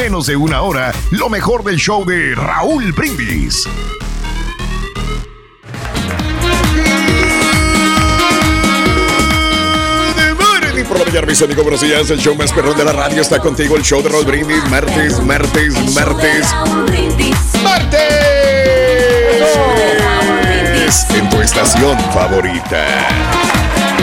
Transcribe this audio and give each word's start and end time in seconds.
menos 0.00 0.26
de 0.28 0.34
una 0.34 0.62
hora 0.62 0.94
lo 1.10 1.28
mejor 1.28 1.62
del 1.62 1.76
show 1.76 2.06
de 2.06 2.34
Raúl 2.34 2.90
Brindis. 2.92 3.68
por 10.88 10.98
la 10.98 11.04
mañana, 11.04 11.26
mis 11.26 11.42
amigos, 11.42 11.62
buenos 11.62 11.82
días. 11.82 12.10
El 12.10 12.18
show 12.18 12.34
más 12.34 12.50
perrón 12.50 12.78
de 12.78 12.84
la 12.84 12.92
radio 12.92 13.20
está 13.20 13.40
contigo. 13.40 13.76
El 13.76 13.82
show 13.82 14.02
de 14.02 14.08
Raúl 14.08 14.24
Brindis. 14.24 14.64
Martes, 14.70 15.20
martes, 15.20 15.94
martes. 15.94 16.46
¡Martes! 17.62 18.00
En 21.14 21.28
tu 21.28 21.42
estación 21.42 21.98
favorita. 22.14 22.86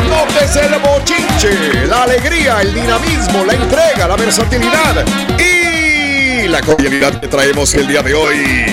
Notes 0.08 0.56
el 0.58 0.80
bochinche, 0.80 1.88
la 1.88 2.04
alegría, 2.04 2.62
el 2.62 2.72
dinamismo, 2.72 3.44
la 3.44 3.54
entrega, 3.54 4.08
la 4.08 4.16
versatilidad 4.16 5.04
y 5.40 5.57
la 6.46 6.62
cordialidad 6.62 7.20
que 7.20 7.28
traemos 7.28 7.74
el 7.74 7.88
día 7.88 8.04
de 8.04 8.14
hoy. 8.14 8.66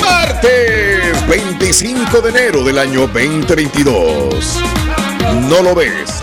Martes 0.00 1.28
25 1.28 2.20
de 2.20 2.30
enero 2.30 2.64
del 2.64 2.78
año 2.78 3.06
2022. 3.06 4.58
No 5.48 5.62
lo 5.62 5.74
ves. 5.74 6.22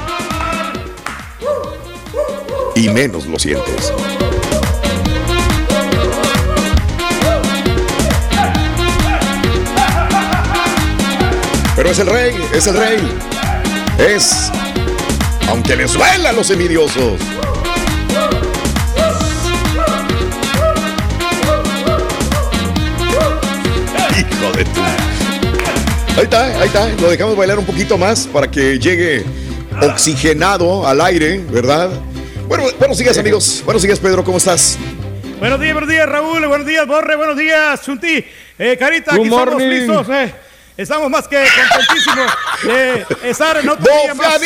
Y 2.76 2.90
menos 2.90 3.26
lo 3.28 3.40
sientes. 3.40 3.94
Pero 11.76 11.92
es 11.92 12.00
el 12.00 12.08
rey, 12.08 12.36
es 12.54 12.68
el 12.68 12.78
rey. 12.78 13.18
Es, 13.98 14.52
aunque 15.48 15.78
les 15.78 15.94
duela 15.94 16.30
a 16.30 16.34
los 16.34 16.50
envidiosos. 16.50 17.22
Hijo 24.20 24.52
de 24.52 24.66
tu. 24.66 24.81
Ahí 24.81 26.23
está, 26.23 26.45
ahí 26.59 26.67
está. 26.67 26.89
Lo 27.00 27.09
dejamos 27.09 27.38
bailar 27.38 27.58
un 27.58 27.66
poquito 27.66 27.98
más 27.98 28.28
para 28.28 28.52
que 28.52 28.78
llegue 28.78 29.23
oxigenado 29.81 30.86
al 30.86 31.00
aire, 31.00 31.38
¿verdad? 31.50 31.89
Bueno, 32.50 32.66
buenos 32.78 32.98
días, 32.98 33.17
amigos. 33.17 33.61
Buenos 33.64 33.81
días, 33.81 33.98
Pedro. 33.98 34.22
¿Cómo 34.26 34.38
estás? 34.38 34.78
Buenos 35.39 35.61
días, 35.61 35.73
buenos 35.73 35.89
días, 35.89 36.09
Raúl. 36.09 36.45
Buenos 36.48 36.67
días, 36.67 36.86
Borre. 36.86 37.16
Buenos 37.16 37.38
días, 37.38 37.81
Chunti. 37.81 38.26
Eh, 38.58 38.76
Carita, 38.78 39.14
aquí 39.16 39.23
estamos 39.23 39.61
listos. 39.61 40.09
Eh. 40.09 40.33
Estamos 40.76 41.09
más 41.09 41.26
que 41.26 41.38
contentísimos 41.38 42.31
de 42.64 43.30
estar 43.30 43.56
en 43.56 43.70
otro 43.70 43.86
día 44.04 44.14
más. 44.16 44.42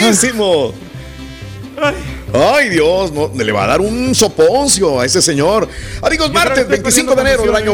Ay. 1.82 1.96
Ay, 2.32 2.70
Dios, 2.70 3.12
no, 3.12 3.32
le 3.36 3.52
va 3.52 3.64
a 3.64 3.68
dar 3.68 3.82
un 3.82 4.14
soponcio 4.14 5.00
a 5.00 5.06
ese 5.06 5.20
señor. 5.20 5.68
Amigos, 6.04 6.32
martes 6.32 6.68
25 6.68 7.16
de 7.16 7.22
enero 7.22 7.44
del 7.44 7.56
año 7.56 7.74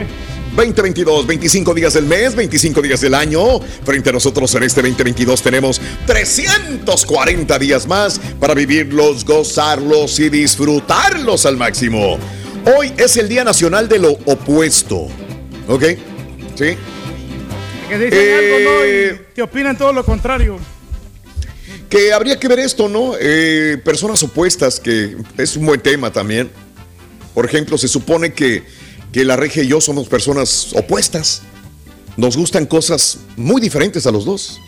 2022, 0.55 1.27
25 1.27 1.73
días 1.73 1.93
del 1.93 2.05
mes, 2.05 2.35
25 2.35 2.81
días 2.81 3.01
del 3.01 3.13
año. 3.13 3.59
Frente 3.83 4.09
a 4.09 4.13
nosotros 4.13 4.53
en 4.55 4.63
este 4.63 4.81
2022 4.81 5.41
tenemos 5.41 5.81
340 6.05 7.59
días 7.59 7.87
más 7.87 8.19
para 8.39 8.53
vivirlos, 8.53 9.23
gozarlos 9.23 10.19
y 10.19 10.29
disfrutarlos 10.29 11.45
al 11.45 11.57
máximo. 11.57 12.17
Hoy 12.77 12.91
es 12.97 13.17
el 13.17 13.29
Día 13.29 13.43
Nacional 13.43 13.87
de 13.87 13.99
lo 13.99 14.11
Opuesto. 14.25 15.07
¿Ok? 15.67 15.83
¿Sí? 16.55 16.75
Que 17.87 17.97
dicen 17.97 18.35
algo, 18.35 18.59
¿no? 18.59 18.85
Y 18.85 18.89
eh, 18.89 19.21
te 19.33 19.41
opinan 19.41 19.77
todo 19.77 19.93
lo 19.93 20.03
contrario. 20.03 20.59
Que 21.89 22.13
habría 22.13 22.39
que 22.39 22.47
ver 22.47 22.59
esto, 22.59 22.89
¿no? 22.89 23.13
Eh, 23.19 23.77
personas 23.83 24.21
opuestas, 24.23 24.79
que 24.79 25.15
es 25.37 25.55
un 25.55 25.65
buen 25.65 25.79
tema 25.79 26.11
también. 26.11 26.51
Por 27.33 27.45
ejemplo, 27.45 27.77
se 27.77 27.87
supone 27.87 28.33
que, 28.33 28.63
que 29.11 29.25
la 29.25 29.35
regia 29.35 29.63
y 29.63 29.67
yo 29.67 29.81
somos 29.81 30.07
personas 30.07 30.71
opuestas. 30.75 31.41
Nos 32.17 32.35
gustan 32.35 32.65
cosas 32.65 33.19
muy 33.37 33.61
diferentes 33.61 34.05
a 34.05 34.11
los 34.11 34.25
dos. 34.25 34.59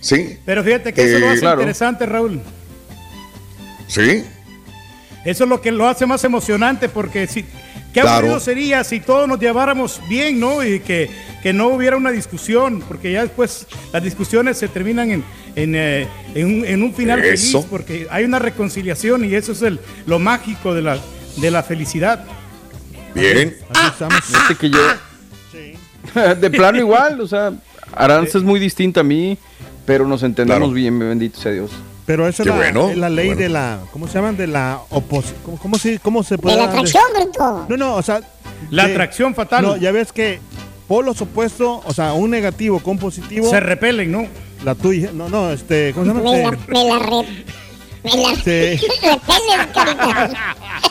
¿Sí? 0.00 0.38
Pero 0.44 0.62
fíjate 0.62 0.92
que 0.92 1.04
eso 1.04 1.18
lo 1.18 1.30
hace 1.30 1.44
interesante, 1.44 2.06
Raúl. 2.06 2.40
¿Sí? 3.88 4.24
Eso 5.24 5.44
es 5.44 5.50
lo 5.50 5.60
que 5.60 5.72
lo 5.72 5.88
hace 5.88 6.06
más 6.06 6.22
emocionante, 6.24 6.88
porque 6.88 7.26
si, 7.26 7.44
qué 7.92 8.00
aburrido 8.00 8.38
sería 8.38 8.84
si 8.84 9.00
todos 9.00 9.26
nos 9.26 9.40
lleváramos 9.40 10.00
bien, 10.08 10.38
¿no? 10.38 10.64
Y 10.64 10.80
que 10.80 11.10
que 11.46 11.52
no 11.52 11.68
hubiera 11.68 11.96
una 11.96 12.10
discusión, 12.10 12.82
porque 12.88 13.12
ya 13.12 13.22
después 13.22 13.68
las 13.92 14.02
discusiones 14.02 14.58
se 14.58 14.66
terminan 14.66 15.12
en, 15.12 15.24
en, 15.54 15.74
eh, 15.76 16.08
un, 16.44 16.92
final 16.92 17.20
feliz, 17.20 17.56
porque 17.70 18.08
hay 18.10 18.24
una 18.24 18.40
reconciliación 18.40 19.24
y 19.24 19.32
eso 19.32 19.52
es 19.52 19.62
el, 19.62 19.78
lo 20.06 20.18
mágico 20.18 20.74
de 20.74 20.82
la, 20.82 20.98
de 21.36 21.50
la 21.52 21.62
felicidad. 21.62 22.24
Bien. 23.20 23.56
que 24.58 24.70
yo, 24.70 24.78
de 26.34 26.50
plano 26.50 26.78
igual, 26.78 27.20
o 27.20 27.26
sea, 27.26 27.52
Aranza 27.94 28.38
es 28.38 28.44
muy 28.44 28.60
distinta 28.60 29.00
a 29.00 29.04
mí, 29.04 29.38
pero 29.84 30.06
nos 30.06 30.22
entendemos 30.22 30.72
bien, 30.72 30.98
bendito 30.98 31.40
sea 31.40 31.52
Dios. 31.52 31.70
Pero 32.06 32.28
eso 32.28 32.44
es 32.44 32.96
la, 32.96 33.10
ley 33.10 33.34
de 33.34 33.48
la, 33.48 33.80
¿cómo 33.92 34.06
se 34.06 34.14
llaman? 34.14 34.36
De 34.36 34.46
la 34.46 34.80
oposición. 34.90 35.56
¿Cómo, 35.60 35.76
se, 35.76 35.98
¿Cómo 35.98 36.22
se 36.22 36.38
puede? 36.38 36.54
De 36.54 36.62
la 36.62 36.68
atracción, 36.68 37.02
Brito. 37.12 37.66
No, 37.68 37.76
no, 37.76 37.94
o 37.96 38.02
sea. 38.02 38.20
La 38.70 38.84
atracción 38.84 39.34
fatal. 39.34 39.62
No, 39.64 39.76
ya 39.76 39.90
ves 39.90 40.12
que 40.12 40.38
polos 40.86 41.20
opuestos, 41.20 41.80
o 41.84 41.92
sea, 41.92 42.12
un 42.12 42.30
negativo 42.30 42.78
con 42.78 42.96
positivo. 42.96 43.50
Se 43.50 43.58
repelen, 43.58 44.12
¿no? 44.12 44.26
La 44.64 44.76
tuya, 44.76 45.10
no, 45.12 45.28
no, 45.28 45.50
este, 45.50 45.92
¿cómo 45.94 46.06
se 46.06 46.12
llama? 46.12 46.30
Me 46.30 46.42
la, 46.42 46.50
me 46.68 46.84
la, 46.84 46.98
re, 47.00 47.28
me 48.04 48.22
la 48.22 48.34
sí. 48.36 48.86
repelen, 49.02 49.68
carita. 49.74 50.56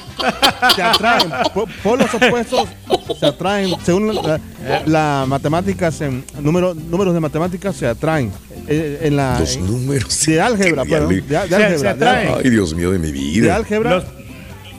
Se 0.76 0.82
atraen, 0.82 1.30
polos 1.84 2.14
opuestos 2.14 2.68
se 3.20 3.26
atraen, 3.26 3.76
según 3.84 4.18
la, 4.86 5.26
matemáticas, 5.28 6.02
en 6.02 6.26
número, 6.40 6.74
números 6.74 7.14
de 7.14 7.20
matemáticas 7.20 7.76
se 7.76 7.88
atraen. 7.88 8.32
Eh, 8.68 9.02
en 9.04 9.16
la, 9.16 9.40
Los 9.40 9.58
números. 9.58 10.26
De 10.26 10.42
álgebra, 10.42 10.86
perdón. 10.86 11.10
De, 11.10 11.22
de, 11.22 11.38
álgebra. 11.38 11.96
Se, 11.96 12.06
Ay, 12.06 12.50
Dios 12.50 12.74
mío 12.74 12.92
de 12.92 13.00
mi 13.00 13.12
vida. 13.12 13.46
De 13.46 13.52
álgebra. 13.52 14.04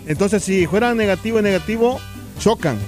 Entonces, 0.07 0.43
si 0.43 0.67
fuera 0.67 0.95
negativo 0.95 1.39
y 1.39 1.43
negativo, 1.43 2.01
chocan 2.41 2.79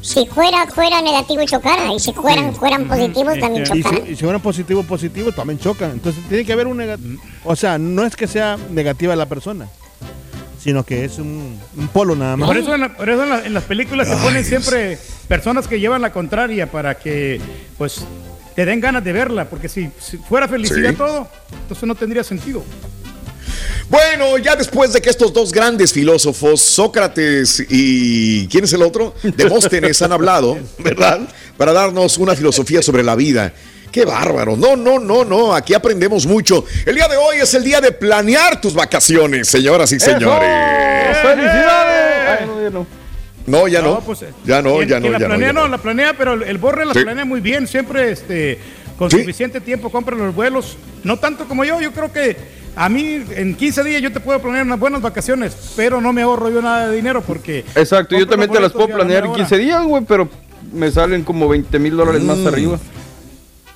si 0.00 0.26
fuera, 0.26 0.66
fuera 0.66 1.02
negativo 1.02 1.42
y 1.42 1.46
chocara, 1.46 1.92
y 1.92 1.98
si 1.98 2.12
fueran, 2.12 2.54
fueran 2.54 2.86
positivos 2.86 3.38
también 3.38 3.64
chocaran. 3.64 4.06
Y 4.06 4.14
si, 4.14 4.22
fueran 4.22 4.40
positivos, 4.40 4.86
positivos 4.86 5.34
también 5.34 5.58
chocan. 5.58 5.90
Entonces 5.90 6.22
tiene 6.28 6.44
que 6.44 6.52
haber 6.52 6.66
un 6.66 6.76
negativo. 6.76 7.20
O 7.44 7.56
sea, 7.56 7.78
no 7.78 8.04
es 8.04 8.14
que 8.14 8.26
sea 8.26 8.56
negativa 8.70 9.16
la 9.16 9.26
persona, 9.26 9.68
sino 10.68 10.84
que 10.84 11.06
es 11.06 11.16
un, 11.16 11.58
polo 11.94 12.14
nada 12.14 12.36
más. 12.36 12.46
Por 12.46 12.58
eso, 12.58 12.74
en, 12.74 12.82
en, 12.82 13.54
las 13.54 13.64
películas 13.64 14.06
se 14.06 14.16
ponen 14.16 14.44
siempre 14.44 14.98
personas 15.26 15.66
que 15.66 15.80
llevan 15.80 16.02
la 16.02 16.12
contraria 16.12 16.70
para 16.70 16.98
que, 16.98 17.40
pues, 17.78 18.02
te 18.54 18.66
den 18.66 18.78
ganas 18.78 19.02
de 19.02 19.14
verla, 19.14 19.48
porque 19.48 19.70
si, 19.70 19.88
fuera 20.28 20.46
felicidad 20.46 20.92
todo, 20.94 21.26
entonces 21.62 21.88
no 21.88 21.94
tendría 21.94 22.22
sentido. 22.22 22.62
Bueno, 23.88 24.36
ya 24.36 24.56
después 24.56 24.92
de 24.92 25.00
que 25.00 25.08
estos 25.08 25.32
dos 25.32 25.54
grandes 25.54 25.90
filósofos, 25.90 26.60
Sócrates 26.60 27.64
y 27.70 28.46
¿quién 28.48 28.64
es 28.64 28.72
el 28.74 28.82
otro? 28.82 29.14
Demóstenes 29.22 30.02
han 30.02 30.12
hablado, 30.12 30.58
¿verdad? 30.80 31.20
Para 31.56 31.72
darnos 31.72 32.18
una 32.18 32.36
filosofía 32.36 32.82
sobre 32.82 33.02
la 33.02 33.16
vida. 33.16 33.54
Qué 33.90 34.04
bárbaro. 34.04 34.56
No, 34.56 34.76
no, 34.76 34.98
no, 34.98 35.24
no. 35.24 35.54
Aquí 35.54 35.74
aprendemos 35.74 36.26
mucho. 36.26 36.64
El 36.84 36.94
día 36.94 37.08
de 37.08 37.16
hoy 37.16 37.38
es 37.38 37.54
el 37.54 37.64
día 37.64 37.80
de 37.80 37.92
planear 37.92 38.60
tus 38.60 38.74
vacaciones, 38.74 39.48
señoras 39.48 39.92
y 39.92 40.00
señores. 40.00 40.48
¡Felicidades! 41.22 42.72
no. 43.46 43.68
ya 43.68 43.80
no. 43.80 44.00
Pues, 44.00 44.20
ya 44.44 44.62
no, 44.62 44.82
ya 44.82 45.00
no. 45.00 45.10
La 45.10 45.18
planea, 45.18 45.52
no, 45.52 45.68
la 45.68 45.78
planea, 45.78 46.14
pero 46.14 46.34
el 46.34 46.58
borre 46.58 46.84
la 46.84 46.92
planea 46.92 47.24
muy 47.24 47.40
bien. 47.40 47.66
Siempre 47.66 48.10
este, 48.10 48.58
con 48.98 49.10
suficiente 49.10 49.60
tiempo 49.60 49.90
compra 49.90 50.16
los 50.16 50.34
vuelos. 50.34 50.76
No 51.04 51.16
tanto 51.18 51.46
como 51.46 51.64
yo. 51.64 51.80
Yo 51.80 51.92
creo 51.92 52.12
que 52.12 52.36
a 52.76 52.88
mí 52.88 53.24
en 53.30 53.56
15 53.56 53.82
días 53.84 54.02
yo 54.02 54.12
te 54.12 54.20
puedo 54.20 54.40
planear 54.40 54.64
unas 54.64 54.78
buenas 54.78 55.02
vacaciones, 55.02 55.72
pero 55.74 56.00
no 56.00 56.12
me 56.12 56.22
ahorro 56.22 56.48
yo 56.50 56.62
nada 56.62 56.88
de 56.88 56.96
dinero 56.96 57.22
porque... 57.26 57.64
Exacto, 57.74 58.16
yo 58.16 58.26
también 58.26 58.52
te 58.52 58.60
las 58.60 58.72
puedo 58.72 58.86
planear 58.86 59.26
en 59.26 59.32
15 59.32 59.58
días, 59.58 59.82
güey, 59.84 60.04
pero 60.04 60.28
me 60.72 60.90
salen 60.90 61.24
como 61.24 61.48
20 61.48 61.76
mil 61.78 61.96
dólares 61.96 62.22
más 62.22 62.38
mm. 62.38 62.46
arriba. 62.46 62.78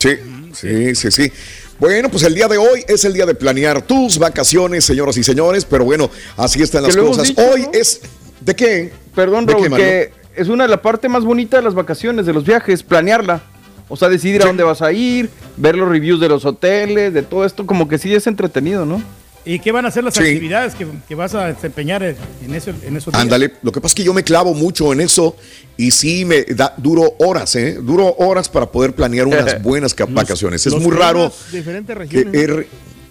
Sí, 0.02 0.16
sí, 0.52 0.94
sí, 0.96 1.10
sí. 1.12 1.32
Bueno, 1.78 2.08
pues 2.08 2.24
el 2.24 2.34
día 2.34 2.48
de 2.48 2.58
hoy 2.58 2.84
es 2.88 3.04
el 3.04 3.12
día 3.12 3.24
de 3.24 3.34
planear 3.34 3.82
tus 3.82 4.18
vacaciones, 4.18 4.84
señoras 4.84 5.16
y 5.16 5.22
señores, 5.22 5.64
pero 5.64 5.84
bueno, 5.84 6.10
así 6.36 6.60
están 6.60 6.82
las 6.82 6.96
cosas. 6.96 7.32
hoy 7.36 7.68
es... 7.72 8.00
¿De 8.40 8.56
qué? 8.56 8.92
Perdón, 9.14 9.46
¿De 9.46 9.54
que 9.54 10.12
es 10.34 10.48
una 10.48 10.64
de 10.64 10.70
las 10.70 10.80
partes 10.80 11.08
más 11.08 11.24
bonitas 11.24 11.60
de 11.60 11.64
las 11.64 11.74
vacaciones, 11.74 12.26
de 12.26 12.32
los 12.32 12.44
viajes, 12.44 12.82
planearla. 12.82 13.42
O 13.88 13.96
sea, 13.96 14.08
decidir 14.08 14.42
a 14.42 14.46
dónde 14.46 14.64
vas 14.64 14.82
a 14.82 14.90
ir, 14.90 15.30
ver 15.56 15.76
los 15.76 15.88
reviews 15.88 16.18
de 16.18 16.28
los 16.28 16.44
hoteles, 16.44 17.14
de 17.14 17.22
todo 17.22 17.44
esto, 17.44 17.64
como 17.64 17.86
que 17.86 17.98
sí 17.98 18.12
es 18.12 18.26
entretenido, 18.26 18.84
¿no? 18.84 19.00
¿Y 19.44 19.58
qué 19.58 19.72
van 19.72 19.86
a 19.86 19.90
ser 19.90 20.04
las 20.04 20.16
actividades 20.16 20.74
que, 20.74 21.14
vas 21.14 21.34
a 21.34 21.46
desempeñar 21.46 22.02
en 22.02 22.54
eso? 22.54 22.72
En 22.82 22.96
esos 22.96 23.12
Ándale, 23.14 23.54
lo 23.62 23.72
que 23.72 23.80
pasa 23.80 23.92
es 23.92 23.94
que 23.96 24.04
yo 24.04 24.14
me 24.14 24.22
clavo 24.22 24.54
mucho 24.54 24.92
en 24.92 25.00
eso 25.00 25.36
y 25.76 25.90
sí 25.90 26.24
me 26.24 26.44
da 26.44 26.74
duro 26.76 27.14
horas, 27.18 27.56
¿eh? 27.56 27.78
Duro 27.82 28.14
horas 28.18 28.48
para 28.48 28.66
poder 28.66 28.94
planear 28.94 29.26
unas 29.26 29.60
buenas 29.62 29.96
vacaciones. 30.08 30.64
es 30.66 30.74
muy 30.74 30.92
raro. 30.92 31.32
Diferentes 31.50 31.96
regiones. 31.96 32.34
Er, 32.34 32.66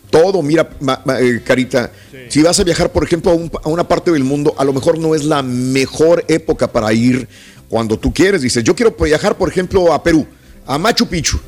todo, 0.09 0.41
mira, 0.41 0.69
eh, 1.19 1.41
Carita, 1.43 1.91
si 2.29 2.41
vas 2.41 2.59
a 2.59 2.63
viajar, 2.63 2.91
por 2.91 3.03
ejemplo, 3.03 3.49
a, 3.63 3.69
una 3.69 3.87
parte 3.87 4.11
del 4.11 4.23
mundo, 4.23 4.53
a 4.57 4.63
lo 4.63 4.73
mejor 4.73 4.97
no 4.97 5.15
es 5.15 5.23
la 5.23 5.41
mejor 5.41 6.23
época 6.27 6.71
para 6.71 6.93
ir 6.93 7.27
cuando 7.69 7.97
tú 7.97 8.13
quieres. 8.13 8.41
Dices, 8.41 8.63
yo 8.63 8.75
quiero 8.75 8.91
viajar, 8.91 9.37
por 9.37 9.49
ejemplo, 9.49 9.93
a 9.93 10.03
Perú, 10.03 10.27
a 10.65 10.77
Machu 10.77 11.07
Picchu. 11.07 11.39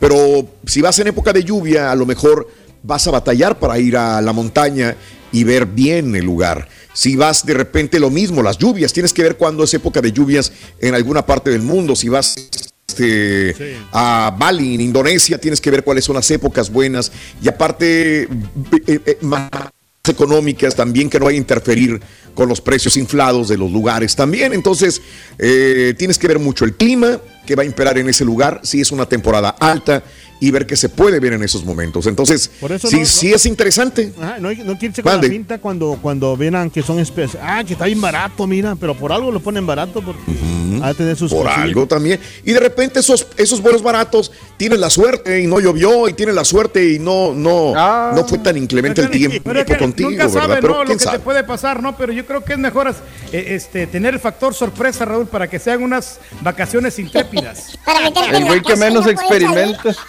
Pero 0.00 0.48
si 0.66 0.80
vas 0.80 0.98
en 0.98 1.06
época 1.06 1.32
de 1.32 1.44
lluvia, 1.44 1.92
a 1.92 1.94
lo 1.94 2.06
mejor 2.06 2.48
vas 2.86 3.06
a 3.06 3.10
batallar 3.10 3.58
para 3.58 3.78
ir 3.78 3.96
a 3.96 4.20
la 4.22 4.32
montaña 4.32 4.96
y 5.32 5.44
ver 5.44 5.66
bien 5.66 6.14
el 6.14 6.24
lugar. 6.24 6.68
Si 6.92 7.16
vas 7.16 7.44
de 7.44 7.54
repente 7.54 8.00
lo 8.00 8.10
mismo, 8.10 8.42
las 8.42 8.56
lluvias, 8.56 8.92
tienes 8.92 9.12
que 9.12 9.22
ver 9.22 9.36
cuándo 9.36 9.64
es 9.64 9.74
época 9.74 10.00
de 10.00 10.12
lluvias 10.12 10.52
en 10.80 10.94
alguna 10.94 11.26
parte 11.26 11.50
del 11.50 11.62
mundo. 11.62 11.94
Si 11.94 12.08
vas 12.08 12.36
este, 12.88 13.76
a 13.92 14.34
Bali, 14.38 14.76
en 14.76 14.80
Indonesia, 14.80 15.38
tienes 15.38 15.60
que 15.60 15.70
ver 15.70 15.84
cuáles 15.84 16.04
son 16.04 16.14
las 16.14 16.30
épocas 16.30 16.70
buenas. 16.70 17.12
Y 17.42 17.48
aparte, 17.48 18.22
eh, 18.22 18.28
eh, 18.86 19.18
más 19.20 19.50
económicas 20.08 20.74
también 20.74 21.10
que 21.10 21.18
no 21.18 21.26
vaya 21.26 21.36
a 21.36 21.38
interferir 21.38 22.00
con 22.36 22.48
los 22.48 22.60
precios 22.60 22.96
inflados 22.96 23.48
de 23.48 23.56
los 23.56 23.72
lugares 23.72 24.14
también. 24.14 24.52
Entonces, 24.52 25.02
eh, 25.38 25.94
tienes 25.98 26.18
que 26.18 26.28
ver 26.28 26.38
mucho 26.38 26.64
el 26.64 26.74
clima 26.74 27.18
que 27.44 27.56
va 27.56 27.62
a 27.62 27.66
imperar 27.66 27.98
en 27.98 28.08
ese 28.08 28.24
lugar, 28.24 28.60
si 28.62 28.80
es 28.80 28.92
una 28.92 29.06
temporada 29.06 29.48
alta 29.48 30.04
y 30.38 30.50
ver 30.50 30.66
qué 30.66 30.76
se 30.76 30.88
puede 30.88 31.18
ver 31.18 31.32
en 31.32 31.42
esos 31.42 31.64
momentos. 31.64 32.06
Entonces, 32.06 32.50
sí, 32.84 33.06
sí 33.06 33.32
es 33.32 33.46
interesante. 33.46 34.12
no, 34.40 34.52
no 34.52 34.78
quiere 34.78 35.02
con 35.02 35.14
la 35.14 35.20
pinta 35.20 35.58
cuando, 35.58 35.98
cuando 36.00 36.36
ven 36.36 36.70
que 36.70 36.82
son 36.82 36.98
especies. 36.98 37.42
Ah, 37.42 37.64
que 37.64 37.72
está 37.72 37.86
bien 37.86 38.00
barato, 38.00 38.46
mira, 38.46 38.76
pero 38.76 38.94
por 38.94 39.12
algo 39.12 39.30
lo 39.30 39.40
ponen 39.40 39.66
barato 39.66 40.02
porque 40.02 40.20
a 40.82 40.92
tener 40.94 41.16
sus 41.16 41.32
Por 41.32 41.48
algo 41.48 41.86
también. 41.86 42.20
Y 42.44 42.52
de 42.52 42.60
repente 42.60 43.00
esos, 43.00 43.26
esos 43.36 43.62
vuelos 43.62 43.82
baratos 43.82 44.32
tienen 44.56 44.80
la 44.80 44.90
suerte 44.90 45.40
y 45.40 45.46
no 45.46 45.60
llovió 45.60 46.08
y 46.08 46.12
tienen 46.12 46.34
la 46.34 46.44
suerte 46.44 46.92
y 46.92 46.98
no, 46.98 47.32
no, 47.32 47.72
ah. 47.74 48.12
no 48.14 48.26
fue 48.26 48.38
tan 48.38 48.56
inclemente 48.56 49.00
el 49.02 49.10
tiempo 49.10 49.50
contigo, 49.78 50.10
nunca 50.10 50.26
¿verdad? 50.26 50.58
pero 50.60 50.84
lo 50.84 50.96
que 50.96 50.96
te 50.96 51.18
puede 51.18 51.44
pasar, 51.44 51.82
¿no? 51.82 51.96
Pero 51.96 52.12
yo 52.12 52.25
creo 52.26 52.44
que 52.44 52.54
es 52.54 52.58
mejor 52.58 52.88
eh, 53.32 53.44
este, 53.48 53.86
tener 53.86 54.14
el 54.14 54.20
factor 54.20 54.54
sorpresa, 54.54 55.04
Raúl, 55.04 55.26
para 55.26 55.48
que 55.48 55.58
sean 55.58 55.82
unas 55.82 56.20
vacaciones 56.40 56.98
intrépidas. 56.98 57.78
el 58.32 58.44
güey 58.44 58.62
que 58.62 58.76
menos 58.76 59.06
experimenta. 59.06 59.94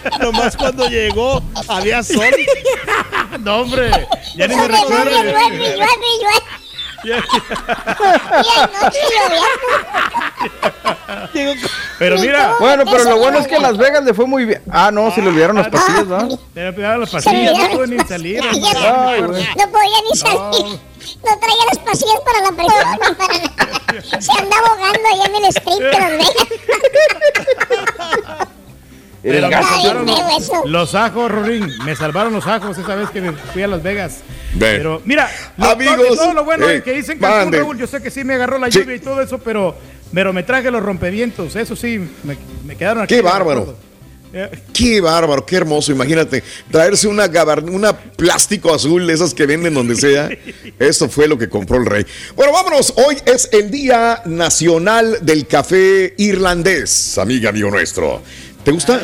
Nomás 0.20 0.56
cuando 0.56 0.88
llegó 0.88 1.42
había 1.68 2.02
sol. 2.02 2.34
no, 3.40 3.60
hombre, 3.62 3.90
ya 4.36 4.48
ni 4.48 4.56
me 4.56 4.68
recuerdo. 4.68 5.20
Pero 11.98 12.18
mira, 12.18 12.56
bueno, 12.58 12.84
pero 12.90 13.04
lo 13.04 13.18
bueno 13.18 13.38
es 13.38 13.46
que 13.46 13.58
Las 13.58 13.76
Vegas 13.76 14.04
le 14.04 14.14
fue 14.14 14.26
muy 14.26 14.44
bien. 14.44 14.62
Ah, 14.70 14.90
no, 14.90 15.10
se 15.10 15.20
le 15.22 15.28
olvidaron 15.28 15.56
las 15.56 15.68
pastillas, 15.68 16.06
¿no? 16.06 16.30
Se 16.30 16.38
le 16.54 16.68
olvidaron 16.68 17.00
las 17.00 17.10
pastillas, 17.10 17.56
no 17.56 17.68
pudo 17.70 17.86
ni 17.86 17.98
salir. 18.00 18.42
No 18.42 18.50
podía 18.50 20.00
ni 20.10 20.16
salir. 20.16 20.80
No 21.24 21.38
traía 21.38 21.64
las 21.66 21.78
pastillas 21.78 22.20
para 22.24 22.40
la 22.42 22.52
presión. 22.52 22.98
Para 23.90 24.20
Se 24.20 24.32
anda 24.32 24.56
ahogando 24.58 25.08
allá 25.12 25.24
en 25.26 25.34
el 25.36 25.44
strip 25.46 25.78
de 25.78 25.90
Las 25.90 26.10
Vegas. 26.10 26.36
Los, 29.22 30.50
los, 30.66 30.94
ajos, 30.94 31.30
Rorín. 31.30 31.68
Me 31.84 31.94
salvaron 31.94 32.32
los 32.32 32.46
ajos 32.46 32.78
esa 32.78 32.94
vez 32.94 33.10
que 33.10 33.20
me 33.20 33.32
fui 33.32 33.62
a 33.62 33.68
Las 33.68 33.82
Vegas. 33.82 34.20
Pero 34.58 35.02
mira, 35.04 35.30
amigos, 35.58 36.16
todo, 36.16 36.32
lo 36.32 36.44
bueno 36.44 36.66
que 36.84 36.92
dicen 36.92 37.18
Cancún, 37.18 37.52
Raúl, 37.52 37.78
yo 37.78 37.86
sé 37.86 38.02
que 38.02 38.10
sí 38.10 38.24
me 38.24 38.34
agarró 38.34 38.58
la 38.58 38.68
lluvia 38.68 38.96
y 38.96 39.00
todo 39.00 39.20
eso, 39.20 39.38
pero, 39.38 39.76
pero 40.12 40.32
me 40.32 40.42
traje 40.42 40.70
los 40.70 40.82
rompevientos. 40.82 41.54
Eso 41.56 41.76
sí, 41.76 42.00
me, 42.64 42.76
quedaron 42.76 43.04
aquí. 43.04 43.14
Qué 43.14 43.22
bárbaro. 43.22 43.76
Eh. 44.32 44.48
Qué 44.72 45.00
bárbaro, 45.00 45.44
qué 45.44 45.56
hermoso. 45.56 45.90
Imagínate, 45.90 46.42
traerse 46.70 47.08
una, 47.08 47.28
una 47.72 47.92
plástico 47.96 48.72
azul, 48.72 49.08
esas 49.10 49.34
que 49.34 49.44
venden 49.44 49.74
donde 49.74 49.96
sea. 49.96 50.30
Eso 50.78 51.08
fue 51.08 51.26
lo 51.26 51.36
que 51.36 51.48
compró 51.48 51.78
el 51.78 51.86
rey. 51.86 52.06
Bueno, 52.36 52.52
vámonos. 52.52 52.94
Hoy 52.96 53.16
es 53.26 53.48
el 53.52 53.70
Día 53.70 54.22
Nacional 54.26 55.18
del 55.22 55.46
Café 55.46 56.14
Irlandés, 56.16 57.18
amiga, 57.18 57.50
amigo 57.50 57.70
nuestro. 57.70 58.22
¿Te 58.64 58.70
gusta? 58.70 59.00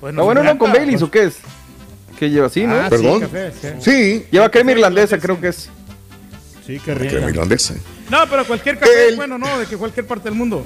Bueno, 0.00 0.24
bueno, 0.24 0.42
no 0.42 0.58
con 0.58 0.72
Baileys 0.72 1.02
o 1.02 1.10
qué 1.10 1.24
es? 1.24 1.36
¿Qué 2.18 2.30
lleva 2.30 2.46
así, 2.46 2.66
no? 2.66 2.74
Ah, 2.74 2.86
Perdón. 2.88 3.28
Sí, 3.80 4.26
Lleva 4.30 4.50
crema 4.50 4.72
irlandesa, 4.72 5.18
creo 5.18 5.40
que 5.40 5.48
es. 5.48 5.68
Sí, 6.66 6.80
qué 6.84 6.94
rico. 6.94 7.14
Crema 7.14 7.30
irlandesa. 7.30 7.74
No, 8.10 8.18
pero 8.28 8.44
cualquier 8.46 8.78
café 8.78 9.10
es 9.10 9.16
bueno, 9.16 9.38
¿no? 9.38 9.58
De 9.58 9.66
que 9.66 9.76
cualquier 9.76 10.06
parte 10.06 10.28
del 10.28 10.34
mundo. 10.34 10.64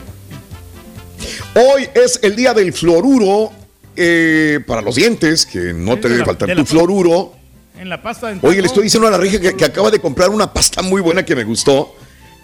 Hoy 1.55 1.89
es 1.95 2.19
el 2.23 2.37
día 2.37 2.55
del 2.55 2.73
fluoruro 2.73 3.53
eh, 3.97 4.61
para 4.67 4.81
los 4.81 4.95
dientes, 4.95 5.45
que 5.45 5.73
no 5.73 5.99
te 5.99 6.09
debe 6.09 6.25
faltar 6.25 6.55
tu 6.55 6.65
fluoruro. 6.65 7.33
En 7.79 7.89
la 7.89 8.01
pasta 8.01 8.29
dental. 8.29 8.49
Oye, 8.49 8.61
le 8.61 8.67
estoy 8.67 8.85
diciendo 8.85 9.09
a 9.09 9.11
la 9.11 9.19
rija 9.19 9.39
que, 9.39 9.65
acaba 9.65 9.91
de 9.91 9.99
comprar 9.99 10.31
una 10.31 10.53
pasta 10.53 10.83
muy 10.83 11.01
buena 11.01 11.25
que 11.25 11.35
me 11.35 11.45
gustó. 11.45 11.95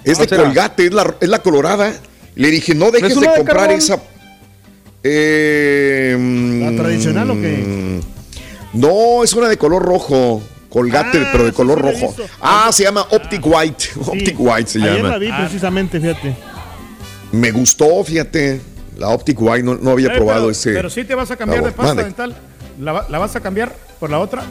Es 0.04 0.18
de 0.18 0.26
colgate, 0.26 0.86
es 0.86 0.92
la, 0.92 1.14
es 1.20 1.28
la 1.28 1.42
colorada. 1.42 1.94
Le 2.34 2.50
dije, 2.50 2.74
no 2.74 2.90
dejes 2.90 3.18
de 3.18 3.26
comprar 3.34 3.72
esa 3.72 4.00
eh, 5.02 6.60
¿La 6.62 6.76
tradicional 6.76 7.30
o 7.30 7.34
qué? 7.34 8.02
Mm, 8.72 8.80
no, 8.80 9.24
es 9.24 9.32
una 9.32 9.48
de 9.48 9.56
color 9.56 9.82
rojo. 9.82 10.42
Colgate, 10.68 11.18
ah, 11.18 11.28
pero 11.32 11.44
de 11.44 11.52
color 11.52 11.80
rojo. 11.80 12.14
Ah, 12.40 12.70
se 12.72 12.84
llama 12.84 13.06
Optic 13.10 13.40
ah, 13.44 13.48
White. 13.48 13.84
Optic 14.04 14.36
White 14.38 14.70
se 14.70 14.78
llama. 14.78 15.08
la 15.08 15.18
vi 15.18 15.32
precisamente, 15.32 15.98
fíjate. 15.98 16.36
Me 17.32 17.50
gustó, 17.50 18.04
fíjate. 18.04 18.60
La 18.98 19.08
Optic 19.08 19.40
White 19.40 19.62
no, 19.62 19.90
había 19.90 20.08
eh, 20.08 20.16
probado 20.16 20.50
ese. 20.50 20.72
Pero 20.72 20.90
sí 20.90 21.04
te 21.04 21.14
vas 21.14 21.30
a 21.30 21.36
cambiar 21.36 21.64
de 21.64 21.72
pasta 21.72 22.02
dental. 22.02 22.36
¿La, 22.78 22.92
vas 22.92 23.36
a 23.36 23.40
cambiar 23.40 23.74
por 23.98 24.10
la 24.10 24.18
otra? 24.18 24.44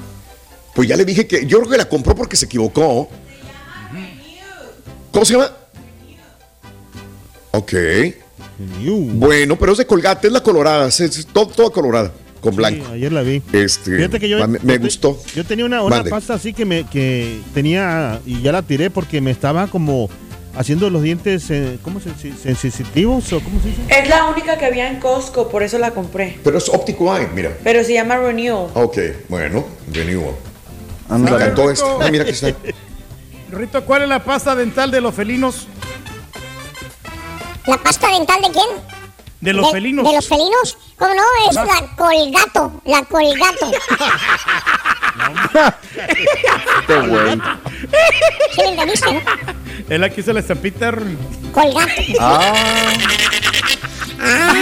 Pues 0.73 0.87
ya 0.87 0.95
le 0.95 1.05
dije 1.05 1.27
que 1.27 1.45
yo 1.45 1.59
creo 1.59 1.71
que 1.71 1.77
la 1.77 1.89
compró 1.89 2.15
porque 2.15 2.35
se 2.35 2.45
equivocó. 2.45 3.09
¿Cómo 5.11 5.25
se 5.25 5.33
llama? 5.33 5.51
Ok. 7.51 7.73
Bueno, 8.59 9.57
pero 9.57 9.71
es 9.73 9.77
de 9.77 9.85
colgate, 9.85 10.27
es 10.27 10.33
la 10.33 10.41
colorada, 10.41 10.87
es, 10.87 11.27
toda 11.31 11.69
colorada, 11.69 12.11
con 12.41 12.55
blanco. 12.55 12.87
ayer 12.91 13.11
la 13.11 13.21
vi. 13.21 13.41
Este, 13.53 13.95
Fíjate 13.95 14.19
que 14.19 14.29
yo, 14.29 14.47
me, 14.47 14.77
gustó. 14.77 15.19
Yo 15.35 15.43
tenía 15.43 15.65
una, 15.65 16.03
pasta 16.03 16.33
así 16.33 16.53
que 16.53 16.65
me 16.65 16.85
que 16.85 17.39
tenía 17.53 18.19
y 18.25 18.41
ya 18.41 18.51
la 18.51 18.61
tiré 18.61 18.89
porque 18.89 19.21
me 19.21 19.31
estaba 19.31 19.67
como 19.67 20.09
haciendo 20.55 20.89
los 20.89 21.03
dientes, 21.03 21.49
eh, 21.51 21.77
¿cómo 21.83 21.99
se 21.99 22.09
sensitivos 22.45 23.31
o 23.31 23.39
cómo 23.41 23.61
se 23.61 23.69
dice? 23.69 23.81
Es 23.89 24.09
la 24.09 24.25
única 24.25 24.57
que 24.57 24.65
había 24.65 24.89
en 24.89 24.99
Costco, 24.99 25.49
por 25.49 25.61
eso 25.61 25.77
la 25.77 25.91
compré. 25.91 26.39
Pero 26.43 26.57
es 26.57 26.67
óptico 26.69 27.15
eye, 27.15 27.27
mira. 27.33 27.55
Pero 27.63 27.83
se 27.83 27.93
llama 27.93 28.17
Renewal. 28.17 28.71
Ok, 28.73 28.97
bueno, 29.29 29.65
Renewal. 29.91 30.33
Me 31.09 31.29
encantó 31.29 31.69
esto. 31.69 31.99
Ah, 32.01 32.09
mira 32.11 32.25
que 32.25 32.31
está. 32.31 32.53
Rito, 33.51 33.85
¿cuál 33.85 34.01
es 34.01 34.09
la 34.09 34.23
pasta 34.23 34.55
dental 34.55 34.91
de 34.91 34.99
los 34.99 35.15
felinos? 35.15 35.67
¿La 37.67 37.77
pasta 37.77 38.07
dental 38.09 38.41
de 38.41 38.51
quién? 38.51 38.67
De 39.41 39.53
los 39.53 39.69
felinos. 39.71 40.07
¿De 40.07 40.15
los 40.15 40.27
felinos? 40.27 40.77
¿Cómo 40.97 41.13
no? 41.13 41.21
Es 41.49 41.55
la 41.55 41.95
colgato. 41.95 42.81
La 42.85 43.03
colgato. 43.03 43.71
Qué 46.87 46.95
güey. 46.95 47.41
¿Sí 48.55 48.61
le 48.61 48.69
entendiste, 48.69 49.13
no? 49.13 49.21
Él 49.89 50.03
aquí 50.03 50.23
se 50.23 50.33
la 50.33 50.39
estampita. 50.39 50.93
Colgato. 51.51 51.91
Ah. 52.19 52.53
Ah, 54.19 54.53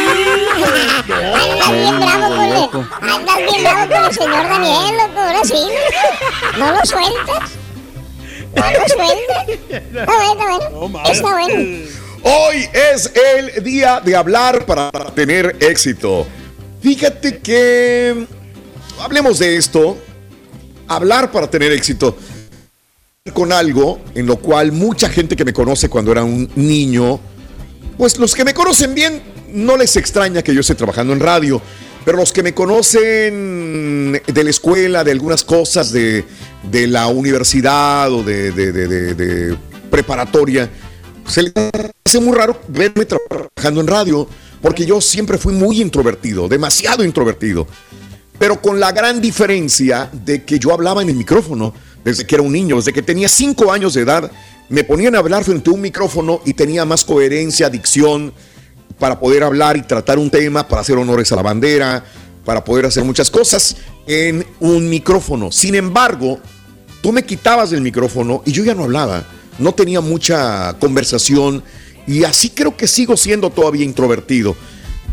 andas 1.46 1.72
bien 1.72 2.00
bravo 2.00 2.36
con 2.36 2.44
el, 2.44 3.14
andas 3.14 3.38
bien 3.38 3.64
bravo 3.64 3.88
con 3.88 4.06
el 4.06 4.14
señor 4.14 4.50
Daniel, 4.50 4.98
loco, 4.98 5.20
ahora 5.20 5.44
sí. 5.44 5.68
¿No 6.58 6.72
lo 6.72 6.86
sueltas? 6.86 7.52
¿No 8.56 8.72
lo 8.72 8.88
sueltas? 8.90 9.48
Está 9.70 10.06
bueno, 10.06 10.58
está 10.58 10.70
bueno. 10.70 11.02
Está 11.06 11.32
bueno. 11.32 12.05
Hoy 12.28 12.68
es 12.74 13.12
el 13.14 13.64
día 13.64 14.02
de 14.04 14.16
hablar 14.16 14.66
para 14.66 14.90
tener 15.14 15.58
éxito. 15.60 16.26
Fíjate 16.82 17.38
que 17.38 18.26
hablemos 19.00 19.38
de 19.38 19.58
esto. 19.58 19.96
Hablar 20.88 21.32
para 21.32 21.48
tener 21.48 21.72
éxito 21.72 22.18
con 23.32 23.54
algo 23.54 24.02
en 24.16 24.26
lo 24.26 24.38
cual 24.38 24.72
mucha 24.72 25.08
gente 25.08 25.36
que 25.36 25.46
me 25.46 25.54
conoce 25.54 25.88
cuando 25.88 26.12
era 26.12 26.24
un 26.24 26.50
niño, 26.56 27.20
pues 27.96 28.18
los 28.18 28.34
que 28.34 28.44
me 28.44 28.56
conocen 28.56 28.96
bien 28.96 29.22
no 29.54 29.78
les 29.78 29.96
extraña 29.96 30.42
que 30.42 30.52
yo 30.52 30.62
esté 30.62 30.74
trabajando 30.74 31.14
en 31.14 31.20
radio, 31.20 31.62
pero 32.06 32.18
los 32.18 32.34
que 32.34 32.42
me 32.42 32.56
conocen 32.56 34.20
de 34.26 34.44
la 34.44 34.50
escuela, 34.50 35.04
de 35.04 35.12
algunas 35.12 35.44
cosas 35.44 35.92
de, 35.92 36.26
la 36.72 37.06
universidad 37.06 38.12
o 38.12 38.24
de, 38.24 39.56
preparatoria, 39.92 40.72
se 41.28 41.44
les 41.44 41.54
hace 42.06 42.20
muy 42.20 42.36
raro 42.36 42.60
verme 42.68 43.06
trabajando 43.06 43.82
en 43.82 43.88
radio, 43.88 44.28
porque 44.62 44.86
yo 44.86 45.02
siempre 45.02 45.38
fui 45.38 45.54
muy 45.54 45.82
introvertido, 45.82 46.48
demasiado 46.48 47.04
introvertido, 47.04 47.68
pero 48.38 48.62
con 48.62 48.80
la 48.80 48.92
gran 48.92 49.22
diferencia 49.22 50.10
de 50.12 50.44
que 50.44 50.60
yo 50.60 50.74
hablaba 50.74 51.02
en 51.02 51.10
el 51.10 51.16
micrófono 51.16 51.74
desde 52.04 52.26
que 52.26 52.36
era 52.36 52.44
un 52.44 52.52
niño, 52.52 52.76
desde 52.76 52.94
que 52.94 53.02
tenía 53.02 53.28
cinco 53.28 53.72
años 53.72 53.96
de 53.96 54.02
edad, 54.02 54.32
me 54.70 54.84
ponían 54.84 55.16
a 55.16 55.20
hablar 55.20 55.44
frente 55.44 55.70
a 55.70 55.74
un 55.74 55.82
micrófono 55.82 56.42
y 56.46 56.54
tenía 56.54 56.86
más 56.86 57.04
coherencia, 57.04 57.70
dicción, 57.70 58.32
para 59.00 59.20
poder 59.20 59.44
hablar 59.44 59.76
y 59.76 59.82
tratar 59.82 60.20
un 60.20 60.30
tema, 60.30 60.68
para 60.68 60.82
hacer 60.82 60.98
honores 60.98 61.32
a 61.32 61.36
la 61.36 61.42
bandera, 61.42 62.04
para 62.46 62.64
poder 62.64 62.86
hacer 62.86 63.04
muchas 63.04 63.30
cosas 63.30 63.76
en 64.08 64.46
un 64.60 64.88
micrófono. 64.88 65.52
Sin 65.52 65.76
embargo, 65.76 66.40
tú 67.02 67.12
me 67.12 67.24
quitabas 67.24 67.72
del 67.72 67.82
micrófono 67.82 68.42
y 68.46 68.52
yo 68.52 68.64
ya 68.64 68.76
no 68.76 68.84
hablaba, 68.84 69.26
no 69.58 69.74
tenía 69.74 70.02
mucha 70.02 70.76
conversación 70.80 71.64
y 72.08 72.24
así 72.24 72.50
creo 72.50 72.76
que 72.76 72.88
sigo 72.88 73.18
siendo 73.18 73.50
todavía 73.50 73.86
introvertido. 73.86 74.56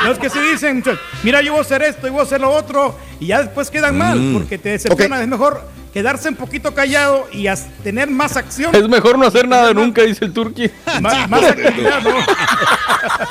no. 0.05 0.13
es 0.13 0.19
que 0.19 0.31
se 0.31 0.41
dicen, 0.41 0.83
mira, 1.23 1.41
yo 1.43 1.53
voy 1.53 1.61
a 1.61 1.63
hacer 1.63 1.83
esto 1.83 2.07
y 2.07 2.11
voy 2.11 2.21
a 2.21 2.23
hacer 2.25 2.41
lo 2.41 2.51
otro, 2.51 2.97
y 3.21 3.29
ya 3.29 3.43
después 3.43 3.71
quedan 3.71 3.97
mal, 3.97 4.19
mm. 4.19 4.33
porque 4.35 4.59
te 4.59 4.71
decepciona. 4.71 5.21
Es 5.21 5.29
mejor 5.29 5.63
quedarse 5.95 6.29
un 6.29 6.35
poquito 6.35 6.75
callado 6.75 7.29
y 7.33 7.47
tener 7.85 8.11
más 8.11 8.37
acción. 8.37 8.75
Es 8.75 8.89
mejor 8.89 9.17
no 9.17 9.27
hacer 9.27 9.47
nada 9.47 9.73
nunca, 9.73 10.03
dice 10.03 10.25
el 10.25 10.33
turqui. 10.33 10.69
Más, 11.01 11.31
actividad, 11.33 12.03
¿no? 12.03 12.15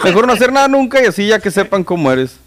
mejor 0.03 0.25
no 0.25 0.33
hacer 0.33 0.51
nada 0.51 0.69
nunca 0.69 1.03
y 1.03 1.07
así 1.07 1.27
ya 1.27 1.39
que 1.39 1.51
sepan 1.51 1.83
cómo 1.83 2.11
eres. 2.11 2.37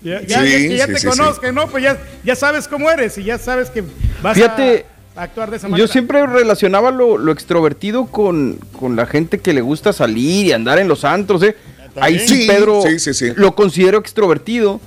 Ya, 0.00 0.20
ya, 0.20 0.42
que 0.42 0.76
ya 0.76 0.86
te 0.86 1.02
conozcan, 1.02 1.54
¿no? 1.54 1.66
Pues 1.66 1.82
ya, 1.82 1.98
ya 2.22 2.36
sabes 2.36 2.68
cómo 2.68 2.90
eres 2.90 3.16
y 3.18 3.24
ya 3.24 3.38
sabes 3.38 3.70
que 3.70 3.82
vas 4.22 4.34
Fíjate, 4.34 4.84
actuar 5.16 5.50
de 5.50 5.56
esa 5.56 5.66
manera. 5.66 5.84
Yo 5.84 5.90
siempre 5.90 6.26
relacionaba 6.26 6.90
lo, 6.90 7.32
extrovertido 7.32 8.06
con, 8.06 8.58
la 8.94 9.06
gente 9.06 9.38
que 9.38 9.52
le 9.52 9.60
gusta 9.60 9.92
salir 9.92 10.46
y 10.46 10.52
andar 10.52 10.78
en 10.78 10.88
los 10.88 11.04
antros, 11.04 11.42
¿eh? 11.42 11.56
Ahí 12.00 12.18
sí, 12.18 12.46
Pedro 12.46 12.82
lo 13.36 13.54
considero 13.54 13.98
extrovertido, 13.98 14.80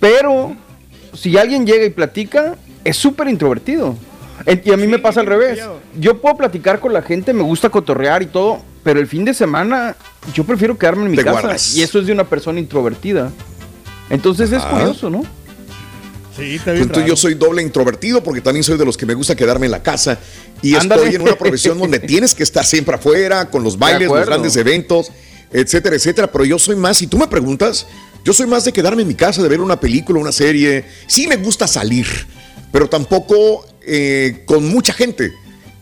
pero 0.00 0.56
si 1.14 1.36
alguien 1.36 1.66
llega 1.66 1.84
y 1.84 1.90
platica, 1.90 2.56
es 2.84 2.96
súper 2.96 3.28
introvertido. 3.28 3.96
Y 4.64 4.72
a 4.72 4.76
mí 4.76 4.86
me 4.86 4.98
pasa 4.98 5.20
al 5.20 5.26
revés. 5.26 5.60
Yo 5.98 6.20
puedo 6.20 6.36
platicar 6.36 6.80
con 6.80 6.92
la 6.92 7.02
gente, 7.02 7.32
me 7.32 7.42
gusta 7.42 7.68
cotorrear 7.68 8.22
y 8.22 8.26
todo, 8.26 8.60
pero 8.82 9.00
el 9.00 9.06
fin 9.06 9.24
de 9.24 9.34
semana 9.34 9.96
yo 10.32 10.44
prefiero 10.44 10.78
quedarme 10.78 11.06
en 11.06 11.10
mi 11.10 11.16
casa. 11.18 11.56
Y 11.76 11.82
eso 11.82 11.98
es 11.98 12.06
de 12.06 12.12
una 12.12 12.24
persona 12.24 12.58
introvertida. 12.60 13.30
Entonces 14.10 14.52
es 14.52 14.62
curioso, 14.62 15.10
¿no? 15.10 15.22
Entonces 16.38 17.04
yo 17.04 17.16
soy 17.16 17.34
doble 17.34 17.62
introvertido 17.62 18.22
porque 18.22 18.40
también 18.40 18.62
soy 18.62 18.78
de 18.78 18.84
los 18.84 18.96
que 18.96 19.06
me 19.06 19.14
gusta 19.14 19.34
quedarme 19.34 19.66
en 19.66 19.72
la 19.72 19.82
casa 19.82 20.18
y 20.62 20.74
estoy 20.74 21.14
en 21.14 21.22
una 21.22 21.34
profesión 21.38 21.78
donde 21.78 21.98
tienes 21.98 22.34
que 22.34 22.44
estar 22.44 22.64
siempre 22.64 22.94
afuera 22.94 23.50
con 23.50 23.64
los 23.64 23.78
bailes, 23.78 24.08
los 24.08 24.24
grandes 24.26 24.56
eventos, 24.56 25.10
etcétera, 25.52 25.96
etcétera. 25.96 26.30
Pero 26.30 26.44
yo 26.44 26.58
soy 26.58 26.76
más, 26.76 26.98
si 26.98 27.06
tú 27.06 27.18
me 27.18 27.26
preguntas, 27.26 27.86
yo 28.24 28.32
soy 28.32 28.46
más 28.46 28.64
de 28.64 28.72
quedarme 28.72 29.02
en 29.02 29.08
mi 29.08 29.14
casa, 29.14 29.42
de 29.42 29.48
ver 29.48 29.60
una 29.60 29.80
película, 29.80 30.20
una 30.20 30.32
serie. 30.32 30.84
Sí 31.06 31.26
me 31.26 31.36
gusta 31.36 31.66
salir, 31.66 32.06
pero 32.72 32.88
tampoco 32.88 33.66
eh, 33.82 34.42
con 34.46 34.68
mucha 34.68 34.92
gente. 34.92 35.32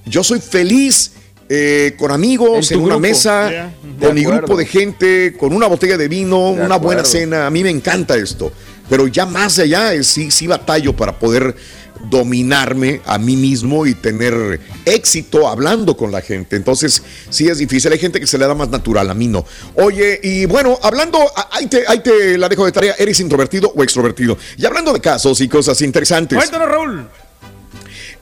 Yo 0.04 0.22
soy 0.22 0.40
feliz 0.40 1.12
eh, 1.48 1.94
con 1.98 2.10
amigos, 2.10 2.70
en, 2.72 2.80
una 2.80 2.98
mesa, 2.98 3.72
con 4.00 4.14
mi 4.14 4.24
grupo 4.24 4.56
de 4.56 4.66
gente, 4.66 5.36
con 5.36 5.52
una 5.52 5.66
botella 5.66 5.96
de 5.96 6.08
vino, 6.08 6.50
una 6.50 6.76
buena 6.76 7.04
cena. 7.04 7.46
A 7.46 7.50
mí 7.50 7.62
me 7.62 7.70
encanta 7.70 8.16
esto. 8.16 8.52
Pero 8.88 9.08
ya 9.08 9.26
más 9.26 9.58
allá, 9.58 9.94
es, 9.94 10.06
sí, 10.06 10.30
sí 10.30 10.46
batallo 10.46 10.94
para 10.94 11.18
poder 11.18 11.56
dominarme 12.10 13.00
a 13.04 13.18
mí 13.18 13.36
mismo 13.36 13.86
y 13.86 13.94
tener 13.94 14.60
éxito 14.84 15.48
hablando 15.48 15.96
con 15.96 16.12
la 16.12 16.20
gente. 16.20 16.56
Entonces, 16.56 17.02
sí 17.30 17.48
es 17.48 17.58
difícil. 17.58 17.92
Hay 17.92 17.98
gente 17.98 18.20
que 18.20 18.26
se 18.26 18.38
le 18.38 18.46
da 18.46 18.54
más 18.54 18.68
natural, 18.68 19.10
a 19.10 19.14
mí 19.14 19.28
no. 19.28 19.44
Oye, 19.74 20.20
y 20.22 20.46
bueno, 20.46 20.78
hablando, 20.82 21.18
ahí 21.50 21.66
te, 21.66 21.84
ahí 21.86 22.00
te 22.00 22.38
la 22.38 22.48
dejo 22.48 22.64
de 22.64 22.72
tarea, 22.72 22.94
¿eres 22.98 23.20
introvertido 23.20 23.72
o 23.74 23.82
extrovertido? 23.82 24.38
Y 24.56 24.66
hablando 24.66 24.92
de 24.92 25.00
casos 25.00 25.40
y 25.40 25.48
cosas 25.48 25.80
interesantes. 25.82 26.38
Cuéntanos, 26.38 26.68
Raúl. 26.68 27.08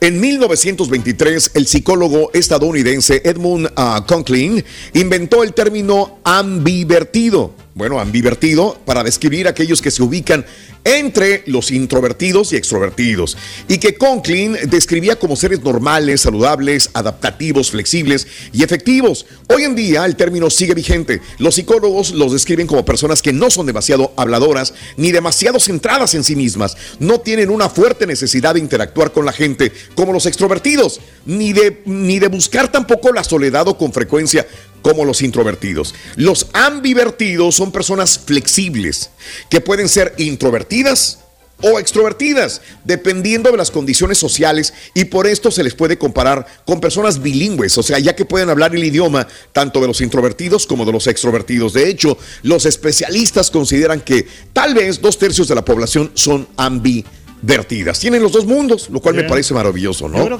En 0.00 0.20
1923, 0.20 1.52
el 1.54 1.66
psicólogo 1.66 2.30
estadounidense 2.34 3.22
Edmund 3.24 3.66
uh, 3.76 4.04
Conklin 4.06 4.62
inventó 4.92 5.42
el 5.42 5.54
término 5.54 6.18
ambivertido 6.24 7.54
bueno, 7.74 7.98
ambivertido, 7.98 8.78
para 8.84 9.02
describir 9.02 9.46
a 9.46 9.50
aquellos 9.50 9.82
que 9.82 9.90
se 9.90 10.02
ubican 10.02 10.46
entre 10.84 11.42
los 11.46 11.70
introvertidos 11.70 12.52
y 12.52 12.56
extrovertidos, 12.56 13.36
y 13.68 13.78
que 13.78 13.94
Conklin 13.94 14.56
describía 14.68 15.18
como 15.18 15.34
seres 15.34 15.62
normales, 15.62 16.20
saludables, 16.20 16.90
adaptativos, 16.92 17.70
flexibles 17.70 18.26
y 18.52 18.62
efectivos. 18.62 19.26
Hoy 19.48 19.64
en 19.64 19.74
día 19.74 20.04
el 20.04 20.14
término 20.14 20.50
sigue 20.50 20.74
vigente. 20.74 21.22
Los 21.38 21.54
psicólogos 21.54 22.12
los 22.12 22.32
describen 22.32 22.66
como 22.66 22.84
personas 22.84 23.22
que 23.22 23.32
no 23.32 23.50
son 23.50 23.66
demasiado 23.66 24.12
habladoras 24.16 24.74
ni 24.96 25.10
demasiado 25.10 25.58
centradas 25.58 26.14
en 26.14 26.22
sí 26.22 26.36
mismas, 26.36 26.76
no 26.98 27.20
tienen 27.20 27.50
una 27.50 27.68
fuerte 27.68 28.06
necesidad 28.06 28.54
de 28.54 28.60
interactuar 28.60 29.12
con 29.12 29.24
la 29.24 29.32
gente 29.32 29.72
como 29.94 30.12
los 30.12 30.26
extrovertidos, 30.26 31.00
ni 31.24 31.52
de, 31.52 31.82
ni 31.86 32.18
de 32.18 32.28
buscar 32.28 32.70
tampoco 32.70 33.12
la 33.12 33.24
soledad 33.24 33.66
o 33.68 33.78
con 33.78 33.92
frecuencia 33.92 34.46
como 34.84 35.06
los 35.06 35.22
introvertidos. 35.22 35.94
Los 36.14 36.48
ambivertidos 36.52 37.56
son 37.56 37.72
personas 37.72 38.20
flexibles 38.22 39.10
que 39.48 39.62
pueden 39.62 39.88
ser 39.88 40.14
introvertidas 40.18 41.20
o 41.62 41.78
extrovertidas, 41.78 42.60
dependiendo 42.84 43.50
de 43.50 43.56
las 43.56 43.70
condiciones 43.70 44.18
sociales 44.18 44.74
y 44.92 45.06
por 45.06 45.26
esto 45.26 45.50
se 45.50 45.62
les 45.62 45.72
puede 45.74 45.96
comparar 45.96 46.46
con 46.66 46.80
personas 46.80 47.22
bilingües, 47.22 47.78
o 47.78 47.82
sea, 47.82 47.98
ya 47.98 48.14
que 48.14 48.26
pueden 48.26 48.50
hablar 48.50 48.74
el 48.74 48.84
idioma 48.84 49.26
tanto 49.52 49.80
de 49.80 49.86
los 49.86 50.02
introvertidos 50.02 50.66
como 50.66 50.84
de 50.84 50.92
los 50.92 51.06
extrovertidos. 51.06 51.72
De 51.72 51.88
hecho, 51.88 52.18
los 52.42 52.66
especialistas 52.66 53.50
consideran 53.50 54.02
que 54.02 54.26
tal 54.52 54.74
vez 54.74 55.00
dos 55.00 55.16
tercios 55.16 55.48
de 55.48 55.54
la 55.54 55.64
población 55.64 56.10
son 56.12 56.46
ambivertidas. 56.58 58.00
Tienen 58.00 58.22
los 58.22 58.32
dos 58.32 58.44
mundos, 58.44 58.90
lo 58.90 59.00
cual 59.00 59.14
me 59.14 59.24
parece 59.24 59.54
maravilloso, 59.54 60.10
¿no? 60.10 60.38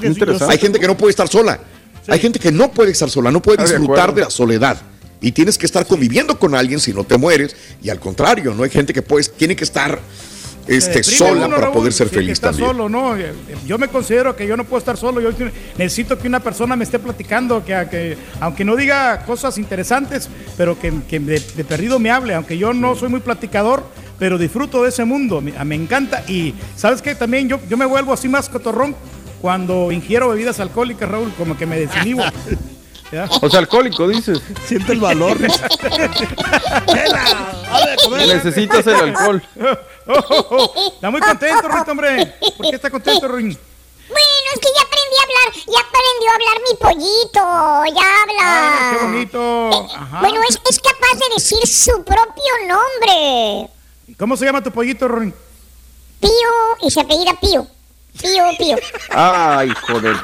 Hay 0.48 0.58
gente 0.58 0.78
que 0.78 0.86
no 0.86 0.98
puede 0.98 1.12
estar 1.12 1.28
sola. 1.28 1.60
Hay 2.08 2.18
gente 2.18 2.38
que 2.38 2.52
no 2.52 2.70
puede 2.70 2.92
estar 2.92 3.10
sola, 3.10 3.30
no 3.30 3.40
puede 3.40 3.62
disfrutar 3.62 4.14
de, 4.14 4.22
la 4.22 4.30
soledad. 4.30 4.80
y 5.20 5.32
tienes 5.32 5.56
que 5.56 5.66
estar 5.66 5.86
conviviendo 5.86 6.38
con 6.38 6.54
alguien 6.54 6.80
si 6.80 6.92
no 6.92 7.04
te 7.04 7.16
mueres. 7.16 7.56
Y 7.82 7.90
al 7.90 7.98
contrario, 7.98 8.54
no 8.54 8.62
hay 8.62 8.70
gente 8.70 8.92
que 8.92 9.02
pues, 9.02 9.32
tiene 9.32 9.56
que 9.56 9.64
estar 9.64 9.98
este, 10.66 11.02
sola 11.02 11.48
para 11.48 11.72
poder 11.72 11.92
ser 11.92 12.08
feliz 12.08 12.40
también. 12.40 12.68
solo, 12.68 12.88
¿no? 12.88 13.16
Yo 13.66 13.78
me 13.78 13.88
considero 13.88 14.34
que 14.34 14.46
yo 14.46 14.56
no 14.56 14.64
puedo 14.64 14.78
estar 14.78 14.96
solo. 14.96 15.20
Yo 15.20 15.30
necesito 15.76 16.18
que 16.18 16.28
una 16.28 16.40
persona 16.40 16.76
me 16.76 16.84
esté 16.84 16.98
platicando, 16.98 17.64
que, 17.64 17.86
que 17.90 18.16
aunque 18.40 18.64
no 18.64 18.76
diga 18.76 19.24
cosas 19.24 19.58
interesantes, 19.58 20.28
pero 20.56 20.78
que, 20.78 20.90
de, 20.90 21.40
perdido 21.64 21.98
me 21.98 22.10
hable. 22.10 22.34
Aunque 22.34 22.56
yo 22.56 22.72
no 22.72 22.94
soy 22.94 23.08
muy 23.08 23.20
platicador, 23.20 23.84
pero 24.18 24.38
disfruto 24.38 24.82
de 24.82 24.88
ese 24.88 25.04
mundo. 25.04 25.40
Me, 25.40 25.52
me 25.64 25.74
encanta. 25.74 26.24
Y 26.28 26.54
sabes 26.76 27.02
que 27.02 27.14
también 27.14 27.48
yo, 27.48 27.60
yo 27.68 27.76
me 27.76 27.86
vuelvo 27.86 28.12
así 28.12 28.28
más 28.28 28.48
cotorrón 28.48 28.94
cuando 29.44 29.92
ingiero 29.92 30.30
bebidas 30.30 30.58
alcohólicas, 30.58 31.06
Raúl, 31.06 31.30
como 31.34 31.54
que 31.54 31.66
me 31.66 31.78
desinhibo. 31.78 32.22
O 33.42 33.48
sea, 33.48 33.60
alcohólico, 33.60 34.08
dices. 34.08 34.40
Siente 34.66 34.92
el 34.92 34.98
valor. 34.98 35.38
Necesitas 38.10 38.84
el 38.88 38.94
alcohol. 38.96 39.40
está 40.94 41.10
muy 41.12 41.20
contento, 41.20 41.68
Ruin, 41.68 41.84
hombre. 41.86 42.34
¿Por 42.56 42.70
qué 42.70 42.74
está 42.74 42.90
contento, 42.90 43.28
Ruin? 43.28 43.56
Bueno, 44.08 44.48
es 44.52 44.60
que 44.60 44.68
ya 44.74 44.82
aprendí 44.82 45.16
a 45.16 45.22
hablar, 45.22 45.52
ya 45.54 45.78
aprendió 45.86 46.28
a 46.28 46.34
hablar 46.34 46.58
mi 46.66 46.74
pollito, 46.80 47.40
ya 47.94 48.06
habla. 48.22 48.50
qué 48.90 49.04
bonito. 49.04 49.38
Eh, 49.70 49.86
bueno, 50.20 50.40
es, 50.48 50.58
es, 50.68 50.80
capaz 50.80 51.14
de 51.16 51.34
decir 51.34 51.64
su 51.68 52.02
propio 52.02 52.52
nombre. 52.66 53.70
¿Cómo 54.18 54.36
se 54.36 54.46
llama 54.46 54.60
tu 54.60 54.72
pollito, 54.72 55.06
Ruin? 55.06 55.32
Pío 56.18 56.52
y 56.82 56.90
se 56.90 57.00
apellida 57.00 57.38
Pío. 57.40 57.68
Pío, 58.20 58.44
Pío. 58.58 58.76
Ay, 59.10 59.72
joder. 59.86 60.16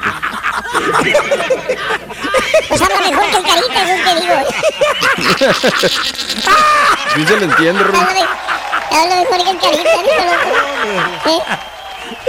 Pues 2.67 2.81
habla 2.81 3.09
mejor 3.09 3.25
que 3.29 3.37
el 3.37 3.43
carita, 3.43 3.83
eso 3.83 4.03
te 4.07 4.21
digo. 4.21 4.35
Sí 7.15 7.25
se 7.25 7.37
le 7.37 7.45
entiende, 7.45 7.83
Ruin. 7.83 8.01
Habla 8.91 9.15
mejor 9.17 9.43
que 9.43 9.51
el 9.51 9.59
carita, 9.59 9.89
¿Eh? 11.25 11.39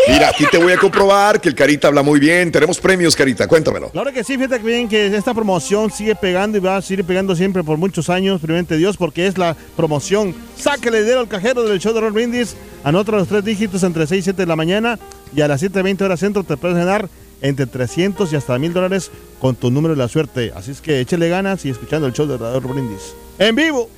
Mira, 0.08 0.28
aquí 0.28 0.44
te 0.50 0.58
voy 0.58 0.72
a 0.72 0.78
comprobar 0.78 1.40
que 1.40 1.48
el 1.48 1.54
Carita 1.54 1.88
habla 1.88 2.02
muy 2.02 2.18
bien. 2.18 2.50
Tenemos 2.50 2.78
premios, 2.78 3.14
Carita, 3.14 3.46
cuéntamelo. 3.46 3.90
Claro 3.90 4.12
que 4.12 4.24
sí, 4.24 4.36
fíjate 4.36 4.58
bien 4.58 4.88
que 4.88 5.14
esta 5.14 5.34
promoción 5.34 5.90
sigue 5.90 6.14
pegando 6.14 6.58
y 6.58 6.60
va 6.60 6.76
a 6.76 6.82
seguir 6.82 7.04
pegando 7.04 7.34
siempre 7.36 7.62
por 7.62 7.76
muchos 7.78 8.08
años, 8.08 8.40
primeramente 8.40 8.76
Dios, 8.76 8.96
porque 8.96 9.26
es 9.26 9.38
la 9.38 9.56
promoción. 9.76 10.34
Sáquele 10.56 11.02
dinero 11.02 11.20
al 11.20 11.28
cajero 11.28 11.62
del 11.64 11.78
show 11.80 11.92
de 11.92 12.00
Roll 12.00 12.12
Brindis. 12.12 12.56
Anota 12.84 13.12
los 13.12 13.28
tres 13.28 13.44
dígitos 13.44 13.82
entre 13.82 14.06
6 14.06 14.20
y 14.20 14.22
7 14.24 14.42
de 14.42 14.46
la 14.46 14.56
mañana 14.56 14.98
y 15.34 15.40
a 15.40 15.48
las 15.48 15.62
7.20 15.62 16.02
horas 16.02 16.20
centro 16.20 16.44
te 16.44 16.56
puedes 16.56 16.76
ganar 16.76 17.08
entre 17.40 17.66
300 17.66 18.32
y 18.32 18.36
hasta 18.36 18.58
1000 18.58 18.72
dólares 18.72 19.10
con 19.40 19.56
tu 19.56 19.70
número 19.70 19.94
de 19.94 19.98
la 19.98 20.08
suerte. 20.08 20.52
Así 20.54 20.70
es 20.70 20.80
que 20.80 21.00
échele 21.00 21.28
ganas 21.28 21.64
y 21.64 21.70
escuchando 21.70 22.06
el 22.06 22.12
show 22.12 22.26
de 22.26 22.38
Roll 22.38 22.60
Brindis. 22.60 23.14
¡En 23.38 23.54
vivo! 23.54 23.88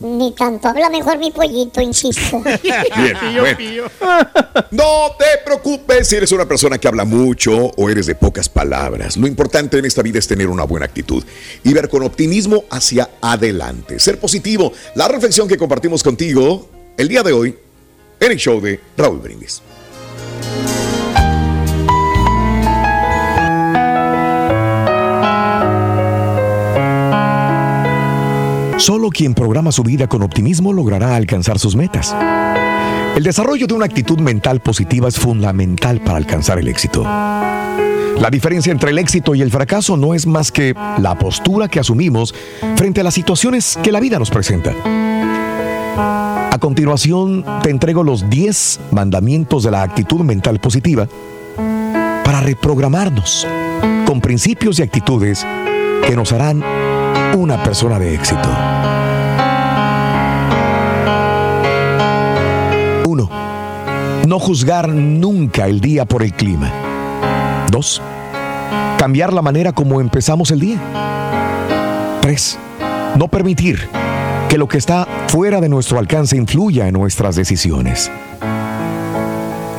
Ni 0.00 0.32
tanto, 0.32 0.68
habla 0.68 0.88
mejor 0.88 1.18
mi 1.18 1.30
pollito, 1.30 1.82
insisto. 1.82 2.42
Bien, 2.62 3.84
No 4.70 5.14
te 5.18 5.26
preocupes 5.44 6.08
si 6.08 6.16
eres 6.16 6.32
una 6.32 6.48
persona 6.48 6.78
que 6.78 6.88
habla 6.88 7.04
mucho 7.04 7.54
o 7.76 7.90
eres 7.90 8.06
de 8.06 8.14
pocas 8.14 8.48
palabras. 8.48 9.18
Lo 9.18 9.26
importante 9.26 9.78
en 9.78 9.84
esta 9.84 10.00
vida 10.00 10.18
es 10.18 10.26
tener 10.26 10.48
una 10.48 10.64
buena 10.64 10.86
actitud 10.86 11.22
y 11.62 11.72
ver 11.74 11.90
con 11.90 12.02
optimismo 12.02 12.64
hacia 12.70 13.10
adelante. 13.20 13.98
Ser 13.98 14.18
positivo. 14.18 14.72
La 14.94 15.06
reflexión 15.06 15.46
que 15.46 15.58
compartimos 15.58 16.02
contigo 16.02 16.70
el 16.96 17.08
día 17.08 17.22
de 17.22 17.32
hoy 17.32 17.54
en 18.20 18.32
el 18.32 18.38
show 18.38 18.58
de 18.58 18.80
Raúl 18.96 19.18
Brindis. 19.18 19.60
Solo 28.80 29.10
quien 29.10 29.34
programa 29.34 29.72
su 29.72 29.82
vida 29.82 30.08
con 30.08 30.22
optimismo 30.22 30.72
logrará 30.72 31.14
alcanzar 31.14 31.58
sus 31.58 31.76
metas. 31.76 32.16
El 33.14 33.22
desarrollo 33.22 33.66
de 33.66 33.74
una 33.74 33.84
actitud 33.84 34.18
mental 34.20 34.60
positiva 34.60 35.06
es 35.06 35.18
fundamental 35.18 36.00
para 36.00 36.16
alcanzar 36.16 36.58
el 36.58 36.66
éxito. 36.66 37.02
La 37.02 38.30
diferencia 38.30 38.72
entre 38.72 38.90
el 38.90 38.98
éxito 38.98 39.34
y 39.34 39.42
el 39.42 39.50
fracaso 39.50 39.96
no 39.96 40.14
es 40.14 40.26
más 40.26 40.50
que 40.50 40.74
la 40.98 41.18
postura 41.18 41.68
que 41.68 41.78
asumimos 41.78 42.34
frente 42.76 43.00
a 43.00 43.04
las 43.04 43.14
situaciones 43.14 43.78
que 43.82 43.92
la 43.92 44.00
vida 44.00 44.18
nos 44.18 44.30
presenta. 44.30 44.74
A 45.96 46.56
continuación, 46.60 47.44
te 47.62 47.70
entrego 47.70 48.02
los 48.02 48.28
10 48.28 48.80
mandamientos 48.90 49.62
de 49.62 49.70
la 49.70 49.82
actitud 49.82 50.20
mental 50.20 50.58
positiva 50.60 51.08
para 52.24 52.40
reprogramarnos 52.40 53.46
con 54.06 54.20
principios 54.20 54.78
y 54.78 54.82
actitudes 54.82 55.46
que 56.06 56.16
nos 56.16 56.32
harán 56.32 56.62
una 57.36 57.62
persona 57.62 57.98
de 57.98 58.14
éxito. 58.14 58.48
1. 63.06 63.30
No 64.26 64.38
juzgar 64.38 64.88
nunca 64.88 65.66
el 65.66 65.80
día 65.80 66.04
por 66.04 66.22
el 66.22 66.32
clima. 66.32 66.70
2. 67.70 68.02
Cambiar 68.98 69.32
la 69.32 69.42
manera 69.42 69.72
como 69.72 70.00
empezamos 70.00 70.50
el 70.50 70.60
día. 70.60 70.78
3. 72.20 72.58
No 73.16 73.28
permitir 73.28 73.88
que 74.50 74.58
lo 74.58 74.66
que 74.66 74.78
está 74.78 75.06
fuera 75.28 75.60
de 75.60 75.68
nuestro 75.68 76.00
alcance 76.00 76.36
influya 76.36 76.88
en 76.88 76.94
nuestras 76.94 77.36
decisiones. 77.36 78.10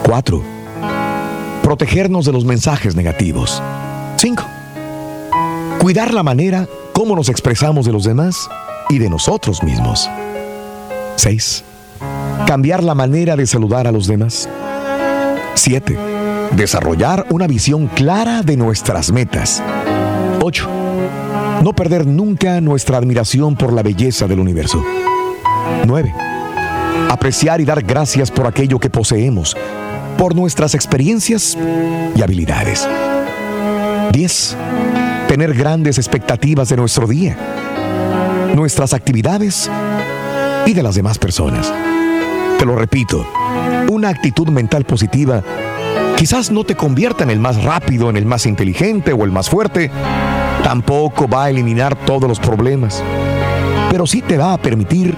4. 0.03 0.41
Protegernos 1.61 2.25
de 2.25 2.31
los 2.31 2.45
mensajes 2.45 2.95
negativos. 2.95 3.61
5. 4.15 4.43
Cuidar 5.77 6.13
la 6.13 6.23
manera 6.23 6.69
cómo 6.93 7.17
nos 7.17 7.27
expresamos 7.27 7.85
de 7.85 7.91
los 7.91 8.05
demás 8.05 8.47
y 8.89 8.97
de 8.97 9.09
nosotros 9.09 9.61
mismos. 9.61 10.09
6. 11.17 11.65
Cambiar 12.47 12.81
la 12.81 12.95
manera 12.95 13.35
de 13.35 13.47
saludar 13.47 13.87
a 13.87 13.91
los 13.91 14.07
demás. 14.07 14.47
7. 15.55 15.97
Desarrollar 16.55 17.25
una 17.29 17.45
visión 17.45 17.87
clara 17.87 18.41
de 18.41 18.55
nuestras 18.55 19.11
metas. 19.11 19.61
8. 20.41 20.80
No 21.61 21.73
perder 21.73 22.07
nunca 22.07 22.59
nuestra 22.59 22.97
admiración 22.97 23.55
por 23.55 23.71
la 23.71 23.83
belleza 23.83 24.27
del 24.27 24.39
universo. 24.39 24.83
9. 25.85 26.13
Apreciar 27.09 27.61
y 27.61 27.65
dar 27.65 27.83
gracias 27.83 28.31
por 28.31 28.47
aquello 28.47 28.79
que 28.79 28.89
poseemos, 28.89 29.55
por 30.17 30.35
nuestras 30.35 30.73
experiencias 30.73 31.57
y 32.15 32.21
habilidades. 32.21 32.87
10 34.11 34.57
tener 35.31 35.53
grandes 35.53 35.97
expectativas 35.97 36.67
de 36.67 36.75
nuestro 36.75 37.07
día, 37.07 37.37
nuestras 38.53 38.93
actividades 38.93 39.71
y 40.65 40.73
de 40.73 40.83
las 40.83 40.95
demás 40.95 41.17
personas. 41.17 41.73
Te 42.59 42.65
lo 42.65 42.75
repito, 42.75 43.25
una 43.87 44.09
actitud 44.09 44.49
mental 44.49 44.83
positiva 44.83 45.41
quizás 46.17 46.51
no 46.51 46.65
te 46.65 46.75
convierta 46.75 47.23
en 47.23 47.29
el 47.29 47.39
más 47.39 47.63
rápido, 47.63 48.09
en 48.09 48.17
el 48.17 48.25
más 48.25 48.45
inteligente 48.45 49.13
o 49.13 49.23
el 49.23 49.31
más 49.31 49.49
fuerte, 49.49 49.89
tampoco 50.71 51.27
va 51.27 51.43
a 51.43 51.49
eliminar 51.49 51.97
todos 52.05 52.29
los 52.29 52.39
problemas, 52.39 53.03
pero 53.91 54.07
sí 54.07 54.21
te 54.21 54.37
va 54.37 54.53
a 54.53 54.57
permitir 54.57 55.13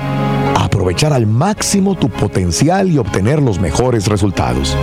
aprovechar 0.59 1.13
al 1.13 1.27
máximo 1.27 1.93
tu 1.93 2.09
potencial 2.09 2.89
y 2.89 2.97
obtener 2.97 3.39
los 3.39 3.59
mejores 3.59 4.07
resultados. 4.07 4.75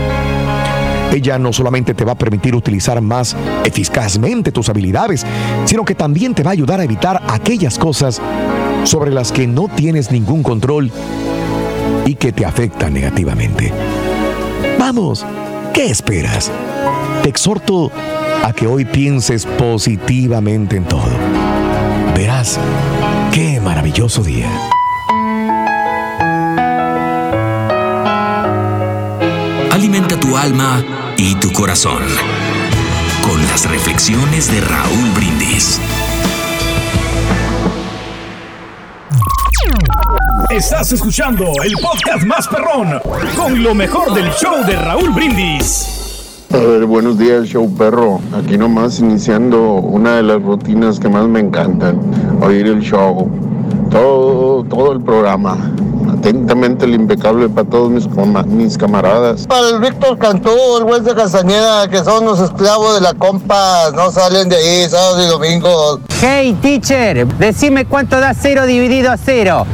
Ella 1.12 1.40
no 1.40 1.52
solamente 1.52 1.92
te 1.92 2.04
va 2.04 2.12
a 2.12 2.18
permitir 2.18 2.54
utilizar 2.54 3.00
más 3.00 3.35
eficazmente 3.64 4.52
tus 4.52 4.68
habilidades, 4.68 5.26
sino 5.64 5.85
que 5.85 5.96
también 5.96 6.37
te 6.37 6.44
va 6.44 6.50
a 6.50 6.52
ayudar 6.52 6.78
a 6.78 6.85
evitar 6.85 7.20
aquellas 7.26 7.76
cosas 7.76 8.22
sobre 8.85 9.11
las 9.11 9.33
que 9.33 9.48
no 9.48 9.66
tienes 9.66 10.12
ningún 10.12 10.44
control 10.44 10.92
y 12.06 12.14
que 12.14 12.30
te 12.30 12.46
afectan 12.46 12.94
negativamente. 12.94 13.72
Vamos, 14.78 15.26
¿qué 15.74 15.87
esperas? 15.87 16.48
Te 17.24 17.28
exhorto 17.28 17.90
a 18.42 18.53
que 18.53 18.66
hoy 18.66 18.85
pienses 18.85 19.46
positivamente 19.46 20.76
en 20.76 20.85
todo. 20.85 21.11
Verás 22.14 22.59
qué 23.33 23.61
maravilloso 23.61 24.22
día. 24.22 24.50
Alimenta 29.70 30.18
tu 30.18 30.37
alma 30.37 30.85
y 31.16 31.35
tu 31.37 31.53
corazón. 31.53 32.03
Con 33.22 33.40
las 33.46 33.68
reflexiones 33.68 34.50
de 34.50 34.61
Raúl 34.61 35.11
Brindis. 35.14 35.81
Estás 40.50 40.92
escuchando 40.92 41.53
el 41.64 41.72
podcast 41.81 42.24
más 42.24 42.48
perrón 42.48 43.00
con 43.37 43.62
lo 43.62 43.74
mejor 43.74 44.12
del 44.14 44.31
show 44.33 44.64
de 44.66 44.74
Raúl 44.74 45.11
Brindis. 45.11 45.99
A 46.52 46.58
ver, 46.58 46.84
buenos 46.84 47.18
días, 47.18 47.46
show 47.46 47.72
perro. 47.76 48.20
Aquí 48.32 48.58
nomás 48.58 48.98
iniciando 48.98 49.74
una 49.74 50.16
de 50.16 50.22
las 50.24 50.42
rutinas 50.42 50.98
que 50.98 51.08
más 51.08 51.28
me 51.28 51.40
encantan, 51.40 52.00
oír 52.42 52.66
el 52.66 52.80
show, 52.80 53.30
todo, 53.90 54.64
todo 54.64 54.92
el 54.92 55.00
programa 55.00 55.56
Atentamente 56.20 56.84
el 56.84 56.94
impecable 56.94 57.48
para 57.48 57.66
todos 57.66 57.90
mis, 57.90 58.06
mis 58.46 58.76
camaradas. 58.76 59.46
Para 59.46 59.70
el 59.70 59.80
Víctor 59.80 60.18
Cantú, 60.18 60.50
el 60.78 60.84
güey 60.84 61.00
de 61.00 61.14
Castañeda, 61.14 61.88
que 61.88 62.04
son 62.04 62.26
los 62.26 62.40
esclavos 62.40 62.96
de 62.96 63.00
la 63.00 63.14
compa, 63.14 63.90
no 63.94 64.10
salen 64.10 64.48
de 64.48 64.56
ahí 64.56 64.88
sábados 64.88 65.24
y 65.24 65.28
domingos. 65.28 66.00
Hey, 66.20 66.54
teacher, 66.60 67.26
decime 67.38 67.86
cuánto 67.86 68.20
da 68.20 68.34
cero 68.34 68.66
dividido 68.66 69.10
a 69.10 69.16
cero. 69.16 69.66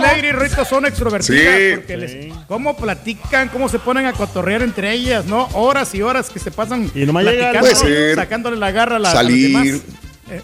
Las 0.00 0.16
ladies 0.16 0.34
ritos 0.34 0.68
son 0.68 0.86
extrovertidas. 0.86 1.76
Porque 1.76 1.96
les, 1.96 2.34
cómo 2.46 2.76
platican, 2.76 3.48
cómo 3.48 3.68
se 3.68 3.78
ponen 3.78 4.06
a 4.06 4.12
cotorrear 4.12 4.62
entre 4.62 4.92
ellas, 4.92 5.24
¿no? 5.26 5.48
Horas 5.52 5.94
y 5.94 6.02
horas 6.02 6.30
que 6.30 6.38
se 6.38 6.50
pasan 6.50 6.90
y 6.94 7.00
no 7.04 7.12
platicando, 7.12 7.68
sacándole 8.14 8.56
la 8.56 8.70
garra 8.70 8.96
a, 8.96 8.98
la, 8.98 9.12
Salir. 9.12 9.80
Eh. 10.30 10.42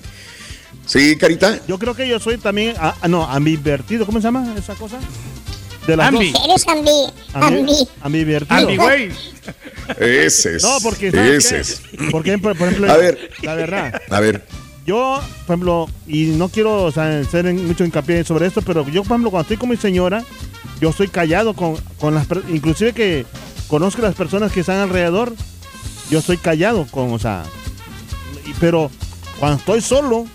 Sí, 0.86 1.16
Carita. 1.16 1.58
Yo 1.66 1.78
creo 1.78 1.94
que 1.94 2.06
yo 2.06 2.18
soy 2.20 2.38
también, 2.38 2.74
ah, 2.78 2.94
ah, 3.00 3.08
no, 3.08 3.24
ambivertido, 3.24 4.04
¿cómo 4.04 4.18
se 4.20 4.24
llama 4.24 4.54
esa 4.56 4.74
cosa? 4.74 4.98
De 5.86 5.96
las 5.96 6.08
ambi. 6.08 6.32
Dos. 6.32 6.44
Eres 6.44 6.68
ambi. 6.68 6.90
Ambi. 7.34 7.88
Ambivertido. 8.00 8.58
Ambi, 8.58 8.76
güey. 8.76 9.10
Ese 9.98 10.56
es. 10.56 10.62
No, 10.62 10.78
porque. 10.82 11.08
Ese 11.08 11.60
es. 11.60 11.82
Porque, 12.10 12.38
por 12.38 12.52
ejemplo, 12.52 12.90
a 12.90 12.96
ver. 12.96 13.30
La 13.42 13.54
verdad. 13.54 14.00
A 14.10 14.20
ver. 14.20 14.44
Yo, 14.85 15.20
por 15.47 15.55
ejemplo, 15.55 15.88
y 16.07 16.27
no 16.37 16.49
quiero 16.49 16.85
o 16.85 16.92
sea, 16.92 17.20
hacer 17.20 17.53
mucho 17.55 17.85
hincapié 17.85 18.23
sobre 18.25 18.47
esto, 18.47 18.61
pero 18.61 18.87
yo, 18.88 19.03
por 19.03 19.12
ejemplo, 19.12 19.31
cuando 19.31 19.42
estoy 19.42 19.57
con 19.57 19.70
mi 19.70 19.77
señora, 19.77 20.23
yo 20.81 20.90
estoy 20.90 21.09
callado 21.09 21.55
con, 21.55 21.77
con 21.99 22.14
las 22.14 22.27
inclusive 22.51 22.92
que 22.92 23.25
conozco 23.68 24.03
a 24.03 24.07
las 24.07 24.14
personas 24.14 24.53
que 24.53 24.61
están 24.61 24.79
alrededor, 24.79 25.35
yo 26.11 26.18
estoy 26.18 26.37
callado 26.37 26.87
con, 26.90 27.12
o 27.12 27.18
sea, 27.18 27.44
pero 28.61 28.90
cuando 29.38 29.59
estoy 29.59 29.81
solo, 29.81 30.27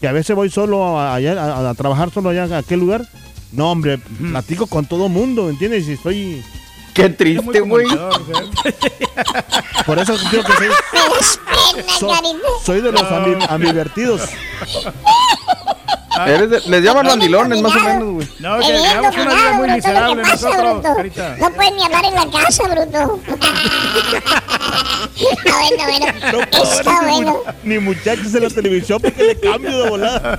que 0.00 0.08
a 0.08 0.12
veces 0.12 0.34
voy 0.34 0.48
solo 0.48 0.98
a, 0.98 1.16
a, 1.16 1.74
trabajar 1.74 2.10
solo 2.10 2.30
allá 2.30 2.44
a 2.44 2.58
aquel 2.58 2.80
lugar, 2.80 3.06
no, 3.52 3.70
hombre, 3.70 3.98
platico 3.98 4.66
con 4.66 4.86
todo 4.86 5.08
mundo, 5.08 5.50
¿entiendes? 5.50 5.86
Y 5.86 5.92
estoy 5.92 6.42
Qué 6.96 7.10
triste, 7.10 7.60
güey. 7.60 7.86
Por 9.84 9.98
eso 9.98 10.16
creo 10.30 10.42
que 10.42 10.52
soy. 12.00 12.16
soy 12.64 12.80
de 12.80 12.90
los 12.90 13.02
ambivertidos. 13.50 14.22
les 16.66 16.82
llaman 16.82 17.06
mandilones, 17.06 17.60
más 17.60 17.76
o 17.76 17.80
menos, 17.80 18.14
güey. 18.14 18.28
No, 18.38 18.58
que 18.60 18.66
llevamos 18.72 19.14
una 19.14 19.34
vida 19.34 19.52
muy 19.52 19.68
miserable 19.72 20.22
nosotros, 20.22 20.82
Carita. 20.96 21.36
No 21.36 21.52
pueden 21.52 21.76
ni 21.76 21.84
hablar 21.84 22.04
en 22.06 22.14
la 22.14 22.30
casa, 22.30 22.62
bruto. 22.66 23.20
Está 25.16 25.52
bueno, 25.60 25.84
bueno. 25.84 26.06
No 26.32 26.40
Está 26.62 27.02
bueno. 27.02 27.42
Ni 27.62 27.78
muchachos 27.78 28.34
en 28.34 28.42
la 28.42 28.48
televisión 28.48 29.02
porque 29.02 29.22
le 29.22 29.38
cambio 29.38 29.82
de 29.82 29.90
volada. 29.90 30.38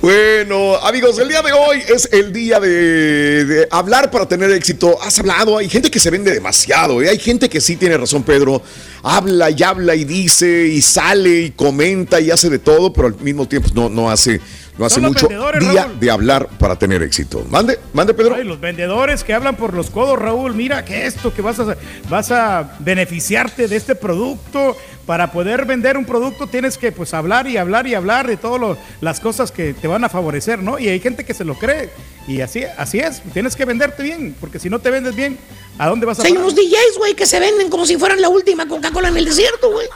Bueno, 0.00 0.76
amigos, 0.76 1.18
el 1.18 1.28
día 1.28 1.42
de 1.42 1.52
hoy 1.52 1.82
es 1.86 2.08
el 2.10 2.32
día 2.32 2.58
de, 2.58 3.68
hablar 3.70 4.10
para 4.10 4.26
tener 4.26 4.50
éxito. 4.50 4.96
Has 5.02 5.18
hablado, 5.18 5.58
hay 5.58 5.68
gente 5.68 5.90
que 5.90 6.00
se 6.00 6.08
vende 6.08 6.32
demasiado, 6.32 7.02
¿eh? 7.02 7.10
hay 7.10 7.18
gente 7.18 7.50
que 7.50 7.60
sí 7.60 7.76
tiene 7.76 7.98
razón, 7.98 8.22
Pedro. 8.22 8.62
Habla 9.02 9.50
y 9.50 9.62
habla 9.62 9.94
y 9.94 10.04
dice 10.04 10.68
y 10.68 10.80
sale 10.80 11.42
y 11.42 11.50
comenta 11.50 12.18
y 12.18 12.30
hace 12.30 12.48
de 12.48 12.58
todo, 12.58 12.94
pero 12.94 13.08
al 13.08 13.20
mismo 13.20 13.46
tiempo 13.46 13.68
no, 13.74 13.90
no 13.90 14.10
hace 14.10 14.40
no 14.80 14.86
hace 14.86 15.00
mucho 15.02 15.28
día 15.60 15.90
de 16.00 16.10
hablar 16.10 16.48
para 16.58 16.74
tener 16.74 17.02
éxito. 17.02 17.44
Mande, 17.50 17.78
mande, 17.92 18.14
Pedro. 18.14 18.42
los 18.42 18.58
vendedores 18.58 19.22
que 19.22 19.34
hablan 19.34 19.54
por 19.54 19.74
los 19.74 19.90
codos, 19.90 20.18
Raúl, 20.18 20.54
mira 20.54 20.86
que 20.86 21.04
esto, 21.04 21.34
que 21.34 21.42
vas 21.42 21.60
a, 21.60 21.76
vas 22.08 22.30
a 22.30 22.76
beneficiarte 22.78 23.68
de 23.68 23.76
este 23.76 23.94
producto. 23.94 24.74
Para 25.04 25.32
poder 25.32 25.66
vender 25.66 25.96
un 25.96 26.04
producto 26.04 26.46
tienes 26.46 26.78
que 26.78 26.92
pues 26.92 27.12
hablar 27.14 27.48
y 27.48 27.56
hablar 27.56 27.86
y 27.86 27.94
hablar 27.94 28.28
de 28.28 28.36
todas 28.36 28.78
las 29.00 29.18
cosas 29.18 29.50
que 29.50 29.74
te 29.74 29.88
van 29.88 30.04
a 30.04 30.08
favorecer, 30.08 30.62
¿no? 30.62 30.78
Y 30.78 30.88
hay 30.88 31.00
gente 31.00 31.24
que 31.24 31.34
se 31.34 31.44
lo 31.44 31.56
cree. 31.56 31.90
Y 32.28 32.40
así, 32.40 32.62
así 32.78 33.00
es, 33.00 33.20
tienes 33.34 33.56
que 33.56 33.64
venderte 33.66 34.02
bien, 34.02 34.36
porque 34.40 34.58
si 34.58 34.70
no 34.70 34.78
te 34.78 34.88
vendes 34.88 35.14
bien, 35.14 35.36
¿a 35.78 35.88
dónde 35.88 36.06
vas 36.06 36.20
a 36.20 36.22
Hay 36.22 36.32
unos 36.32 36.54
DJs, 36.54 36.96
güey, 36.96 37.14
que 37.14 37.26
se 37.26 37.40
venden 37.40 37.68
como 37.68 37.84
si 37.84 37.96
fueran 37.96 38.20
la 38.20 38.28
última 38.28 38.66
Coca-Cola 38.68 39.08
en 39.08 39.16
el 39.16 39.24
desierto, 39.26 39.72
güey. 39.72 39.88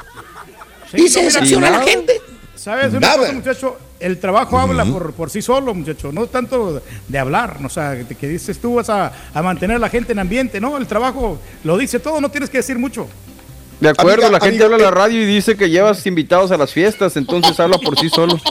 y 0.93 1.09
se 1.09 1.23
decepciona 1.23 1.71
la 1.71 1.83
gente. 1.83 2.21
¿Sabes? 2.65 2.95
Una 2.95 3.13
cosa, 3.15 3.33
muchacho, 3.35 3.77
el 4.01 4.19
trabajo 4.19 4.59
habla 4.59 4.87
por, 4.87 5.13
por, 5.13 5.29
sí 5.29 5.43
solo, 5.43 5.75
muchacho, 5.75 6.11
no 6.13 6.27
tanto 6.29 6.81
de 7.07 7.19
hablar, 7.19 7.59
o 7.63 7.69
sea, 7.69 8.07
que, 8.07 8.27
dices 8.27 8.59
tú 8.59 8.77
vas 8.77 8.89
a, 8.89 9.13
a, 9.35 9.43
mantener 9.43 9.77
a 9.77 9.79
la 9.79 9.91
gente 9.91 10.13
en 10.13 10.19
ambiente, 10.19 10.63
¿no? 10.63 10.79
El 10.79 10.87
trabajo 10.87 11.39
lo 11.63 11.77
dice 11.77 12.01
todo, 12.01 12.23
no 12.23 12.31
tienes 12.31 12.49
que 12.49 12.57
decir 12.57 12.79
mucho. 12.79 13.07
De 13.81 13.89
acuerdo, 13.89 14.31
la 14.31 14.41
gente 14.41 14.65
habla 14.65 14.77
en 14.77 14.83
la 14.83 14.91
radio 14.91 15.23
y 15.23 15.27
dice 15.27 15.57
que 15.57 15.69
llevas 15.69 16.07
invitados 16.07 16.51
a 16.51 16.57
las 16.57 16.73
fiestas, 16.73 17.17
entonces 17.17 17.59
habla 17.61 17.79
por 17.79 17.99
sí 17.99 18.09
solo. 18.09 18.41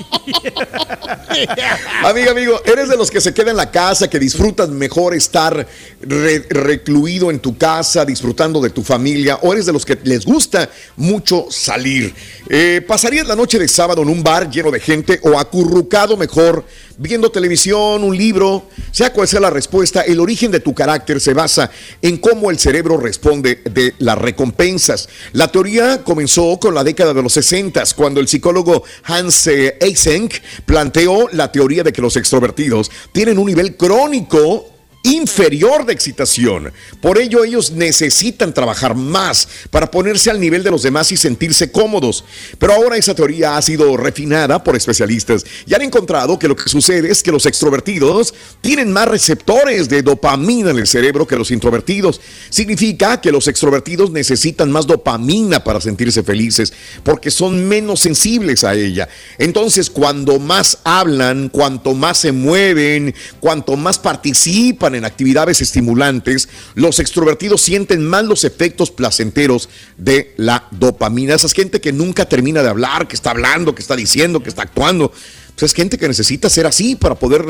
Amigo, 2.04 2.32
amigo, 2.32 2.62
¿eres 2.66 2.90
de 2.90 2.98
los 2.98 3.10
que 3.10 3.20
se 3.20 3.34
queda 3.34 3.52
en 3.52 3.58
la 3.58 3.72
casa, 3.72 4.08
que 4.08 4.20
disfrutas 4.20 4.70
mejor 4.70 5.16
estar 5.16 5.68
recluido 6.02 7.32
en 7.32 7.40
tu 7.40 7.58
casa, 7.58 8.06
disfrutando 8.06 8.62
de 8.62 8.70
tu 8.70 8.84
familia, 8.84 9.38
o 9.42 9.52
eres 9.52 9.66
de 9.66 9.74
los 9.74 9.86
que 9.86 9.98
les 10.04 10.26
gusta 10.26 10.70
mucho 10.96 11.48
salir? 11.50 12.14
Eh, 12.50 12.84
¿Pasarías 12.88 13.28
la 13.28 13.36
noche 13.36 13.58
de 13.58 13.68
sábado 13.68 14.04
en 14.04 14.10
un 14.10 14.22
bar 14.22 14.50
lleno 14.50 14.70
de 14.70 14.80
gente 14.80 15.20
o 15.24 15.40
acurrucado 15.40 16.18
mejor 16.18 16.66
viendo 16.98 17.32
televisión, 17.32 18.04
un 18.04 18.16
libro, 18.16 18.68
sea 18.92 19.14
cual 19.14 19.28
sea 19.28 19.40
la 19.40 19.50
respuesta, 19.50 20.02
el 20.02 20.20
origen 20.20 20.52
de 20.52 20.60
tu 20.60 20.74
carácter 20.74 21.20
se 21.20 21.34
basa 21.34 21.70
en 22.02 22.18
cómo 22.18 22.52
el 22.52 22.60
cerebro 22.60 22.98
responde 22.98 23.62
de 23.70 23.94
las 24.00 24.18
recompensas. 24.18 25.10
La 25.32 25.52
teoría 25.52 26.04
comenzó 26.04 26.60
con 26.60 26.74
la 26.74 26.84
década 26.84 27.14
de 27.14 27.24
los 27.24 27.34
60, 27.34 27.84
cuando 27.96 28.20
el 28.20 28.28
psicólogo 28.28 28.84
Hans 29.04 29.48
Eysenck 29.48 30.42
planteó 30.66 31.30
la 31.32 31.52
teoría 31.52 31.84
de 31.84 31.94
que 31.94 32.02
los 32.02 32.16
extrovertidos 32.18 32.92
tienen 33.12 33.38
un 33.38 33.48
nivel 33.48 33.76
crónico 33.76 34.73
inferior 35.04 35.86
de 35.86 35.92
excitación. 35.92 36.72
Por 37.02 37.18
ello 37.18 37.44
ellos 37.44 37.72
necesitan 37.72 38.54
trabajar 38.54 38.96
más 38.96 39.48
para 39.70 39.92
ponerse 39.92 40.32
al 40.32 40.40
nivel 40.40 40.64
de 40.64 40.72
los 40.72 40.82
demás 40.82 41.12
y 41.12 41.18
sentirse 41.18 41.72
cómodos. 41.72 42.24
Pero 42.58 42.74
ahora 42.74 42.98
esa 42.98 43.14
teoría 43.14 43.58
ha 43.58 43.62
sido 43.62 43.98
refinada 43.98 44.64
por 44.64 44.78
especialistas 44.78 45.46
y 45.68 45.74
han 45.74 45.82
encontrado 45.82 46.40
que 46.40 46.48
lo 46.48 46.56
que 46.56 46.70
sucede 46.70 47.12
es 47.12 47.22
que 47.22 47.34
los 47.34 47.46
extrovertidos 47.46 48.34
tienen 48.62 48.94
más 48.94 49.08
receptores 49.10 49.90
de 49.90 50.02
dopamina 50.02 50.72
en 50.72 50.80
el 50.80 50.88
cerebro 50.88 51.28
que 51.28 51.36
los 51.36 51.52
introvertidos. 51.52 52.22
Significa 52.50 53.20
que 53.20 53.32
los 53.32 53.50
extrovertidos 53.50 54.12
necesitan 54.12 54.72
más 54.72 54.88
dopamina 54.88 55.64
para 55.64 55.82
sentirse 55.82 56.24
felices 56.24 56.72
porque 57.04 57.30
son 57.30 57.68
menos 57.68 58.00
sensibles 58.00 58.64
a 58.64 58.74
ella. 58.74 59.10
Entonces 59.38 59.90
cuando 59.90 60.40
más 60.40 60.78
hablan, 60.86 61.50
cuanto 61.50 61.94
más 61.94 62.20
se 62.20 62.32
mueven, 62.32 63.14
cuanto 63.42 63.76
más 63.76 64.00
participan, 64.00 64.93
en 64.96 65.06
actividades 65.06 65.62
estimulantes, 65.62 66.50
los 66.76 67.00
extrovertidos 67.00 67.62
sienten 67.62 68.06
más 68.06 68.24
los 68.26 68.44
efectos 68.44 68.92
placenteros 68.92 69.70
de 69.98 70.34
la 70.38 70.68
dopamina. 70.72 71.36
Esa 71.36 71.48
es 71.48 71.54
gente 71.54 71.82
que 71.82 71.94
nunca 71.94 72.26
termina 72.28 72.64
de 72.64 72.70
hablar, 72.70 73.08
que 73.08 73.16
está 73.16 73.32
hablando, 73.32 73.76
que 73.76 73.82
está 73.82 73.96
diciendo, 73.96 74.42
que 74.42 74.50
está 74.50 74.64
actuando. 74.64 75.12
Pues 75.56 75.72
es 75.72 75.74
gente 75.74 75.98
que 75.98 76.08
necesita 76.08 76.50
ser 76.50 76.66
así 76.66 76.96
para 76.96 77.16
poder 77.16 77.46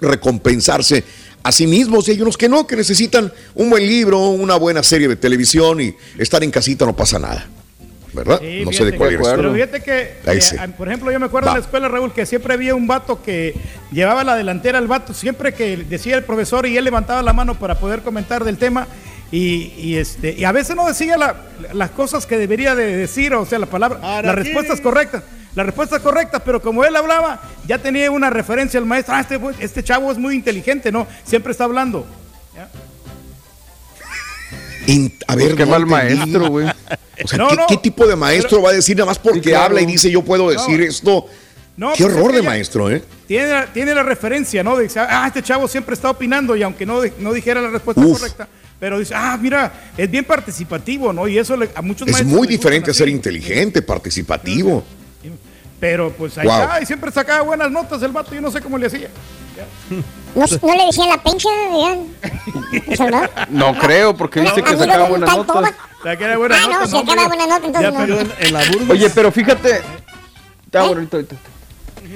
recompensarse 0.00 1.04
a 1.42 1.52
sí 1.52 1.66
mismos 1.66 2.08
y 2.08 2.12
hay 2.12 2.22
unos 2.22 2.36
que 2.36 2.48
no, 2.48 2.66
que 2.66 2.76
necesitan 2.76 3.32
un 3.54 3.70
buen 3.70 3.86
libro, 3.86 4.28
una 4.28 4.56
buena 4.56 4.82
serie 4.82 5.08
de 5.08 5.16
televisión 5.16 5.80
y 5.80 5.94
estar 6.18 6.42
en 6.44 6.50
casita 6.50 6.84
no 6.84 6.94
pasa 6.94 7.18
nada. 7.18 7.48
¿Verdad? 8.18 8.40
no 8.40 8.72
sé 8.72 8.84
de 8.84 8.96
cuál 8.96 9.14
es. 9.14 9.20
Pero 9.20 9.52
fíjate 9.52 9.80
que, 9.80 10.14
por 10.76 10.88
ejemplo, 10.88 11.10
yo 11.10 11.20
me 11.20 11.26
acuerdo 11.26 11.48
en 11.48 11.54
la 11.54 11.60
escuela, 11.60 11.88
Raúl, 11.88 12.12
que 12.12 12.26
siempre 12.26 12.54
había 12.54 12.74
un 12.74 12.86
vato 12.86 13.22
que 13.22 13.54
llevaba 13.90 14.24
la 14.24 14.36
delantera 14.36 14.78
al 14.78 14.86
vato, 14.86 15.14
siempre 15.14 15.54
que 15.54 15.76
decía 15.76 16.16
el 16.16 16.24
profesor 16.24 16.66
y 16.66 16.76
él 16.76 16.84
levantaba 16.84 17.22
la 17.22 17.32
mano 17.32 17.58
para 17.58 17.78
poder 17.78 18.02
comentar 18.02 18.44
del 18.44 18.58
tema. 18.58 18.86
Y, 19.30 19.96
este, 19.96 20.32
y 20.32 20.44
a 20.44 20.52
veces 20.52 20.74
no 20.74 20.86
decía 20.86 21.16
las 21.72 21.90
cosas 21.90 22.24
que 22.24 22.38
debería 22.38 22.74
de 22.74 22.96
decir, 22.96 23.34
o 23.34 23.44
sea, 23.44 23.58
la 23.58 23.66
palabra, 23.66 24.22
las 24.22 24.34
respuestas 24.34 24.80
correctas. 24.80 25.22
Las 25.54 25.66
respuestas 25.66 26.00
correctas, 26.02 26.40
pero 26.44 26.62
como 26.62 26.84
él 26.84 26.94
hablaba, 26.94 27.40
ya 27.66 27.78
tenía 27.78 28.10
una 28.10 28.30
referencia 28.30 28.78
al 28.78 28.86
maestro. 28.86 29.14
Ah, 29.14 29.20
este, 29.20 29.40
este 29.58 29.82
chavo 29.82 30.12
es 30.12 30.18
muy 30.18 30.36
inteligente, 30.36 30.92
¿no? 30.92 31.06
Siempre 31.24 31.52
está 31.52 31.64
hablando 31.64 32.06
a 35.26 35.36
ver, 35.36 35.54
qué 35.54 35.66
mal 35.66 35.86
maestro, 35.86 36.48
güey. 36.48 36.66
O 37.22 37.28
sea, 37.28 37.46
¿qué, 37.68 37.76
tipo 37.76 38.06
de 38.06 38.16
maestro 38.16 38.62
va 38.62 38.70
a 38.70 38.72
decir 38.72 38.96
nada 38.96 39.06
más 39.06 39.18
porque 39.18 39.54
habla 39.54 39.80
y 39.80 39.86
dice 39.86 40.10
yo 40.10 40.22
puedo 40.22 40.50
decir 40.50 40.80
esto? 40.80 41.26
Qué 41.76 42.04
pues 42.04 42.14
horror 42.14 42.32
de 42.32 42.42
maestro, 42.42 42.90
¿eh? 42.90 43.02
Tiene, 43.28 43.66
tiene 43.72 43.94
la 43.94 44.02
referencia, 44.02 44.64
¿no? 44.64 44.76
Dice, 44.78 44.98
ah, 44.98 45.24
este 45.28 45.42
chavo 45.42 45.68
siempre 45.68 45.94
está 45.94 46.10
opinando 46.10 46.56
y 46.56 46.62
aunque 46.62 46.84
no, 46.84 47.00
no 47.20 47.32
dijera 47.32 47.60
la 47.60 47.70
respuesta 47.70 48.02
correcta, 48.02 48.48
pero 48.80 48.98
dice, 48.98 49.14
ah, 49.14 49.38
mira, 49.40 49.90
es 49.96 50.10
bien 50.10 50.24
participativo, 50.24 51.12
¿no? 51.12 51.28
Y 51.28 51.38
eso 51.38 51.56
a 51.74 51.82
muchos 51.82 52.08
Es 52.08 52.24
muy 52.24 52.48
diferente 52.48 52.92
ser 52.92 53.08
inteligente, 53.08 53.82
participativo. 53.82 54.82
Pero 55.78 56.12
pues 56.12 56.36
ahí 56.38 56.48
está, 56.48 56.82
y 56.82 56.86
siempre 56.86 57.12
sacaba 57.12 57.42
buenas 57.42 57.70
notas 57.70 58.02
el 58.02 58.10
vato, 58.10 58.34
yo 58.34 58.40
no 58.40 58.50
sé 58.50 58.60
cómo 58.60 58.76
le 58.76 58.86
hacía. 58.86 59.08
¿No, 60.34 60.44
¿No, 60.62 60.76
le 60.76 60.86
decían 60.86 61.08
la 61.08 61.22
pencha, 61.22 61.48
No 63.50 63.74
creo, 63.78 64.16
porque 64.16 64.40
dice 64.40 64.62
que 64.62 64.76
sacaba 64.76 65.08
buenas 65.08 65.36
notas. 65.36 65.72
ah, 66.04 66.68
no, 66.70 66.86
se 66.86 66.98
acaba 66.98 67.26
buena 67.28 67.46
nota, 67.46 67.66
entonces 67.66 67.92
no. 68.52 68.92
Oye, 68.92 69.10
pero 69.10 69.32
fíjate. 69.32 69.80
Está 70.66 70.84
¿Eh? 70.84 70.88
bonito, 70.88 71.18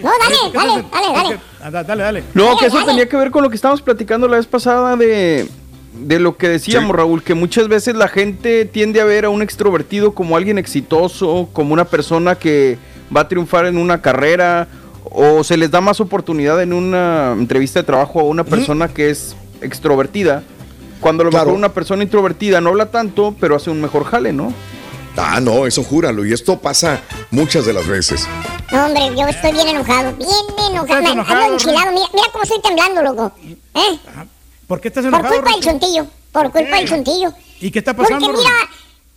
No, 0.02 0.10
dale, 0.20 0.36
dale, 0.52 0.84
dale, 0.92 1.38
dale. 1.60 1.82
Dale, 1.86 2.02
dale. 2.02 2.24
No, 2.34 2.56
que 2.58 2.66
eso 2.66 2.84
tenía 2.84 3.08
que 3.08 3.16
ver 3.16 3.30
con 3.30 3.42
lo 3.42 3.48
que 3.50 3.56
estábamos 3.56 3.82
platicando 3.82 4.28
la 4.28 4.36
vez 4.36 4.46
pasada 4.46 4.96
de, 4.96 5.48
de 5.94 6.18
lo 6.20 6.36
que 6.36 6.48
decíamos, 6.48 6.94
Raúl, 6.94 7.22
que 7.22 7.34
muchas 7.34 7.68
veces 7.68 7.94
la 7.94 8.08
gente 8.08 8.64
tiende 8.66 9.00
a 9.00 9.04
ver 9.04 9.24
a 9.24 9.30
un 9.30 9.42
extrovertido 9.42 10.12
como 10.12 10.36
alguien 10.36 10.58
exitoso, 10.58 11.48
como 11.52 11.72
una 11.72 11.86
persona 11.86 12.34
que 12.34 12.78
va 13.14 13.22
a 13.22 13.28
triunfar 13.28 13.66
en 13.66 13.78
una 13.78 14.00
carrera, 14.02 14.68
o 15.14 15.44
se 15.44 15.56
les 15.56 15.70
da 15.70 15.80
más 15.80 16.00
oportunidad 16.00 16.62
en 16.62 16.72
una 16.72 17.32
entrevista 17.32 17.80
de 17.80 17.84
trabajo 17.84 18.20
a 18.20 18.24
una 18.24 18.44
persona 18.44 18.88
que 18.88 19.10
es 19.10 19.36
extrovertida, 19.60 20.42
cuando 21.00 21.24
lo 21.24 21.30
mejor 21.30 21.48
una 21.48 21.72
persona 21.72 22.02
introvertida 22.02 22.60
no 22.60 22.70
habla 22.70 22.90
tanto, 22.90 23.34
pero 23.38 23.56
hace 23.56 23.70
un 23.70 23.80
mejor 23.80 24.04
jale, 24.04 24.32
¿no? 24.32 24.52
Ah, 25.16 25.40
no, 25.40 25.66
eso 25.66 25.84
júralo, 25.84 26.24
y 26.24 26.32
esto 26.32 26.58
pasa 26.58 27.00
muchas 27.30 27.66
de 27.66 27.74
las 27.74 27.86
veces. 27.86 28.26
No, 28.72 28.86
hombre, 28.86 29.02
yo 29.14 29.26
estoy 29.28 29.52
bien 29.52 29.68
enojado, 29.68 30.16
bien 30.16 30.30
enojado. 30.70 31.12
enojado 31.12 31.52
enchilado, 31.52 31.92
mira, 31.92 32.06
mira, 32.14 32.26
cómo 32.32 32.44
estoy 32.44 32.62
temblando, 32.62 33.02
loco. 33.02 33.32
¿Eh? 33.74 33.98
¿Por 34.66 34.80
qué 34.80 34.88
estás 34.88 35.04
enojado? 35.04 35.28
Por 35.28 35.42
culpa 35.42 35.50
del 35.50 35.62
chuntillo, 35.62 36.06
por 36.32 36.50
culpa 36.50 36.76
del 36.76 36.88
chuntillo. 36.88 37.32
¿Y 37.60 37.70
qué 37.70 37.80
está 37.80 37.94
pasando? 37.94 38.24
Porque 38.24 38.40
mira, 38.40 38.50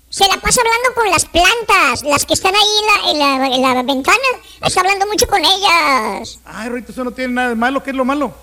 se 0.10 0.28
la 0.28 0.38
pasa 0.38 0.62
hablando 0.62 0.94
con 0.96 1.10
las 1.10 1.26
plantas, 1.26 2.04
las 2.04 2.26
que 2.26 2.34
están 2.34 2.54
ahí 2.56 3.12
en 3.12 3.20
la, 3.20 3.48
en 3.48 3.62
la, 3.62 3.84
ventana. 3.84 4.18
Está 4.62 4.80
hablando 4.82 5.06
mucho 5.08 5.28
con 5.28 5.44
ellas. 5.44 6.40
Ay, 6.46 6.70
Rito, 6.70 6.92
eso 6.92 7.04
no 7.04 7.12
tiene 7.12 7.34
nada 7.34 7.50
de 7.50 7.56
malo. 7.56 7.84
¿Qué 7.84 7.90
es 7.90 7.96
lo 7.96 8.06
malo? 8.06 8.34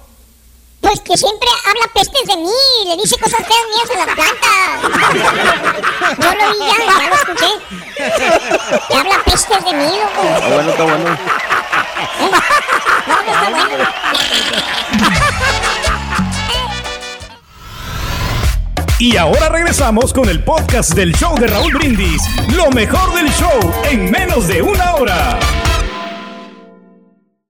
Pues 0.80 1.00
que 1.00 1.16
siempre 1.16 1.48
habla 1.64 1.86
pestes 1.94 2.26
de 2.26 2.36
mí, 2.36 2.50
le 2.86 2.96
dice 2.96 3.16
cosas 3.16 3.46
feas 3.46 3.66
mías 3.70 3.88
a 3.90 3.98
las 4.04 4.14
plantas. 4.16 4.82
Yo 6.18 6.34
lo 6.34 6.52
vi 6.52 6.58
ya, 6.58 6.76
ya 6.84 7.08
lo 7.08 7.14
escuché. 7.14 7.50
Que 8.88 8.94
habla 8.94 9.22
pestes 9.24 9.64
de 9.64 9.72
mí, 9.74 9.86
loco. 9.86 10.22
Está 10.34 10.48
bueno, 10.48 10.70
está 10.70 10.82
bueno. 10.82 11.12
¿Eh? 11.12 12.30
No, 13.06 13.22
no 13.22 13.30
está 13.32 13.50
bueno. 13.50 13.84
Y 18.98 19.16
ahora 19.16 19.48
regresamos 19.48 20.12
con 20.12 20.28
el 20.28 20.44
podcast 20.44 20.94
del 20.94 21.12
show 21.14 21.34
de 21.38 21.48
Raúl 21.48 21.72
Brindis. 21.74 22.22
Lo 22.56 22.70
mejor 22.70 23.14
del 23.14 23.28
show 23.30 23.72
en 23.90 24.10
menos 24.10 24.46
de 24.46 24.62
una 24.62 24.94
hora. 24.94 25.38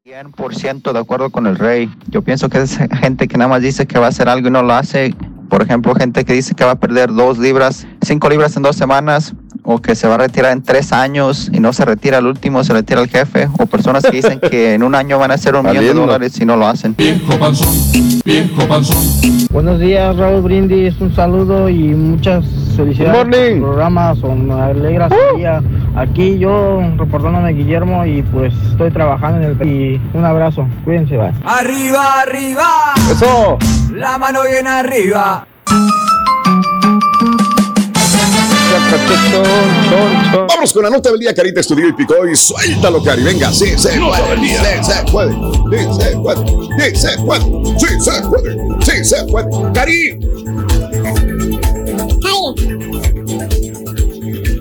100% 0.05 0.93
de 0.93 0.99
acuerdo 0.99 1.31
con 1.31 1.47
el 1.47 1.57
rey. 1.57 1.91
Yo 2.09 2.23
pienso 2.23 2.49
que 2.49 2.59
es 2.59 2.79
gente 3.01 3.29
que 3.29 3.37
nada 3.37 3.49
más 3.49 3.63
dice 3.63 3.87
que 3.87 3.99
va 3.99 4.07
a 4.07 4.09
hacer 4.11 4.29
algo 4.29 4.49
y 4.49 4.51
no 4.51 4.63
lo 4.63 4.73
hace. 4.73 5.15
Por 5.51 5.63
ejemplo, 5.63 5.95
gente 5.95 6.25
que 6.25 6.33
dice 6.33 6.55
que 6.55 6.65
va 6.65 6.73
a 6.73 6.81
perder 6.81 7.13
dos 7.13 7.39
libras, 7.39 7.87
cinco 8.03 8.29
libras 8.29 8.57
en 8.57 8.63
dos 8.63 8.77
semanas, 8.77 9.35
o 9.65 9.81
que 9.81 9.95
se 9.95 10.09
va 10.09 10.15
a 10.17 10.19
retirar 10.19 10.53
en 10.53 10.63
tres 10.63 10.93
años 10.93 11.49
y 11.53 11.61
no 11.61 11.73
se 11.73 11.85
retira 11.85 12.19
el 12.19 12.27
último, 12.27 12.65
se 12.65 12.73
retira 12.73 13.01
el 13.01 13.09
jefe, 13.09 13.49
o 13.59 13.67
personas 13.67 14.03
que 14.03 14.11
dicen 14.11 14.41
que 14.41 14.75
en 14.75 14.83
un 14.83 14.95
año 14.95 15.19
van 15.19 15.31
a 15.31 15.35
hacer 15.35 15.55
un 15.55 15.65
millón 15.65 15.85
de 15.85 15.95
dólares 15.95 16.41
y 16.41 16.45
no 16.45 16.57
lo 16.57 16.67
hacen. 16.67 16.95
Viejo 16.97 17.39
panzón, 17.39 17.75
viejo 18.25 18.67
panzón. 18.67 18.99
Buenos 19.51 19.79
días, 19.79 20.17
Raúl 20.17 20.43
Brindis, 20.43 21.01
un 21.01 21.15
saludo 21.15 21.69
y 21.69 21.95
muchas 21.95 22.45
felicidades 22.77 23.25
por 23.25 23.35
el 23.35 23.61
programa, 23.61 24.15
son 24.17 24.51
alegra 24.51 25.09
su 25.09 25.37
día. 25.37 25.63
Aquí 25.95 26.39
yo 26.39 26.81
reportándome 26.97 27.53
Guillermo 27.53 28.05
y 28.05 28.23
pues 28.23 28.53
estoy 28.71 28.91
trabajando 28.91 29.47
en 29.47 29.61
el 29.61 29.69
y 29.69 30.01
un 30.15 30.25
abrazo, 30.25 30.67
cuídense, 30.85 31.17
bye. 31.17 31.33
Arriba, 31.45 32.23
arriba. 32.23 32.95
Eso. 33.11 33.59
La 33.95 34.19
mano 34.19 34.41
bien 34.51 34.67
arriba. 34.67 35.47
Vamos 40.49 40.73
con 40.73 40.83
la 40.83 40.91
nota 40.91 41.11
del 41.11 41.21
día, 41.21 41.35
Carita 41.35 41.61
estudió 41.61 41.89
y 41.89 41.93
picó 41.93 42.27
y 42.27 42.35
suéltalo, 42.35 43.03
Cari. 43.03 43.23
Venga, 43.23 43.53
sí, 43.53 43.67
se 43.77 43.99
puede, 44.01 44.41
sí, 44.41 44.55
se 44.89 45.03
puede, 45.11 45.33
sí, 45.69 45.79
se 45.99 46.17
puede, 46.19 46.41
sí, 46.79 46.97
se 46.97 47.19
puede, 47.19 47.45
sí, 47.79 47.87
se 48.01 48.23
puede, 48.23 48.57
sí, 48.81 49.05
se 49.05 49.25
puede. 49.25 49.49
Cari. 49.75 50.19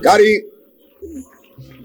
Cari. 0.02 0.46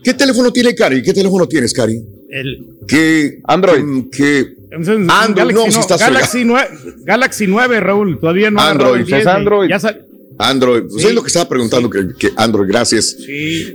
¿Qué 0.03 0.15
teléfono 0.15 0.53
tiene 0.53 0.75
Cari? 0.75 1.03
¿Qué 1.03 1.13
teléfono 1.13 1.47
tienes, 1.47 1.73
Cari? 1.73 2.03
El 2.31 2.77
que 2.87 3.41
Android. 3.45 4.11
Que 4.11 4.57
Android, 4.73 5.55
no, 5.55 5.71
si 5.71 5.81
estás 5.81 6.01
Galaxy 6.01 6.45
9, 6.45 6.69
Galaxy 7.05 7.47
9, 7.47 7.81
Raúl, 7.81 8.19
todavía 8.19 8.51
no 8.51 8.61
Android, 8.61 9.13
es 9.13 9.27
Android. 9.27 9.69
Ya 9.69 9.79
Android, 10.39 10.85
pues 10.91 11.05
es 11.05 11.15
lo 11.15 11.23
que 11.23 11.29
estaba 11.29 11.49
preguntando, 11.49 11.89
que, 11.89 12.31
Android, 12.37 12.69
gracias. 12.69 13.17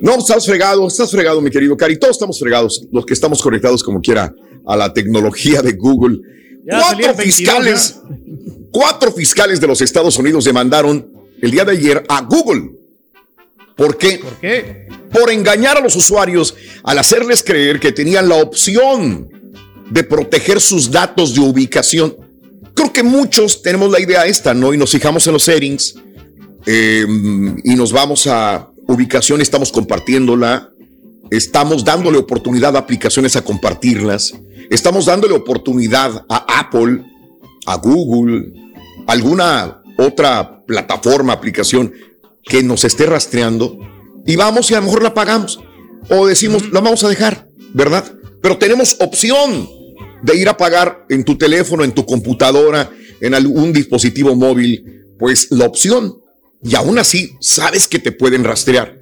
No, 0.02 0.20
estás 0.20 0.46
fregado, 0.46 0.88
estás 0.88 1.10
fregado, 1.10 1.42
mi 1.42 1.50
querido 1.50 1.76
Cari. 1.76 1.98
Todos 1.98 2.16
estamos 2.16 2.40
fregados, 2.40 2.88
los 2.92 3.06
que 3.06 3.14
estamos 3.14 3.42
conectados 3.42 3.84
como 3.84 4.02
quiera 4.02 4.34
a 4.66 4.76
la 4.76 4.94
tecnología 4.94 5.62
de 5.62 5.74
Google. 5.74 6.20
cuatro 6.68 7.16
fiscales, 7.16 8.00
cuatro 8.72 9.12
fiscales 9.12 9.60
de 9.60 9.68
los 9.68 9.82
Estados 9.82 10.18
Unidos 10.18 10.46
demandaron 10.46 11.12
el 11.42 11.52
día 11.52 11.66
de 11.66 11.72
ayer 11.72 12.04
a 12.08 12.22
Google. 12.22 12.72
¿Por 13.76 13.98
qué? 13.98 14.20
¿Por 14.20 14.40
qué? 14.40 14.88
Por 15.12 15.32
engañar 15.32 15.78
a 15.78 15.82
los 15.82 15.96
usuarios 15.96 16.54
al 16.84 17.00
hacerles 17.00 17.42
creer 17.42 17.80
que 17.80 17.92
tenían 17.92 18.30
la 18.30 18.36
opción 18.36 19.30
de 19.90 20.04
proteger 20.04 20.62
sus 20.62 20.92
datos 20.92 21.34
de 21.34 21.42
ubicación. 21.42 22.16
Creo 22.76 22.94
que 22.94 23.04
muchos 23.04 23.62
tenemos 23.62 23.92
la 23.92 24.00
idea 24.00 24.26
esta, 24.26 24.54
¿no? 24.54 24.74
Y 24.74 24.78
nos 24.78 24.92
fijamos 24.92 25.26
en 25.28 25.34
los 25.34 25.44
settings 25.44 25.96
Em, 26.66 27.58
y 27.64 27.76
nos 27.76 27.92
vamos 27.92 28.28
a 28.28 28.70
ubicación, 28.88 29.42
estamos 29.42 29.72
compartiéndola, 29.72 30.70
estamos 31.30 31.84
dándole 31.84 32.18
oportunidad 32.18 32.76
a 32.76 32.80
aplicaciones 32.80 33.36
a 33.36 33.44
compartirlas, 33.44 34.34
estamos 34.70 35.06
dándole 35.06 35.34
oportunidad 35.34 36.26
a 36.30 36.60
Apple, 36.60 37.04
a 37.66 37.78
Google, 37.78 38.54
alguna 39.08 39.82
otra 39.98 40.64
plataforma, 40.66 41.34
aplicación 41.34 41.94
que 42.44 42.64
nos 42.64 42.84
esté 42.84 43.06
rastreando 43.06 43.78
y 44.26 44.36
vamos 44.36 44.70
y 44.72 44.76
a 44.76 44.80
lo 44.80 44.86
mejor 44.86 45.04
la 45.04 45.14
pagamos 45.14 45.60
o 46.10 46.28
decimos, 46.28 46.72
la 46.72 46.82
vamos 46.82 47.04
a 47.04 47.10
dejar, 47.10 47.48
¿verdad? 47.74 48.04
Pero 48.42 48.58
tenemos 48.58 48.98
opción 49.00 49.70
de 50.24 50.38
ir 50.38 50.50
a 50.50 50.58
pagar 50.58 51.06
en 51.10 51.24
tu 51.24 51.38
teléfono, 51.38 51.84
en 51.84 51.92
tu 51.92 52.06
computadora, 52.06 52.90
en 53.20 53.34
algún 53.34 53.74
dispositivo 53.74 54.36
móvil, 54.36 55.06
pues 55.18 55.48
la 55.52 55.66
opción 55.66 56.21
y 56.64 56.76
aún 56.76 57.00
así 57.00 57.36
sabes 57.40 57.88
que 57.88 58.00
te 58.00 58.12
pueden 58.12 58.44
rastrear. 58.44 59.00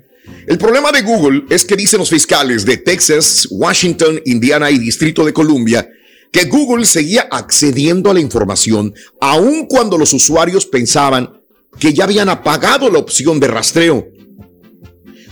El 0.48 0.58
problema 0.58 0.92
de 0.92 1.02
Google 1.02 1.46
es 1.50 1.66
que 1.66 1.76
dicen 1.76 2.00
los 2.00 2.10
fiscales 2.10 2.66
de 2.66 2.78
Texas, 2.78 3.48
Washington, 3.50 4.22
Indiana 4.26 4.70
y 4.70 4.78
Distrito 4.78 5.26
de 5.26 5.34
Columbia 5.34 5.90
que 6.32 6.46
Google 6.46 6.86
seguía 6.86 7.28
accediendo 7.32 8.12
a 8.12 8.14
la 8.14 8.20
información 8.20 8.94
aun 9.20 9.66
cuando 9.68 9.98
los 9.98 10.14
usuarios 10.14 10.66
pensaban 10.66 11.42
que 11.80 11.94
ya 11.94 12.04
habían 12.04 12.30
apagado 12.30 12.90
la 12.90 13.00
opción 13.00 13.40
de 13.40 13.48
rastreo. 13.48 14.08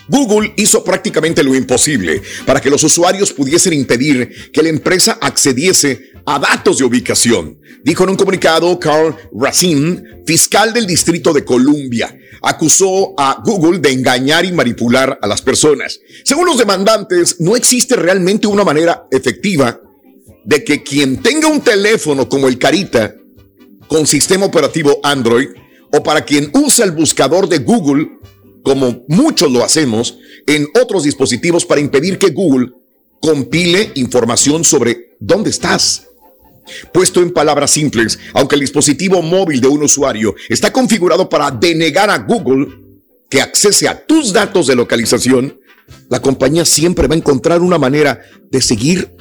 Google 0.07 0.53
hizo 0.55 0.83
prácticamente 0.83 1.43
lo 1.43 1.53
imposible 1.53 2.21
para 2.45 2.61
que 2.61 2.69
los 2.69 2.83
usuarios 2.83 3.33
pudiesen 3.33 3.73
impedir 3.73 4.51
que 4.51 4.63
la 4.63 4.69
empresa 4.69 5.17
accediese 5.19 6.11
a 6.29 6.39
datos 6.39 6.77
de 6.77 6.83
ubicación, 6.83 7.57
dijo 7.85 8.03
en 8.03 8.09
un 8.09 8.17
comunicado 8.17 8.77
Carl 8.77 9.15
Racine, 9.31 10.23
fiscal 10.25 10.73
del 10.73 10.85
Distrito 10.85 11.31
de 11.31 11.45
Columbia. 11.45 12.13
Acusó 12.41 13.13
a 13.17 13.41
Google 13.45 13.79
de 13.79 13.93
engañar 13.93 14.43
y 14.43 14.51
manipular 14.51 15.17
a 15.21 15.25
las 15.25 15.41
personas. 15.41 16.01
Según 16.25 16.47
los 16.47 16.57
demandantes, 16.57 17.39
no 17.39 17.55
existe 17.55 17.95
realmente 17.95 18.45
una 18.45 18.65
manera 18.65 19.07
efectiva 19.09 19.79
de 20.43 20.65
que 20.65 20.83
quien 20.83 21.21
tenga 21.21 21.47
un 21.47 21.61
teléfono 21.61 22.27
como 22.27 22.49
el 22.49 22.59
Carita 22.59 23.15
con 23.87 24.05
sistema 24.05 24.47
operativo 24.47 24.99
Android 25.03 25.47
o 25.93 26.03
para 26.03 26.25
quien 26.25 26.51
usa 26.53 26.83
el 26.83 26.91
buscador 26.91 27.47
de 27.47 27.59
Google, 27.59 28.19
como 28.63 29.05
muchos 29.07 29.49
lo 29.49 29.63
hacemos, 29.63 30.17
en 30.45 30.67
otros 30.81 31.03
dispositivos 31.03 31.65
para 31.65 31.79
impedir 31.79 32.17
que 32.17 32.31
Google 32.31 32.73
compile 33.21 33.93
información 33.95 34.65
sobre 34.65 35.15
dónde 35.21 35.51
estás 35.51 36.06
Puesto 36.93 37.21
en 37.21 37.31
palabras 37.31 37.71
simples, 37.71 38.19
aunque 38.33 38.55
el 38.55 38.61
dispositivo 38.61 39.21
móvil 39.21 39.61
de 39.61 39.67
un 39.67 39.83
usuario 39.83 40.35
está 40.49 40.71
configurado 40.71 41.29
para 41.29 41.51
denegar 41.51 42.09
a 42.09 42.19
Google 42.19 42.67
que 43.29 43.41
accese 43.41 43.87
a 43.87 44.05
tus 44.05 44.33
datos 44.33 44.67
de 44.67 44.75
localización, 44.75 45.59
la 46.09 46.21
compañía 46.21 46.65
siempre 46.65 47.07
va 47.07 47.15
a 47.15 47.17
encontrar 47.17 47.61
una 47.61 47.77
manera 47.77 48.21
de 48.49 48.61
seguir 48.61 49.13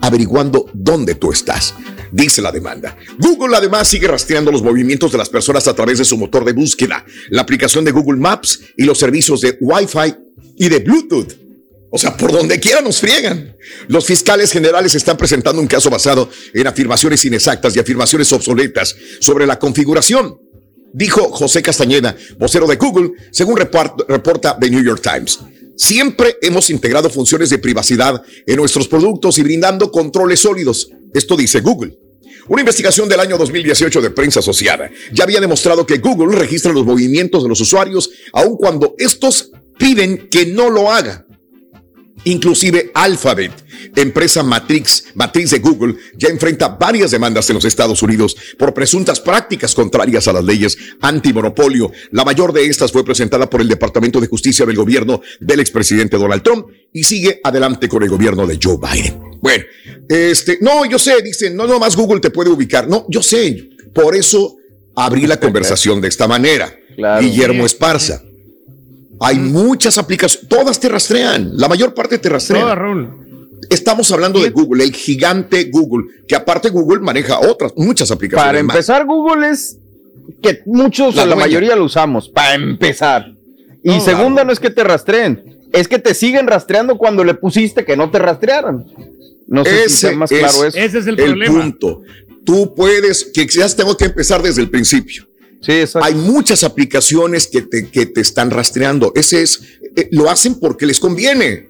averiguando 0.00 0.68
dónde 0.72 1.14
tú 1.14 1.32
estás, 1.32 1.74
dice 2.10 2.42
la 2.42 2.50
demanda. 2.50 2.96
Google 3.18 3.56
además 3.56 3.88
sigue 3.88 4.08
rastreando 4.08 4.50
los 4.50 4.62
movimientos 4.62 5.12
de 5.12 5.18
las 5.18 5.28
personas 5.28 5.68
a 5.68 5.74
través 5.74 5.98
de 5.98 6.04
su 6.04 6.18
motor 6.18 6.44
de 6.44 6.52
búsqueda, 6.52 7.04
la 7.30 7.42
aplicación 7.42 7.84
de 7.84 7.92
Google 7.92 8.18
Maps 8.18 8.60
y 8.76 8.84
los 8.84 8.98
servicios 8.98 9.40
de 9.40 9.56
Wi-Fi 9.60 10.14
y 10.56 10.68
de 10.68 10.78
Bluetooth. 10.80 11.32
O 11.94 11.98
sea, 11.98 12.16
por 12.16 12.32
donde 12.32 12.58
quiera 12.58 12.80
nos 12.80 13.00
friegan. 13.00 13.54
Los 13.86 14.06
fiscales 14.06 14.50
generales 14.50 14.94
están 14.94 15.18
presentando 15.18 15.60
un 15.60 15.66
caso 15.66 15.90
basado 15.90 16.30
en 16.54 16.66
afirmaciones 16.66 17.22
inexactas 17.26 17.76
y 17.76 17.80
afirmaciones 17.80 18.32
obsoletas 18.32 18.96
sobre 19.20 19.46
la 19.46 19.58
configuración. 19.58 20.40
dijo 20.94 21.30
José 21.30 21.60
Castañeda, 21.60 22.16
vocero 22.38 22.66
de 22.66 22.76
Google, 22.76 23.12
según 23.30 23.58
reporta 23.58 24.56
The 24.58 24.70
New 24.70 24.82
York 24.82 25.02
Times. 25.02 25.40
Siempre 25.76 26.38
hemos 26.40 26.70
integrado 26.70 27.10
funciones 27.10 27.50
de 27.50 27.58
privacidad 27.58 28.22
en 28.46 28.56
nuestros 28.56 28.88
productos 28.88 29.36
y 29.36 29.42
brindando 29.42 29.92
controles 29.92 30.40
sólidos. 30.40 30.88
Esto 31.12 31.36
dice 31.36 31.60
Google. 31.60 31.98
Una 32.48 32.62
investigación 32.62 33.06
del 33.06 33.20
año 33.20 33.36
2018 33.36 34.00
de 34.00 34.10
prensa 34.10 34.40
asociada 34.40 34.90
ya 35.12 35.24
había 35.24 35.40
demostrado 35.40 35.86
que 35.86 35.98
Google 35.98 36.38
registra 36.38 36.72
los 36.72 36.86
movimientos 36.86 37.42
de 37.42 37.50
los 37.50 37.60
usuarios 37.60 38.10
aun 38.32 38.56
cuando 38.56 38.94
estos 38.96 39.50
piden 39.78 40.28
que 40.30 40.46
no 40.46 40.70
lo 40.70 40.90
haga. 40.90 41.26
Inclusive 42.24 42.92
Alphabet, 42.94 43.50
empresa 43.96 44.42
matriz, 44.42 45.06
matriz 45.14 45.50
de 45.50 45.58
Google, 45.58 45.96
ya 46.16 46.28
enfrenta 46.28 46.68
varias 46.68 47.10
demandas 47.10 47.48
en 47.50 47.54
los 47.54 47.64
Estados 47.64 48.00
Unidos 48.02 48.36
por 48.56 48.72
presuntas 48.72 49.20
prácticas 49.20 49.74
contrarias 49.74 50.28
a 50.28 50.32
las 50.32 50.44
leyes 50.44 50.78
antimonopolio. 51.00 51.90
La 52.12 52.24
mayor 52.24 52.52
de 52.52 52.66
estas 52.66 52.92
fue 52.92 53.04
presentada 53.04 53.50
por 53.50 53.60
el 53.60 53.68
Departamento 53.68 54.20
de 54.20 54.28
Justicia 54.28 54.64
del 54.64 54.76
gobierno 54.76 55.20
del 55.40 55.60
expresidente 55.60 56.16
Donald 56.16 56.42
Trump 56.42 56.66
y 56.92 57.02
sigue 57.02 57.40
adelante 57.42 57.88
con 57.88 58.02
el 58.02 58.08
gobierno 58.08 58.46
de 58.46 58.58
Joe 58.62 58.76
Biden. 58.76 59.20
Bueno, 59.40 59.64
este, 60.08 60.58
no, 60.60 60.84
yo 60.84 61.00
sé, 61.00 61.22
dicen, 61.22 61.56
no, 61.56 61.66
no 61.66 61.80
más 61.80 61.96
Google 61.96 62.20
te 62.20 62.30
puede 62.30 62.50
ubicar. 62.50 62.86
No, 62.86 63.06
yo 63.08 63.22
sé, 63.22 63.70
por 63.92 64.14
eso 64.14 64.56
abrí 64.94 65.26
la 65.26 65.40
conversación 65.40 66.00
de 66.00 66.08
esta 66.08 66.28
manera. 66.28 66.72
Guillermo 67.20 67.66
Esparza. 67.66 68.22
Hay 69.24 69.38
muchas 69.38 69.98
aplicaciones, 69.98 70.48
todas 70.48 70.80
te 70.80 70.88
rastrean, 70.88 71.56
la 71.56 71.68
mayor 71.68 71.94
parte 71.94 72.18
te 72.18 72.28
rastrean. 72.28 73.22
Estamos 73.70 74.10
hablando 74.10 74.40
de 74.40 74.50
Google, 74.50 74.82
el 74.82 74.92
gigante 74.92 75.70
Google, 75.70 76.06
que 76.26 76.34
aparte 76.34 76.70
Google 76.70 77.00
maneja 77.00 77.38
otras, 77.38 77.72
muchas 77.76 78.10
aplicaciones. 78.10 78.48
Para 78.48 78.58
empezar, 78.58 79.06
Google 79.06 79.48
es 79.48 79.78
que 80.42 80.62
muchos, 80.66 81.14
la, 81.14 81.24
la 81.24 81.36
mayoría 81.36 81.76
lo 81.76 81.84
usamos, 81.84 82.28
para 82.28 82.54
empezar. 82.54 83.32
Y 83.84 84.00
segunda, 84.00 84.44
no 84.44 84.52
es 84.52 84.58
que 84.58 84.70
te 84.70 84.82
rastreen, 84.82 85.68
es 85.72 85.86
que 85.86 86.00
te 86.00 86.14
siguen 86.14 86.48
rastreando 86.48 86.98
cuando 86.98 87.22
le 87.22 87.34
pusiste 87.34 87.84
que 87.84 87.96
no 87.96 88.10
te 88.10 88.18
rastrearan. 88.18 88.84
No 89.46 89.64
sé 89.64 89.88
si 89.88 89.96
sea 89.96 90.12
más 90.16 90.30
claro 90.30 90.64
eso. 90.64 90.76
Ese 90.76 90.98
es 90.98 91.06
el, 91.06 91.20
el 91.20 91.44
punto. 91.44 92.02
Tú 92.44 92.74
puedes, 92.74 93.24
que 93.24 93.46
quizás 93.46 93.76
tengo 93.76 93.96
que 93.96 94.06
empezar 94.06 94.42
desde 94.42 94.62
el 94.62 94.70
principio. 94.70 95.26
Sí, 95.62 95.84
Hay 96.02 96.14
muchas 96.14 96.64
aplicaciones 96.64 97.46
que 97.46 97.62
te, 97.62 97.88
que 97.88 98.06
te 98.06 98.20
están 98.20 98.50
rastreando. 98.50 99.12
Ese 99.14 99.42
es, 99.42 99.62
eh, 99.96 100.08
lo 100.10 100.28
hacen 100.28 100.56
porque 100.56 100.86
les 100.86 100.98
conviene. 100.98 101.68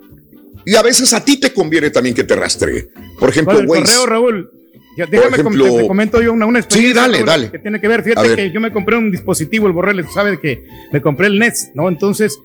Y 0.65 0.77
a 0.77 0.83
veces 0.83 1.13
a 1.13 1.25
ti 1.25 1.39
te 1.39 1.53
conviene 1.53 1.91
también 1.91 2.15
que 2.15 2.25
te 2.25 2.35
rastree. 2.35 2.89
Por 3.19 3.29
ejemplo, 3.29 3.59
el 3.59 3.67
correo, 3.67 4.07
Raúl. 4.07 4.51
Déjame 4.97 5.37
ejemplo, 5.37 5.77
te 5.77 5.87
comento 5.87 6.21
yo 6.21 6.33
una, 6.33 6.47
una 6.47 6.59
experiencia 6.59 7.05
sí, 7.05 7.13
dale, 7.13 7.25
dale. 7.25 7.51
que 7.51 7.59
tiene 7.59 7.81
que 7.81 7.89
ver. 7.89 8.03
Fíjate 8.03 8.35
que 8.37 8.51
yo 8.51 8.61
me 8.61 8.73
compré 8.73 8.97
un 8.97 9.11
dispositivo, 9.11 9.67
el 9.67 9.73
Borrell, 9.73 10.05
sabe 10.09 10.39
que 10.39 10.65
me 10.93 11.01
compré 11.01 11.29
el 11.29 11.39
NES, 11.39 11.73
¿no? 11.75 11.89
Entonces, 11.89 12.39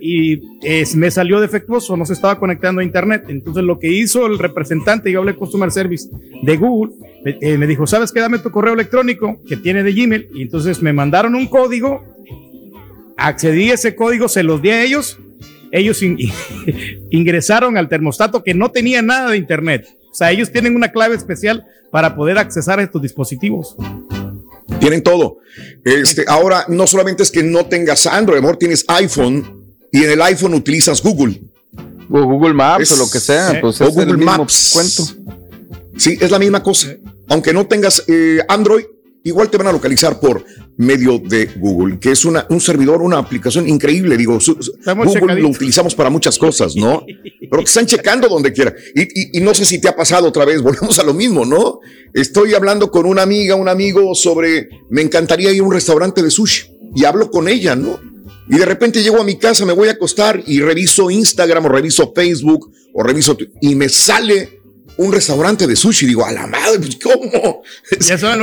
y, 0.00 0.40
me 0.96 1.10
salió 1.10 1.40
defectuoso, 1.40 1.96
no 1.96 2.04
se 2.04 2.12
estaba 2.12 2.38
conectando 2.38 2.80
a 2.80 2.84
internet. 2.84 3.24
Entonces, 3.28 3.64
lo 3.64 3.78
que 3.78 3.90
hizo 3.90 4.26
el 4.26 4.38
representante, 4.38 5.10
yo 5.10 5.20
hablé 5.20 5.34
Customer 5.34 5.70
Service 5.70 6.08
de 6.42 6.56
Google, 6.56 6.94
eh, 7.24 7.58
me 7.58 7.66
dijo, 7.66 7.86
¿sabes 7.86 8.12
qué? 8.12 8.20
Dame 8.20 8.38
tu 8.38 8.50
correo 8.50 8.74
electrónico 8.74 9.40
que 9.48 9.56
tiene 9.56 9.82
de 9.82 9.92
Gmail. 9.92 10.28
Y 10.34 10.42
entonces 10.42 10.82
me 10.82 10.92
mandaron 10.92 11.34
un 11.34 11.46
código, 11.46 12.04
accedí 13.16 13.70
a 13.70 13.74
ese 13.74 13.96
código, 13.96 14.28
se 14.28 14.42
los 14.42 14.62
di 14.62 14.70
a 14.70 14.82
ellos. 14.82 15.18
Ellos 15.72 16.02
ingresaron 17.10 17.76
al 17.76 17.88
termostato 17.88 18.44
que 18.44 18.54
no 18.54 18.70
tenía 18.70 19.02
nada 19.02 19.30
de 19.30 19.36
internet. 19.36 19.86
O 20.16 20.18
sea, 20.18 20.30
ellos 20.30 20.50
tienen 20.50 20.74
una 20.74 20.90
clave 20.90 21.14
especial 21.14 21.66
para 21.90 22.16
poder 22.16 22.38
accesar 22.38 22.78
a 22.78 22.82
estos 22.82 23.02
dispositivos. 23.02 23.76
Tienen 24.80 25.02
todo. 25.02 25.40
Este, 25.84 26.24
ahora, 26.26 26.64
no 26.68 26.86
solamente 26.86 27.22
es 27.22 27.30
que 27.30 27.42
no 27.42 27.66
tengas 27.66 28.06
Android, 28.06 28.38
amor, 28.38 28.56
tienes 28.56 28.82
iPhone 28.88 29.76
y 29.92 30.04
en 30.04 30.08
el 30.12 30.22
iPhone 30.22 30.54
utilizas 30.54 31.02
Google. 31.02 31.42
O 32.08 32.24
Google 32.24 32.54
Maps 32.54 32.92
o 32.92 32.96
lo 32.96 33.10
que 33.10 33.20
sea. 33.20 33.58
Pues 33.60 33.78
o 33.82 33.90
Google 33.90 34.16
Maps. 34.16 34.70
Cuento. 34.72 35.36
Sí, 35.98 36.16
es 36.18 36.30
la 36.30 36.38
misma 36.38 36.62
cosa. 36.62 36.96
Aunque 37.28 37.52
no 37.52 37.66
tengas 37.66 38.02
eh, 38.06 38.38
Android, 38.48 38.86
igual 39.22 39.50
te 39.50 39.58
van 39.58 39.66
a 39.66 39.72
localizar 39.72 40.18
por 40.18 40.42
medio 40.78 41.18
de 41.18 41.46
Google, 41.56 41.98
que 41.98 42.10
es 42.10 42.24
una, 42.24 42.46
un 42.50 42.60
servidor, 42.60 43.02
una 43.02 43.18
aplicación 43.18 43.68
increíble. 43.68 44.16
Digo, 44.16 44.38
Google 44.84 45.40
lo 45.40 45.48
utilizamos 45.48 45.94
para 45.94 46.10
muchas 46.10 46.38
cosas, 46.38 46.76
¿no? 46.76 47.04
Pero 47.50 47.62
te 47.62 47.68
están 47.68 47.86
checando 47.86 48.28
donde 48.28 48.52
quiera. 48.52 48.74
Y, 48.94 49.38
y, 49.38 49.40
no 49.40 49.54
sé 49.54 49.64
si 49.64 49.80
te 49.80 49.88
ha 49.88 49.96
pasado 49.96 50.28
otra 50.28 50.44
vez, 50.44 50.62
volvemos 50.62 50.98
a 50.98 51.04
lo 51.04 51.14
mismo, 51.14 51.44
¿no? 51.44 51.80
Estoy 52.12 52.54
hablando 52.54 52.90
con 52.90 53.06
una 53.06 53.22
amiga, 53.22 53.54
un 53.54 53.68
amigo 53.68 54.14
sobre, 54.14 54.68
me 54.90 55.02
encantaría 55.02 55.52
ir 55.52 55.60
a 55.60 55.64
un 55.64 55.72
restaurante 55.72 56.22
de 56.22 56.30
sushi. 56.30 56.72
Y 56.94 57.04
hablo 57.04 57.30
con 57.30 57.48
ella, 57.48 57.76
¿no? 57.76 57.98
Y 58.48 58.58
de 58.58 58.64
repente 58.64 59.02
llego 59.02 59.20
a 59.20 59.24
mi 59.24 59.36
casa, 59.36 59.64
me 59.64 59.72
voy 59.72 59.88
a 59.88 59.92
acostar 59.92 60.42
y 60.46 60.60
reviso 60.60 61.10
Instagram 61.10 61.66
o 61.66 61.68
reviso 61.68 62.12
Facebook 62.14 62.70
o 62.94 63.02
reviso 63.02 63.36
y 63.60 63.74
me 63.74 63.88
sale 63.88 64.60
un 64.98 65.12
restaurante 65.12 65.66
de 65.66 65.76
sushi. 65.76 66.06
Digo, 66.06 66.24
a 66.24 66.32
la 66.32 66.46
madre, 66.46 66.78
pues, 66.78 66.98
¿cómo? 67.02 67.62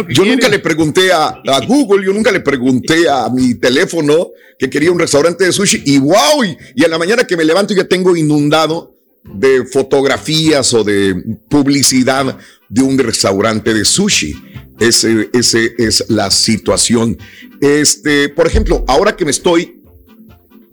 yo 0.10 0.26
nunca 0.26 0.50
le 0.50 0.60
pregunté 0.60 1.12
a, 1.12 1.42
Google, 1.68 2.06
yo 2.06 2.14
nunca 2.14 2.32
le 2.32 2.40
pregunté 2.40 3.10
a 3.10 3.30
mi 3.30 3.56
teléfono 3.56 4.32
que 4.58 4.70
quería 4.70 4.92
un 4.92 5.00
restaurante 5.00 5.46
de 5.46 5.52
sushi 5.52 5.84
y 5.86 6.00
wow, 6.00 6.44
y, 6.44 6.58
y 6.76 6.84
a 6.84 6.88
la 6.88 6.98
mañana 6.98 7.26
que 7.26 7.36
me 7.36 7.44
levanto 7.44 7.74
ya 7.74 7.86
tengo 7.86 8.16
inundado 8.16 8.94
de 9.24 9.66
fotografías 9.66 10.74
o 10.74 10.84
de 10.84 11.16
publicidad 11.50 12.38
de 12.70 12.82
un 12.82 12.98
restaurante 12.98 13.74
de 13.74 13.86
sushi. 13.86 14.36
Ese, 14.80 15.30
ese 15.34 15.74
es 15.78 16.06
la 16.10 16.30
situación. 16.32 17.18
Este, 17.62 18.30
por 18.30 18.48
ejemplo, 18.48 18.84
ahora 18.88 19.16
que 19.16 19.26
me 19.26 19.32
estoy 19.32 19.82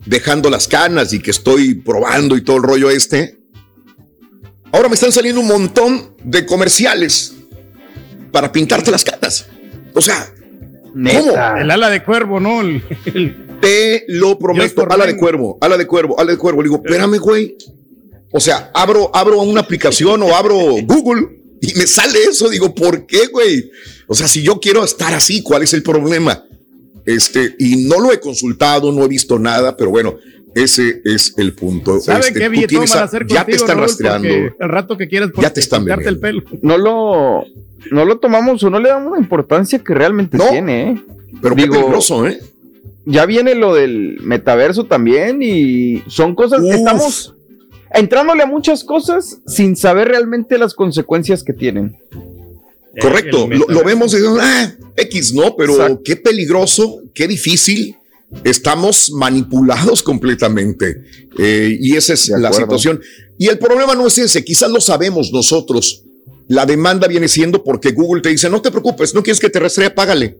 dejando 0.05 0.49
las 0.49 0.67
canas 0.67 1.13
y 1.13 1.19
que 1.19 1.31
estoy 1.31 1.75
probando 1.75 2.35
y 2.35 2.41
todo 2.41 2.57
el 2.57 2.63
rollo 2.63 2.89
este, 2.89 3.40
Ahora 4.71 4.87
me 4.87 4.95
están 4.95 5.11
saliendo 5.11 5.41
un 5.41 5.47
montón 5.47 6.15
de 6.23 6.45
comerciales 6.45 7.33
para 8.31 8.51
pintarte 8.51 8.91
las 8.91 9.03
caras. 9.03 9.45
O 9.93 10.01
sea, 10.01 10.33
¿cómo? 10.93 11.33
El 11.57 11.71
ala 11.71 11.89
de 11.89 12.03
cuervo, 12.03 12.39
¿no? 12.39 12.61
Te 13.61 14.05
lo 14.07 14.39
prometo, 14.39 14.87
ala 14.89 15.05
de 15.05 15.17
cuervo, 15.17 15.57
ala 15.61 15.77
de 15.77 15.85
cuervo, 15.85 16.19
ala 16.19 16.31
de 16.31 16.37
cuervo. 16.37 16.61
Le 16.61 16.69
digo, 16.69 16.81
espérame, 16.83 17.17
güey. 17.19 17.55
O 18.31 18.39
sea, 18.39 18.71
abro, 18.73 19.11
abro 19.13 19.41
una 19.41 19.59
aplicación 19.59 20.23
o 20.23 20.35
abro 20.35 20.57
Google 20.83 21.27
y 21.61 21.73
me 21.75 21.85
sale 21.85 22.23
eso. 22.23 22.49
Digo, 22.49 22.73
¿por 22.73 23.05
qué, 23.05 23.27
güey? 23.27 23.69
O 24.07 24.15
sea, 24.15 24.27
si 24.27 24.41
yo 24.41 24.59
quiero 24.59 24.83
estar 24.83 25.13
así, 25.13 25.43
¿cuál 25.43 25.63
es 25.63 25.73
el 25.73 25.83
problema? 25.83 26.43
Este, 27.05 27.55
y 27.59 27.87
no 27.87 27.99
lo 27.99 28.11
he 28.11 28.19
consultado, 28.19 28.91
no 28.91 29.03
he 29.03 29.07
visto 29.07 29.37
nada, 29.37 29.75
pero 29.75 29.89
bueno, 29.89 30.17
ese 30.55 31.01
es 31.05 31.33
el 31.37 31.53
punto. 31.53 31.99
¿Sabe 31.99 32.27
este, 32.27 32.39
qué 32.67 32.77
hacer 32.77 33.25
Ya 33.27 33.45
te 33.45 33.55
están 33.55 33.79
rastreando. 33.79 34.27
El 34.27 34.69
rato 34.69 34.97
que 34.97 35.07
quieras 35.07 35.31
ya 35.39 35.51
te 35.51 35.59
están 35.59 35.87
el 35.89 36.19
pelo. 36.19 36.43
No 36.61 36.77
lo, 36.77 37.45
no 37.91 38.05
lo 38.05 38.19
tomamos 38.19 38.63
o 38.63 38.69
no 38.69 38.79
le 38.79 38.89
damos 38.89 39.13
la 39.13 39.19
importancia 39.19 39.79
que 39.79 39.93
realmente 39.93 40.37
tiene. 40.49 40.91
¿eh? 40.91 41.01
Pero 41.41 41.55
Digo, 41.55 41.75
peligroso, 41.75 42.27
¿eh? 42.27 42.39
Ya 43.05 43.25
viene 43.25 43.55
lo 43.55 43.73
del 43.73 44.19
metaverso 44.21 44.85
también 44.85 45.41
y 45.41 46.03
son 46.07 46.35
cosas 46.35 46.61
que 46.61 46.71
estamos 46.75 47.33
entrándole 47.93 48.43
a 48.43 48.45
muchas 48.45 48.83
cosas 48.83 49.39
sin 49.47 49.75
saber 49.75 50.09
realmente 50.09 50.57
las 50.57 50.73
consecuencias 50.73 51.43
que 51.43 51.53
tienen. 51.53 51.97
Correcto, 52.99 53.47
lo, 53.47 53.83
vemos 53.83 54.13
y 54.13 54.17
ah, 54.39 54.71
X, 54.97 55.33
¿no? 55.33 55.55
Pero 55.55 56.01
qué 56.03 56.17
peligroso, 56.17 57.01
qué 57.13 57.27
difícil 57.27 57.95
Estamos 58.43 59.11
manipulados 59.11 60.03
completamente 60.03 61.03
eh, 61.37 61.77
y 61.79 61.95
esa 61.95 62.13
es 62.13 62.29
la 62.29 62.53
situación. 62.53 63.01
Y 63.37 63.47
el 63.47 63.57
problema 63.57 63.95
no 63.95 64.07
es 64.07 64.17
ese, 64.17 64.43
quizás 64.43 64.69
lo 64.69 64.79
sabemos 64.79 65.31
nosotros. 65.31 66.03
La 66.47 66.65
demanda 66.65 67.07
viene 67.07 67.27
siendo 67.27 67.63
porque 67.63 67.91
Google 67.91 68.21
te 68.21 68.29
dice, 68.29 68.49
no 68.49 68.61
te 68.61 68.71
preocupes, 68.71 69.13
no 69.13 69.23
quieres 69.23 69.39
que 69.39 69.49
te 69.49 69.59
rastree, 69.59 69.89
págale. 69.89 70.37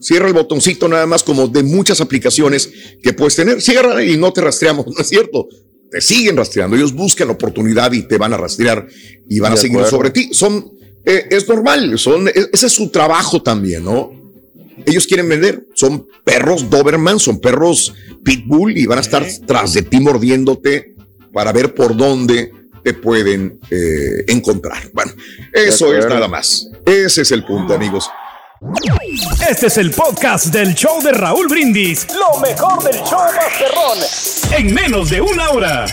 Cierra 0.00 0.26
el 0.26 0.32
botoncito 0.32 0.88
nada 0.88 1.06
más 1.06 1.22
como 1.22 1.46
de 1.46 1.62
muchas 1.62 2.00
aplicaciones 2.00 2.70
que 3.02 3.12
puedes 3.12 3.36
tener. 3.36 3.60
Cierra 3.60 4.02
y 4.02 4.16
no 4.16 4.32
te 4.32 4.40
rastreamos, 4.40 4.86
¿no 4.96 5.00
es 5.00 5.08
cierto? 5.08 5.48
Te 5.90 6.00
siguen 6.00 6.36
rastreando. 6.36 6.76
Ellos 6.76 6.94
buscan 6.94 7.28
oportunidad 7.30 7.92
y 7.92 8.02
te 8.02 8.16
van 8.16 8.32
a 8.32 8.36
rastrear 8.36 8.86
y 9.28 9.40
van 9.40 9.52
a 9.52 9.56
seguir 9.56 9.84
sobre 9.84 10.10
ti. 10.10 10.30
Son, 10.32 10.72
eh, 11.04 11.26
es 11.30 11.46
normal, 11.48 11.98
son, 11.98 12.28
e, 12.28 12.32
ese 12.52 12.66
es 12.66 12.72
su 12.72 12.88
trabajo 12.88 13.42
también, 13.42 13.84
¿no? 13.84 14.19
Ellos 14.86 15.06
quieren 15.06 15.28
vender. 15.28 15.66
Son 15.74 16.06
perros 16.24 16.68
Doberman, 16.68 17.18
son 17.18 17.40
perros 17.40 17.94
Pitbull 18.24 18.76
y 18.76 18.86
van 18.86 18.98
a 18.98 19.02
estar 19.02 19.26
tras 19.46 19.72
de 19.72 19.82
ti 19.82 20.00
mordiéndote 20.00 20.94
para 21.32 21.52
ver 21.52 21.74
por 21.74 21.96
dónde 21.96 22.52
te 22.82 22.94
pueden 22.94 23.58
eh, 23.70 24.24
encontrar. 24.28 24.90
Bueno, 24.92 25.12
eso 25.52 25.94
es 25.94 26.06
nada 26.06 26.28
más. 26.28 26.68
Ese 26.84 27.22
es 27.22 27.30
el 27.32 27.44
punto, 27.44 27.74
amigos. 27.74 28.10
Este 29.48 29.68
es 29.68 29.78
el 29.78 29.90
podcast 29.90 30.46
del 30.46 30.74
show 30.74 31.02
de 31.02 31.12
Raúl 31.12 31.48
Brindis. 31.48 32.06
Lo 32.14 32.40
mejor 32.40 32.82
del 32.84 32.96
show 33.04 33.20
Masterrón. 33.34 33.98
En 34.58 34.74
menos 34.74 35.08
de 35.08 35.20
una 35.20 35.50
hora. 35.50 35.86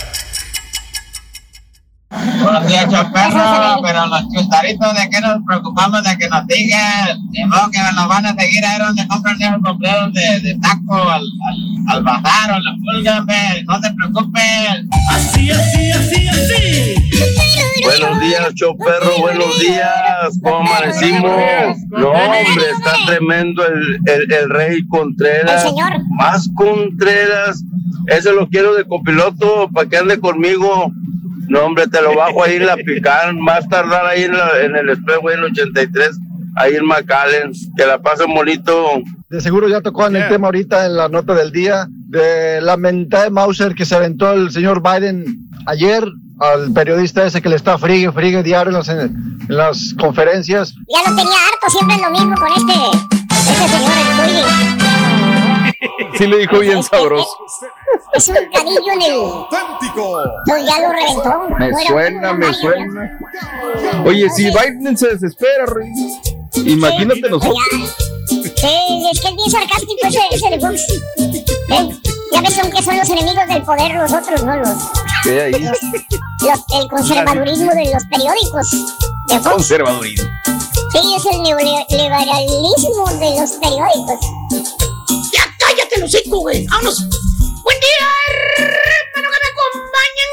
Buenos 2.09 2.67
días, 2.67 2.85
perro, 3.13 3.81
pero 3.83 4.07
los 4.07 4.21
chustaritos 4.33 4.93
de 4.95 5.09
que 5.09 5.19
nos 5.19 5.43
preocupamos 5.45 6.03
de 6.03 6.17
que 6.17 6.29
nos 6.29 6.47
digan, 6.47 7.31
de 7.31 7.45
modo 7.45 7.69
que 7.69 7.79
nos 7.79 8.07
van 8.07 8.25
a 8.25 8.33
seguir 8.33 8.65
a 8.65 8.79
donde 8.79 9.05
compran 9.07 9.41
esos 9.41 9.61
sombreros 9.61 10.13
de, 10.13 10.39
de 10.39 10.59
taco 10.59 11.09
al, 11.09 11.21
al, 11.21 11.97
al 11.97 12.03
bazar 12.03 12.51
o 12.53 12.59
la 12.59 12.75
pulga, 12.75 13.25
no 13.65 13.81
se 13.81 13.93
preocupen. 13.93 14.89
Así, 15.11 15.51
así, 15.51 15.91
así, 15.91 16.27
así. 16.29 16.95
Buenos 17.83 18.19
días, 18.21 18.53
perro, 18.85 19.19
buenos 19.19 19.59
días, 19.59 20.39
¿cómo 20.41 20.57
amanecimos? 20.59 21.77
No, 21.89 22.09
hombre, 22.09 22.69
está 22.71 22.93
tremendo 23.05 23.65
el, 23.65 23.99
el, 24.05 24.31
el 24.31 24.49
rey 24.49 24.87
Contreras. 24.87 25.63
El 25.65 25.69
señor. 25.71 25.91
Más 26.17 26.49
Contreras. 26.55 27.63
Ese 28.07 28.31
lo 28.31 28.47
quiero 28.47 28.73
de 28.75 28.85
copiloto 28.85 29.69
para 29.73 29.89
que 29.89 29.97
ande 29.97 30.19
conmigo. 30.19 30.91
No, 31.47 31.61
hombre, 31.61 31.87
te 31.87 32.01
lo 32.01 32.15
bajo 32.15 32.43
ahí 32.43 32.55
en 32.55 32.65
la 32.65 32.75
picar, 32.75 33.33
más 33.33 33.67
tardar 33.69 34.05
ahí 34.05 34.23
en, 34.23 34.33
en 34.63 34.75
el 34.75 34.89
espejo, 34.89 35.31
en 35.31 35.39
el 35.39 35.45
83, 35.45 36.17
ahí 36.57 36.75
en 36.75 36.85
McAllen, 36.85 37.51
que 37.77 37.85
la 37.85 37.99
pasen 37.99 38.33
bonito. 38.33 39.01
De 39.29 39.41
seguro 39.41 39.67
ya 39.67 39.81
tocó 39.81 40.07
en 40.07 40.15
el 40.15 40.29
tema 40.29 40.47
ahorita 40.47 40.85
en 40.85 40.97
la 40.97 41.09
nota 41.09 41.33
del 41.33 41.51
día. 41.51 41.87
De 41.89 42.61
la 42.61 42.77
mentada 42.77 43.25
de 43.25 43.29
Mauser 43.29 43.75
que 43.75 43.85
se 43.85 43.95
aventó 43.95 44.31
el 44.31 44.51
señor 44.51 44.81
Biden 44.81 45.25
ayer 45.65 46.03
al 46.39 46.71
periodista 46.71 47.25
ese 47.25 47.41
que 47.41 47.49
le 47.49 47.55
está 47.55 47.77
frigue, 47.77 48.11
frigue 48.11 48.43
diario 48.43 48.69
en 48.69 48.77
las, 48.77 48.89
en 48.89 49.45
las 49.47 49.95
conferencias. 49.99 50.73
Ya 50.87 51.09
lo 51.09 51.15
tenía 51.15 51.33
harto, 51.33 51.69
siempre 51.69 51.95
es 51.95 52.01
lo 52.01 52.09
mismo 52.11 52.35
con 52.35 52.47
este, 52.49 52.73
este 53.31 53.67
señor, 53.67 53.93
el 54.29 55.16
Sí 56.17 56.27
le 56.27 56.37
dijo 56.37 56.59
bien 56.59 56.83
sabroso. 56.83 57.29
Es 58.13 58.27
un 58.27 58.35
cadillo 58.51 58.91
en 58.93 59.01
el. 59.01 59.11
¡Auténtico! 59.11 60.23
Pues 60.45 60.65
ya 60.65 60.79
lo 60.79 60.91
reventó. 60.91 61.49
Me 61.57 61.85
suena, 61.85 62.33
me 62.33 62.53
suena. 62.53 63.19
Oye, 64.05 64.29
si 64.31 64.45
Biden 64.45 64.97
se 64.97 65.09
desespera, 65.09 65.65
Rey. 65.67 65.91
Imagínate 66.65 67.29
nosotros. 67.29 67.57
Sí, 68.27 69.09
es 69.11 69.21
que 69.21 69.27
es 69.27 69.35
bien 69.35 69.51
sarcástico 69.51 70.07
ese, 70.07 70.19
ese 70.31 70.49
de 70.49 70.59
Fox. 70.59 70.81
¿Eh? 71.69 71.89
Ya 72.33 72.41
ves, 72.41 72.59
aunque 72.59 72.81
son 72.81 72.97
los 72.97 73.09
enemigos 73.09 73.47
del 73.47 73.61
poder 73.63 73.95
los 73.95 74.11
otros, 74.11 74.43
¿no? 74.43 74.57
Los, 74.57 74.69
¿Qué 75.23 75.41
ahí? 75.41 75.51
Los, 75.51 75.77
los, 76.41 76.81
el 76.81 76.89
conservadurismo 76.89 77.71
de 77.73 77.91
los 77.93 78.03
periódicos. 78.05 78.71
De 79.27 79.39
Fox. 79.39 79.49
Conservadurismo. 79.49 80.29
Sí, 80.91 81.15
es 81.15 81.25
el 81.25 81.43
neoliberalismo 81.43 83.05
de 83.19 83.39
los 83.39 83.51
periódicos. 83.51 84.76
¡Ya 85.77 85.83
cállate, 85.83 85.99
los 85.99 86.13
hocico, 86.15 86.39
güey! 86.39 86.65
¡Vámonos! 86.65 86.99
¡Buen 87.63 87.77
día, 87.79 88.07
hermano, 88.57 89.29
que 89.31 89.37
me 89.43 89.49
acompañan! 89.53 90.31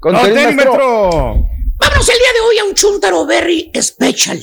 ¡Con 0.00 0.56
metro! 0.56 1.46
Vámonos 1.78 2.08
el 2.08 2.18
día 2.18 2.32
de 2.32 2.40
hoy 2.40 2.58
a 2.58 2.64
un 2.64 2.74
Chuntaro 2.74 3.26
Berry 3.26 3.70
Special. 3.80 4.42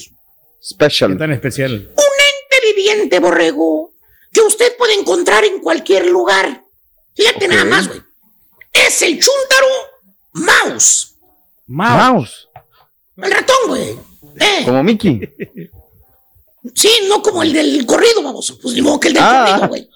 Special. 0.63 1.11
¿Qué 1.11 1.17
tan 1.17 1.33
especial? 1.33 1.73
Un 1.73 1.77
ente 1.77 2.73
viviente, 2.73 3.19
borrego, 3.19 3.91
que 4.31 4.41
usted 4.41 4.77
puede 4.77 4.93
encontrar 4.93 5.43
en 5.43 5.59
cualquier 5.59 6.05
lugar. 6.05 6.63
Fíjate 7.13 7.47
nada 7.49 7.65
más, 7.65 7.89
güey. 7.89 8.01
Es 8.71 9.01
el 9.01 9.19
Chuntaro 9.19 9.67
Mouse. 10.33 11.17
Mouse. 11.67 12.47
El 13.17 13.31
ratón, 13.31 13.57
güey. 13.67 13.99
¿Eh? 14.39 14.61
Como 14.63 14.83
Mickey. 14.83 15.19
Sí, 16.73 16.89
no 17.07 17.21
como 17.21 17.43
el 17.43 17.53
del 17.53 17.85
corrido, 17.85 18.23
vamos. 18.23 18.57
Pues 18.61 18.73
ni 18.75 18.81
modo 18.81 18.99
que 18.99 19.09
el 19.09 19.13
del 19.15 19.23
Ah. 19.23 19.45
corrido, 19.47 19.67
güey. 19.69 19.89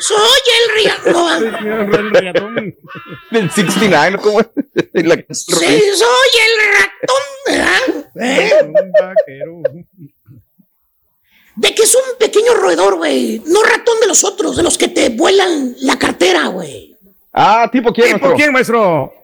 Soy 0.00 0.40
el 0.58 0.84
regatón. 0.84 2.76
Del 3.30 3.50
69, 3.50 4.18
¿cómo 4.22 4.40
es? 4.40 4.46
La- 4.92 5.14
Sí, 5.30 5.80
soy 5.94 6.30
el 6.42 6.54
ratón, 6.78 7.24
¿verdad? 7.46 8.12
¿Eh? 8.20 8.52
Un. 9.46 9.88
De 11.56 11.72
que 11.74 11.82
es 11.84 11.94
un 11.94 12.18
pequeño 12.18 12.54
roedor, 12.54 12.96
güey. 12.96 13.40
No 13.46 13.62
ratón 13.62 14.00
de 14.00 14.08
los 14.08 14.24
otros, 14.24 14.56
de 14.56 14.64
los 14.64 14.76
que 14.76 14.88
te 14.88 15.10
vuelan 15.10 15.76
la 15.80 15.96
cartera, 15.98 16.48
güey. 16.48 16.96
Ah, 17.32 17.68
¿tipo 17.70 17.92
quién, 17.92 18.08
¿Y 18.08 18.10
maestro? 18.10 18.28
por 18.30 18.36
quién, 18.38 18.52
maestro? 18.52 19.14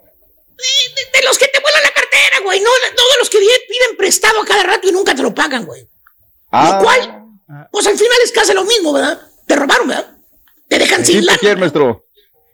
De, 0.56 1.18
de 1.18 1.24
los 1.24 1.38
que 1.38 1.48
te 1.48 1.58
vuelan 1.60 1.82
la 1.82 1.90
cartera, 1.90 2.40
güey. 2.44 2.60
No, 2.60 2.70
no 2.70 3.02
de 3.02 3.18
los 3.18 3.28
que 3.30 3.38
piden- 3.38 3.66
piden 3.68 3.96
prestado 3.96 4.40
a 4.42 4.46
cada 4.46 4.62
rato 4.62 4.88
y 4.88 4.92
nunca 4.92 5.12
te 5.14 5.22
lo 5.22 5.34
pagan, 5.34 5.64
güey. 5.64 5.88
Ah, 6.52 6.72
Lo 6.78 6.84
cual, 6.84 7.24
pues 7.70 7.86
al 7.86 7.96
final 7.96 8.18
es 8.24 8.32
casi 8.32 8.52
lo 8.52 8.64
mismo, 8.64 8.92
¿verdad? 8.92 9.20
Te 9.46 9.56
robaron, 9.56 9.88
¿verdad? 9.88 10.06
Te 10.68 10.78
dejan 10.78 11.04
sin 11.04 11.16
¿tipo 11.20 11.26
lana. 11.26 11.38
quién, 11.38 11.58
maestro? 11.60 12.04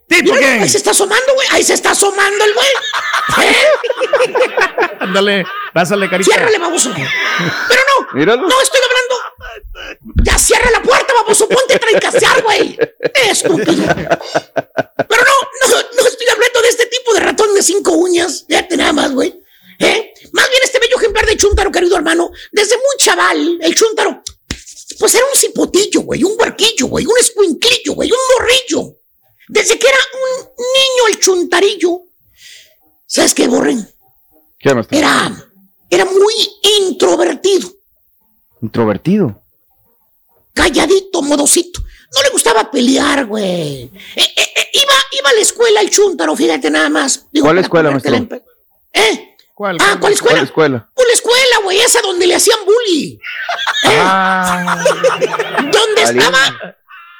¿Tipo 0.07 0.33
Mira, 0.33 0.37
quién? 0.37 0.61
Ahí 0.63 0.69
se 0.69 0.77
está 0.77 0.91
asomando, 0.91 1.33
güey. 1.33 1.47
Ahí 1.51 1.63
se 1.63 1.73
está 1.73 1.91
asomando 1.91 2.43
el 2.45 2.53
güey. 2.53 2.67
¿Eh? 3.45 4.35
Ándale, 4.99 5.45
pásale, 5.73 6.09
carita. 6.09 6.31
Ciérrale, 6.31 6.57
baboso. 6.57 6.91
Pero 6.95 7.81
no, 7.99 8.07
Míralo. 8.17 8.47
no 8.47 8.61
estoy 8.61 8.79
hablando. 8.81 10.23
Ya 10.23 10.37
cierra 10.37 10.69
la 10.71 10.81
puerta, 10.81 11.13
baboso. 11.13 11.47
Ponte 11.49 11.73
a 11.75 11.79
traicasear, 11.79 12.41
güey. 12.43 12.77
Estúpido. 13.29 13.83
Pero 13.85 15.23
no, 15.23 15.67
no, 15.69 15.75
no 15.97 16.07
estoy 16.07 16.27
hablando 16.31 16.61
de 16.61 16.69
este 16.69 16.85
tipo 16.87 17.13
de 17.13 17.19
ratón 17.19 17.53
de 17.53 17.61
cinco 17.61 17.91
uñas. 17.91 18.45
Fíjate 18.47 18.77
nada 18.77 18.93
más, 18.93 19.11
güey. 19.11 19.41
¿Eh? 19.79 20.13
Más 20.31 20.49
bien 20.49 20.61
este 20.63 20.79
bello 20.79 20.97
ejemplar 20.97 21.25
de 21.25 21.37
Chuntaro, 21.37 21.71
querido 21.71 21.95
hermano. 21.95 22.31
Desde 22.51 22.75
muy 22.77 22.95
chaval, 22.97 23.59
el 23.61 23.75
Chuntaro, 23.75 24.21
pues 24.99 25.15
era 25.15 25.25
un 25.25 25.37
cipotillo, 25.39 26.01
güey. 26.01 26.23
Un 26.23 26.33
huarquillo, 26.37 26.87
güey. 26.87 27.05
Un 27.05 27.17
escuinclillo, 27.19 27.93
güey. 27.93 28.11
Un 28.11 28.17
morrillo. 28.39 28.95
Desde 29.49 29.77
que 29.79 29.87
era 29.87 29.97
un 29.97 30.45
niño 30.57 31.07
el 31.09 31.19
chuntarillo. 31.19 32.01
¿Sabes 33.05 33.33
qué, 33.33 33.47
Borren? 33.47 33.87
¿Qué, 34.59 34.73
maestro? 34.73 34.97
Era, 34.97 35.49
era 35.89 36.05
muy 36.05 36.33
introvertido, 36.79 37.71
Introvertido. 38.61 39.41
calladito, 40.53 41.21
modosito. 41.21 41.81
No 42.15 42.23
le 42.23 42.29
gustaba 42.29 42.69
pelear, 42.71 43.25
güey. 43.25 43.83
Eh, 43.83 43.91
eh, 44.15 44.25
eh, 44.35 44.67
iba, 44.73 44.93
iba 45.19 45.29
a 45.29 45.33
la 45.33 45.41
escuela 45.41 45.81
el 45.81 45.89
chúntaro, 45.89 46.35
fíjate 46.35 46.69
nada 46.69 46.89
más. 46.89 47.25
Digo, 47.31 47.45
¿Cuál 47.45 47.59
escuela, 47.59 47.91
maestro? 47.91 48.15
¿Eh? 48.93 49.35
¿Cuál? 49.57 49.77
Ah, 49.79 49.97
¿cuál 49.99 50.13
escuela? 50.13 50.35
¿Cuál 50.35 50.43
escuela? 50.45 50.89
La 50.95 51.13
escuela, 51.13 51.57
güey, 51.63 51.79
esa 51.79 51.99
donde 52.01 52.27
le 52.27 52.35
hacían 52.35 52.59
bully. 52.63 53.19
Ah, 53.85 54.77
¿Dónde 55.57 56.03
Valiente. 56.03 56.03
estaba? 56.03 56.75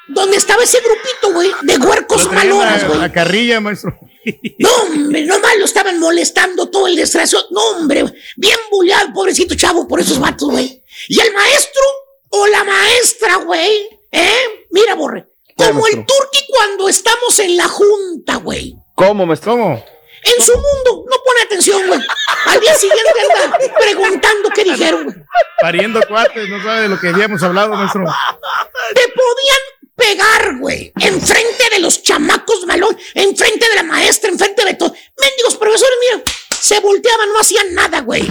¿Dónde 0.06 0.36
estaba 0.36 0.62
ese 0.62 0.78
grupito, 0.78 1.32
güey? 1.32 1.50
De 1.62 1.76
huercos 1.78 2.30
malones, 2.30 2.82
la, 2.82 2.88
güey. 2.88 3.00
la 3.00 3.12
carrilla, 3.12 3.60
maestro. 3.60 3.98
No, 4.58 4.68
hombre, 4.82 5.22
nomás 5.24 5.56
lo 5.58 5.64
estaban 5.64 5.98
molestando 5.98 6.68
todo 6.68 6.86
el 6.86 6.94
desgracio. 6.96 7.40
No, 7.50 7.70
hombre, 7.70 8.04
bien 8.36 8.58
bulleado, 8.70 9.12
pobrecito 9.14 9.54
chavo, 9.56 9.88
por 9.88 10.00
esos 10.00 10.20
vatos, 10.20 10.50
güey. 10.50 10.82
Y 11.08 11.18
el 11.18 11.32
maestro 11.32 11.82
o 12.28 12.46
la 12.46 12.62
maestra, 12.62 13.36
güey, 13.36 13.88
¿eh? 14.12 14.66
Mira, 14.70 14.94
borre. 14.94 15.26
Como 15.56 15.86
el 15.86 16.04
turqui 16.04 16.44
cuando 16.48 16.88
estamos 16.88 17.38
en 17.38 17.56
la 17.56 17.66
junta, 17.68 18.36
güey. 18.36 18.76
¿Cómo, 18.94 19.24
maestro? 19.26 19.52
¿Cómo? 19.52 19.84
En 20.22 20.44
su 20.44 20.52
mundo, 20.52 21.04
no 21.08 21.16
pone 21.24 21.42
atención, 21.44 21.86
güey. 21.86 22.00
Al 22.46 22.60
día 22.60 22.74
siguiente 22.74 23.20
anda 23.20 23.58
preguntando 23.78 24.50
qué 24.54 24.64
dijeron, 24.64 25.04
güey. 25.04 25.16
Pariendo 25.60 26.00
cuates, 26.06 26.48
no 26.48 26.62
sabe 26.62 26.82
de 26.82 26.88
lo 26.88 26.98
que 26.98 27.08
habíamos 27.08 27.42
hablado, 27.42 27.74
maestro. 27.74 28.04
Te 28.94 29.02
podían 29.08 29.78
pegar, 29.96 30.58
güey. 30.58 30.92
Enfrente 31.00 31.70
de 31.70 31.80
los 31.80 32.02
chamacos 32.02 32.66
malón, 32.66 32.96
enfrente 33.14 33.68
de 33.68 33.74
la 33.76 33.82
maestra, 33.82 34.30
enfrente 34.30 34.64
de 34.64 34.74
todos. 34.74 34.92
Mendigos 34.92 35.56
profesores, 35.56 35.94
mira, 36.00 36.22
se 36.60 36.80
volteaban, 36.80 37.32
no 37.32 37.40
hacían 37.40 37.74
nada, 37.74 38.00
güey. 38.00 38.26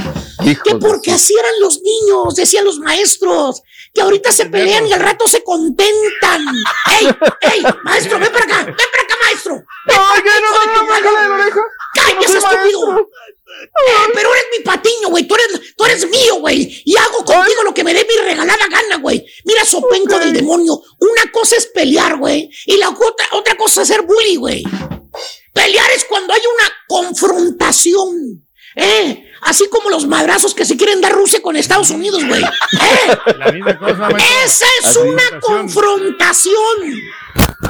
Que 0.64 0.76
porque 0.76 1.12
así 1.12 1.34
eran 1.38 1.54
los 1.60 1.82
niños, 1.82 2.36
decían 2.36 2.66
los 2.66 2.80
maestros. 2.80 3.64
Que 3.98 4.04
ahorita 4.04 4.32
se 4.32 4.46
pelean 4.46 4.86
y 4.86 4.94
al 4.94 5.00
rato 5.00 5.28
se 5.28 5.44
contentan. 5.44 6.46
¡Ey, 7.00 7.08
ey! 7.42 7.64
Maestro, 7.84 8.20
ven 8.20 8.32
para 8.32 8.46
acá, 8.46 8.64
ven 8.64 8.76
para 8.76 9.04
acá, 9.04 9.16
maestro. 9.26 9.56
Ven 9.56 9.98
para 9.98 10.20
acá, 10.20 10.30
hijo 10.40 10.60
de 10.60 10.74
tu 10.76 10.86
madre. 10.86 11.52
¡Cállese, 11.96 12.38
estúpido! 12.38 13.00
Eh, 13.00 14.12
pero 14.14 14.36
eres 14.36 14.46
mi 14.56 14.64
patiño, 14.64 15.10
güey. 15.10 15.28
Tú 15.28 15.34
eres, 15.34 15.76
tú 15.76 15.86
eres 15.86 16.08
mío, 16.12 16.36
güey. 16.36 16.80
Y 16.86 16.96
hago 16.96 17.26
contigo 17.26 17.64
lo 17.64 17.74
que 17.74 17.84
me 17.84 17.96
dé 17.96 18.06
mi 18.08 18.24
regalada 18.24 18.68
gana, 18.70 18.98
güey. 18.98 19.26
Mira, 19.46 19.66
sopenco 19.66 20.20
del 20.20 20.32
demonio. 20.32 20.80
Una 21.00 21.32
cosa 21.32 21.56
es 21.56 21.66
pelear, 21.66 22.18
güey. 22.18 22.52
Y 22.68 22.78
la 22.78 22.90
otra, 22.90 23.30
otra 23.32 23.58
cosa 23.58 23.82
es 23.82 23.88
ser 23.88 24.04
bully, 24.04 24.36
güey. 24.36 24.64
Pelear 25.54 25.90
es 25.90 26.06
cuando 26.06 26.36
hay 26.36 26.42
una 26.54 26.72
confrontación. 26.88 28.47
¿Eh? 28.76 29.24
Así 29.42 29.70
como 29.70 29.90
los 29.90 30.08
madrazos 30.08 30.54
que 30.54 30.66
se 30.66 30.76
quieren 30.78 31.00
dar 31.02 31.14
Rusia 31.14 31.42
con 31.42 31.56
Estados 31.56 31.90
Unidos, 31.92 32.24
güey. 32.26 32.44
¿Eh? 32.44 33.18
La 33.38 33.52
misma 33.52 33.78
cosa, 33.78 34.10
maestro. 34.10 34.18
Esa 34.46 34.66
es 34.80 34.86
Así. 34.88 35.00
una 35.00 35.40
confrontación. 35.40 37.02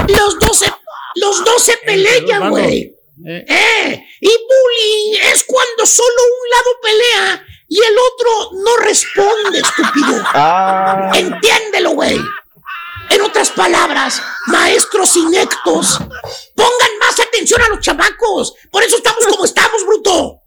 Los 0.07 0.39
dos 0.39 0.59
se, 0.59 0.73
los 1.15 1.43
dos 1.43 1.61
se 1.61 1.77
pelean, 1.77 2.25
bandos. 2.41 2.49
güey. 2.49 2.93
Eh. 3.25 3.45
Eh, 3.47 4.07
y 4.21 4.27
bullying 4.27 5.19
es 5.33 5.43
cuando 5.45 5.85
solo 5.85 6.07
un 6.09 6.49
lado 6.51 6.69
pelea 6.81 7.45
y 7.67 7.79
el 7.79 7.95
otro 7.97 8.51
no 8.63 8.77
responde, 8.77 9.59
estúpido. 9.59 10.23
Ah, 10.33 11.11
Entiéndelo, 11.15 11.91
güey. 11.91 12.19
En 13.09 13.21
otras 13.21 13.49
palabras, 13.51 14.21
maestros 14.47 15.15
inectos, 15.15 15.97
pongan 16.55 16.99
más 16.99 17.19
atención 17.19 17.61
a 17.61 17.69
los 17.69 17.79
chamacos. 17.79 18.53
Por 18.71 18.83
eso 18.83 18.97
estamos 18.97 19.25
como 19.27 19.45
estamos, 19.45 19.85
bruto. 19.85 20.41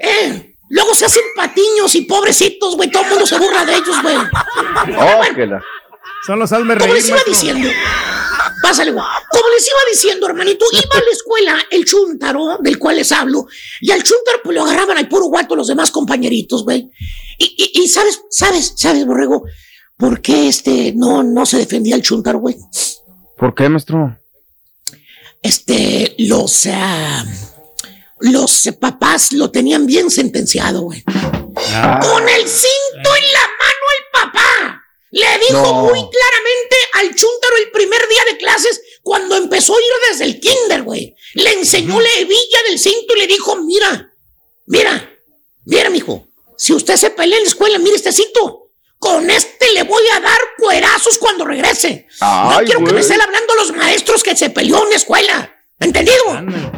Eh, 0.00 0.54
luego 0.68 0.94
se 0.94 1.06
hacen 1.06 1.24
patiños 1.34 1.94
y 1.96 2.02
pobrecitos, 2.02 2.76
güey. 2.76 2.88
Todo 2.90 3.02
el 3.02 3.08
mundo 3.10 3.26
se 3.26 3.36
burla 3.36 3.64
de 3.64 3.74
ellos, 3.74 3.96
güey. 4.00 4.16
Oh, 4.96 5.22
Son 6.24 6.38
los 6.38 6.52
almes 6.52 6.78
Como 6.78 6.94
les 6.94 7.08
iba 7.08 7.18
diciendo. 7.26 7.68
Pásale, 8.62 8.92
güey. 8.92 9.04
Como 9.30 9.48
les 9.48 9.66
iba 9.66 9.78
diciendo, 9.90 10.26
hermanito, 10.26 10.64
iba 10.72 10.94
a 10.94 11.00
la 11.00 11.10
escuela 11.10 11.58
el 11.70 11.84
chuntaro, 11.84 12.58
del 12.60 12.78
cual 12.78 12.96
les 12.96 13.10
hablo, 13.12 13.46
y 13.80 13.90
al 13.90 14.02
chuntaro 14.02 14.38
pues 14.44 14.56
lo 14.56 14.64
agarraban 14.64 14.98
al 14.98 15.08
puro 15.08 15.26
guato 15.26 15.56
los 15.56 15.68
demás 15.68 15.90
compañeritos, 15.90 16.64
güey. 16.64 16.90
Y, 17.38 17.44
y, 17.56 17.82
y, 17.82 17.88
sabes, 17.88 18.22
sabes, 18.30 18.74
sabes, 18.76 19.06
borrego, 19.06 19.44
¿por 19.96 20.20
qué 20.20 20.48
este 20.48 20.92
no, 20.96 21.22
no 21.22 21.46
se 21.46 21.58
defendía 21.58 21.94
el 21.94 22.02
chuntaro, 22.02 22.38
güey? 22.38 22.56
¿Por 23.36 23.54
qué, 23.54 23.68
maestro? 23.68 24.16
Este, 25.42 26.14
los, 26.18 26.66
uh, 26.66 26.70
los 28.20 28.68
papás 28.80 29.32
lo 29.32 29.50
tenían 29.50 29.86
bien 29.86 30.10
sentenciado, 30.10 30.82
güey. 30.82 31.02
Ah. 31.56 31.98
Con 32.02 32.28
el 32.28 32.48
cinto 32.48 33.16
en 33.16 33.32
la 33.32 33.40
mano 33.40 33.84
el 33.98 34.04
papá. 34.12 34.84
Le 35.10 35.26
dijo 35.38 35.74
muy 35.74 35.98
claramente 35.98 36.76
al 36.94 37.14
chúntaro 37.14 37.56
el 37.64 37.70
primer 37.70 38.00
día 38.08 38.24
de 38.30 38.36
clases 38.36 38.80
cuando 39.02 39.36
empezó 39.36 39.74
a 39.74 39.78
ir 39.78 40.10
desde 40.10 40.24
el 40.24 40.40
kinder, 40.40 40.82
güey. 40.82 41.16
Le 41.34 41.52
enseñó 41.54 41.98
la 41.98 42.12
hebilla 42.18 42.58
del 42.68 42.78
cinto 42.78 43.14
y 43.16 43.20
le 43.20 43.26
dijo, 43.26 43.56
mira, 43.56 44.12
mira, 44.66 45.10
mira, 45.64 45.88
mijo, 45.88 46.28
si 46.58 46.74
usted 46.74 46.96
se 46.96 47.10
pelea 47.10 47.38
en 47.38 47.44
la 47.44 47.50
escuela, 47.50 47.78
mire 47.78 47.96
este 47.96 48.12
cinto. 48.12 48.64
Con 48.98 49.30
este 49.30 49.72
le 49.72 49.84
voy 49.84 50.02
a 50.12 50.20
dar 50.20 50.40
cuerazos 50.58 51.18
cuando 51.18 51.44
regrese. 51.44 52.06
no 52.20 52.60
quiero 52.64 52.84
que 52.84 52.92
me 52.92 53.00
estén 53.00 53.20
hablando 53.20 53.54
los 53.54 53.72
maestros 53.72 54.22
que 54.22 54.36
se 54.36 54.50
peleó 54.50 54.82
en 54.82 54.90
la 54.90 54.96
escuela. 54.96 55.57
¿Entendido? 55.80 56.16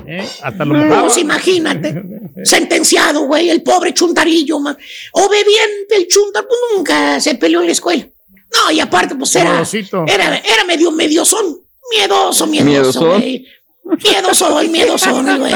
¿eh? 0.06 0.28
Hasta 0.42 0.64
lo 0.64 1.02
pues 1.02 1.16
imagínate. 1.18 2.02
Sentenciado, 2.44 3.22
güey, 3.22 3.48
el 3.48 3.62
pobre 3.62 3.94
chuntarillo, 3.94 4.60
man. 4.60 4.76
Obediente 5.12 5.96
el 5.96 6.06
chuntar, 6.06 6.46
pues 6.46 6.60
nunca 6.74 7.18
se 7.20 7.34
peleó 7.36 7.60
en 7.60 7.66
la 7.66 7.72
escuela. 7.72 8.06
No, 8.52 8.70
y 8.70 8.80
aparte, 8.80 9.14
pues 9.14 9.34
era, 9.36 9.62
era, 10.06 10.36
era 10.38 10.64
medio 10.66 10.90
mediosón. 10.90 11.60
Miedoso, 11.92 12.46
miedoso, 12.46 13.06
güey. 13.06 13.46
Miedoso 13.84 14.62
y 14.62 14.68
miedoso, 14.68 15.22
güey. 15.22 15.52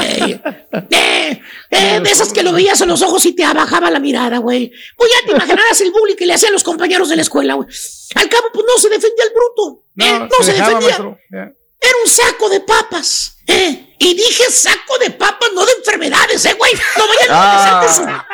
Eh, 0.91 1.41
eh, 1.69 1.99
de 2.01 2.11
esas 2.11 2.33
que 2.33 2.43
lo 2.43 2.51
veías 2.51 2.79
en 2.81 2.89
los 2.89 3.01
ojos 3.01 3.25
y 3.25 3.33
te 3.33 3.43
abajaba 3.43 3.91
la 3.91 3.99
mirada, 3.99 4.39
güey. 4.39 4.71
Pues 4.97 5.11
ya 5.11 5.27
te 5.27 5.31
imaginarás 5.33 5.79
el 5.81 5.91
bullying 5.91 6.15
que 6.15 6.25
le 6.25 6.33
hacían 6.33 6.51
los 6.51 6.63
compañeros 6.63 7.09
de 7.09 7.15
la 7.15 7.21
escuela, 7.21 7.53
güey. 7.53 7.67
Al 8.15 8.29
cabo, 8.29 8.47
pues 8.53 8.65
no 8.65 8.81
se 8.81 8.89
defendía 8.89 9.23
el 9.25 9.33
bruto. 9.33 9.83
No, 9.95 10.05
eh, 10.05 10.19
no 10.19 10.45
se, 10.45 10.53
defendía. 10.53 11.53
Era 11.85 11.97
un 12.03 12.09
saco 12.09 12.49
de 12.49 12.61
papas. 12.61 13.37
¿eh? 13.47 13.95
Y 13.99 14.13
dije 14.15 14.51
saco 14.51 14.97
de 14.97 15.11
papas, 15.11 15.49
no 15.53 15.65
de 15.65 15.71
enfermedades, 15.73 16.45
¿eh, 16.45 16.55
güey? 16.57 16.73
No 16.97 17.07
vayan 17.07 17.31
a 17.31 17.81
ah. 17.81 18.25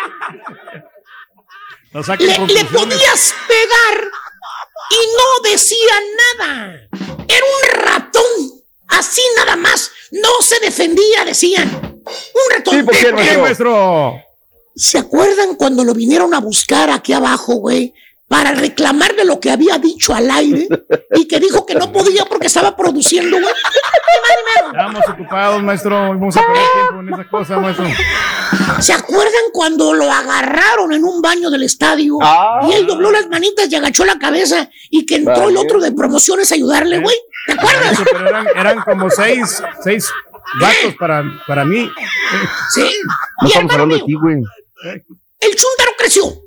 Le, 2.17 2.37
le 2.47 2.65
podías 2.65 3.33
pegar 3.47 4.11
y 4.89 4.95
no 5.17 5.49
decía 5.49 6.01
nada. 6.37 6.87
Era 7.27 7.45
un 7.45 7.83
ratón. 7.83 8.63
Así 8.87 9.21
nada 9.35 9.55
más. 9.55 9.91
No 10.11 10.29
se 10.41 10.59
defendía, 10.59 11.25
decían. 11.25 12.01
Un 12.05 12.55
ratón. 12.55 12.85
¿por 12.85 12.97
qué, 12.97 13.37
maestro? 13.37 14.15
¿Se 14.75 14.97
acuerdan 14.97 15.55
cuando 15.55 15.83
lo 15.83 15.93
vinieron 15.93 16.33
a 16.33 16.39
buscar 16.39 16.89
aquí 16.89 17.13
abajo, 17.13 17.55
güey? 17.55 17.93
Para 18.31 18.53
reclamarle 18.53 19.25
lo 19.25 19.41
que 19.41 19.51
había 19.51 19.77
dicho 19.77 20.13
al 20.13 20.31
aire 20.31 20.65
y 21.15 21.27
que 21.27 21.37
dijo 21.37 21.65
que 21.65 21.75
no 21.75 21.91
podía 21.91 22.23
porque 22.23 22.47
estaba 22.47 22.77
produciendo, 22.77 23.37
güey. 23.37 23.53
Estamos 24.71 25.03
ocupados, 25.09 25.61
maestro. 25.61 25.95
Vamos 25.95 26.37
a 26.37 26.39
perder 26.39 26.63
tiempo 26.71 26.99
en 27.01 27.13
esa 27.13 27.29
cosa, 27.29 27.59
maestro. 27.59 27.85
¿Se 28.79 28.93
acuerdan 28.93 29.41
cuando 29.51 29.93
lo 29.93 30.09
agarraron 30.09 30.93
en 30.93 31.03
un 31.03 31.21
baño 31.21 31.49
del 31.49 31.63
estadio? 31.63 32.19
Ah. 32.21 32.61
Y 32.69 32.71
él 32.71 32.87
dobló 32.87 33.11
las 33.11 33.27
manitas 33.27 33.69
y 33.69 33.75
agachó 33.75 34.05
la 34.05 34.17
cabeza 34.17 34.69
y 34.89 35.05
que 35.05 35.15
entró 35.17 35.49
el 35.49 35.57
otro 35.57 35.81
de 35.81 35.91
promociones 35.91 36.53
a 36.53 36.55
ayudarle, 36.55 36.99
güey. 36.99 37.17
¿Te 37.47 37.51
acuerdas? 37.51 37.99
pero 38.13 38.29
eran, 38.29 38.47
eran, 38.55 38.79
como 38.79 39.09
seis, 39.09 39.61
seis 39.83 40.09
gatos 40.57 40.95
para, 40.97 41.21
para 41.45 41.65
mí. 41.65 41.91
Sí. 42.73 42.89
No 43.41 43.47
estamos 43.49 43.73
hablando 43.73 43.95
de 43.95 44.03
ti, 44.03 44.13
güey. 44.13 44.37
El 45.41 45.55
chúntaro 45.55 45.91
creció. 45.97 46.40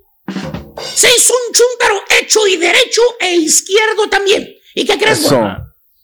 Se 0.94 1.08
hizo 1.08 1.34
un 1.46 1.52
chúntaro 1.52 2.00
hecho 2.20 2.46
y 2.46 2.56
derecho 2.56 3.02
e 3.20 3.34
izquierdo 3.36 4.08
también. 4.08 4.48
¿Y 4.74 4.84
qué 4.84 4.98
crees, 4.98 5.30
güey? 5.30 5.42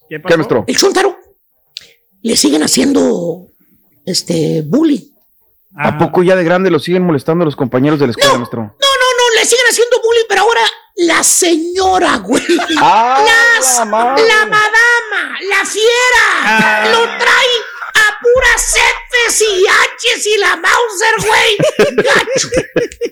¿Qué, 0.08 0.20
pasó? 0.20 0.64
El 0.66 0.76
chúntaro 0.76 1.18
le 2.22 2.36
siguen 2.36 2.62
haciendo 2.62 3.46
este 4.04 4.62
bullying. 4.66 5.10
¿A 5.76 5.96
poco 5.96 6.22
ya 6.22 6.36
de 6.36 6.44
grande 6.44 6.70
lo 6.70 6.78
siguen 6.78 7.04
molestando 7.04 7.44
los 7.44 7.56
compañeros 7.56 7.98
de 8.00 8.06
la 8.06 8.10
escuela, 8.10 8.38
maestro? 8.38 8.60
No, 8.60 8.68
no, 8.70 8.74
no, 8.74 9.40
le 9.40 9.46
siguen 9.46 9.66
haciendo 9.68 9.96
bullying, 10.02 10.26
pero 10.28 10.42
ahora 10.42 10.62
la 10.96 11.22
señora, 11.22 12.16
güey. 12.18 12.42
Ah, 12.78 13.24
la, 13.76 13.84
madama, 14.46 15.38
la 15.48 15.64
fiera, 15.64 16.26
ah. 16.42 16.88
lo 16.90 17.02
trae 17.18 17.56
a 17.68 17.69
puras 18.20 18.74
Fs 19.28 19.42
y 19.42 19.64
Hs 19.66 20.26
y 20.26 20.38
la 20.38 20.56
Mauser, 20.56 21.14
güey. 21.26 21.96
Gacho, 21.96 22.48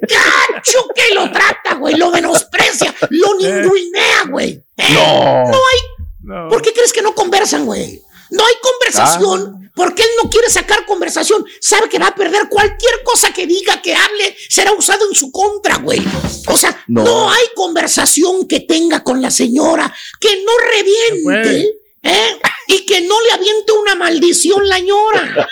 gacho 0.02 0.88
que 0.94 1.14
lo 1.14 1.30
trata, 1.30 1.74
güey, 1.74 1.96
lo 1.96 2.10
menosprecia, 2.10 2.94
lo 3.10 3.34
ninguinea, 3.36 4.24
güey. 4.28 4.62
¿Eh? 4.76 4.92
No. 4.94 5.50
No 5.50 5.58
hay. 5.58 6.48
¿Por 6.50 6.62
qué 6.62 6.72
crees 6.72 6.92
que 6.92 7.02
no 7.02 7.14
conversan, 7.14 7.64
güey? 7.64 8.02
No 8.30 8.44
hay 8.44 8.54
conversación 8.60 9.54
ah. 9.54 9.70
porque 9.74 10.02
él 10.02 10.08
no 10.22 10.28
quiere 10.28 10.50
sacar 10.50 10.84
conversación. 10.84 11.44
Sabe 11.60 11.88
que 11.88 11.98
va 11.98 12.08
a 12.08 12.14
perder 12.14 12.48
cualquier 12.48 13.02
cosa 13.04 13.32
que 13.32 13.46
diga, 13.46 13.80
que 13.80 13.94
hable, 13.94 14.36
será 14.48 14.72
usado 14.72 15.08
en 15.08 15.14
su 15.14 15.32
contra, 15.32 15.76
güey. 15.76 16.02
O 16.48 16.56
sea, 16.56 16.84
no. 16.88 17.30
hay 17.30 17.44
conversación 17.54 18.46
que 18.46 18.60
tenga 18.60 19.02
con 19.02 19.22
la 19.22 19.30
señora 19.30 19.92
que 20.20 20.44
no 20.44 20.52
reviente. 20.70 21.78
¿Eh? 22.08 22.40
Y 22.68 22.86
que 22.86 23.00
no 23.02 23.14
le 23.22 23.32
aviente 23.32 23.72
una 23.72 23.94
maldición 23.94 24.66
la 24.68 24.76
señora. 24.76 25.48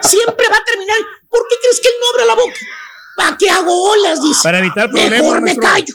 Siempre 0.00 0.46
va 0.50 0.56
a 0.56 0.64
terminar. 0.64 0.96
¿Por 1.28 1.46
qué 1.48 1.56
crees 1.60 1.80
que 1.80 1.88
él 1.88 1.94
no 2.00 2.06
abre 2.10 2.26
la 2.26 2.34
boca? 2.34 2.60
¿Para 3.16 3.36
qué 3.36 3.50
hago 3.50 3.90
olas? 3.90 4.22
Dice. 4.22 4.40
Para 4.42 4.58
evitar 4.58 4.90
problemas. 4.90 5.20
Mejor 5.20 5.40
me 5.42 5.56
callo. 5.56 5.94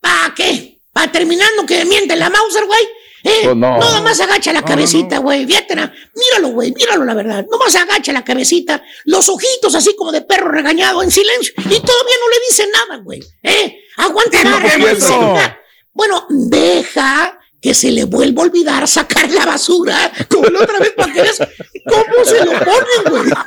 ¿Para 0.00 0.34
qué? 0.34 0.80
¿Para 0.92 1.12
terminando 1.12 1.66
que 1.66 1.78
me 1.78 1.84
miente 1.86 2.16
la 2.16 2.30
Mauser, 2.30 2.64
güey? 2.66 2.82
¿Eh? 3.24 3.40
Pues 3.44 3.56
no. 3.56 3.78
Nada 3.78 4.00
más 4.00 4.20
agacha 4.20 4.52
la 4.52 4.62
cabecita, 4.62 5.18
güey. 5.18 5.44
No, 5.44 5.90
Míralo, 6.14 6.48
güey. 6.48 6.72
Míralo, 6.72 7.04
la 7.04 7.14
verdad. 7.14 7.46
Nomás 7.50 7.74
agacha 7.76 8.12
la 8.12 8.24
cabecita. 8.24 8.82
Los 9.04 9.28
ojitos 9.28 9.74
así 9.74 9.94
como 9.96 10.12
de 10.12 10.22
perro 10.22 10.50
regañado 10.50 11.02
en 11.02 11.10
silencio. 11.10 11.52
Y 11.56 11.62
todavía 11.80 12.16
no 12.20 12.28
le 12.30 12.40
dice 12.48 12.68
nada, 12.72 13.02
güey. 13.02 13.20
¿Eh? 13.42 13.80
Aguanta 13.96 14.42
nada. 14.44 15.58
Bueno, 15.92 16.26
deja 16.28 17.37
que 17.60 17.74
se 17.74 17.90
le 17.90 18.04
vuelva 18.04 18.42
a 18.42 18.46
olvidar 18.46 18.86
sacar 18.88 19.30
la 19.30 19.44
basura. 19.44 20.12
Como 20.28 20.48
la 20.48 20.60
otra 20.60 20.78
vez 20.78 20.92
para 20.92 21.12
que 21.12 21.22
veas 21.22 21.38
cómo 21.86 22.24
se 22.24 22.44
lo 22.44 22.52
ponen, 22.52 23.10
güey. 23.10 23.24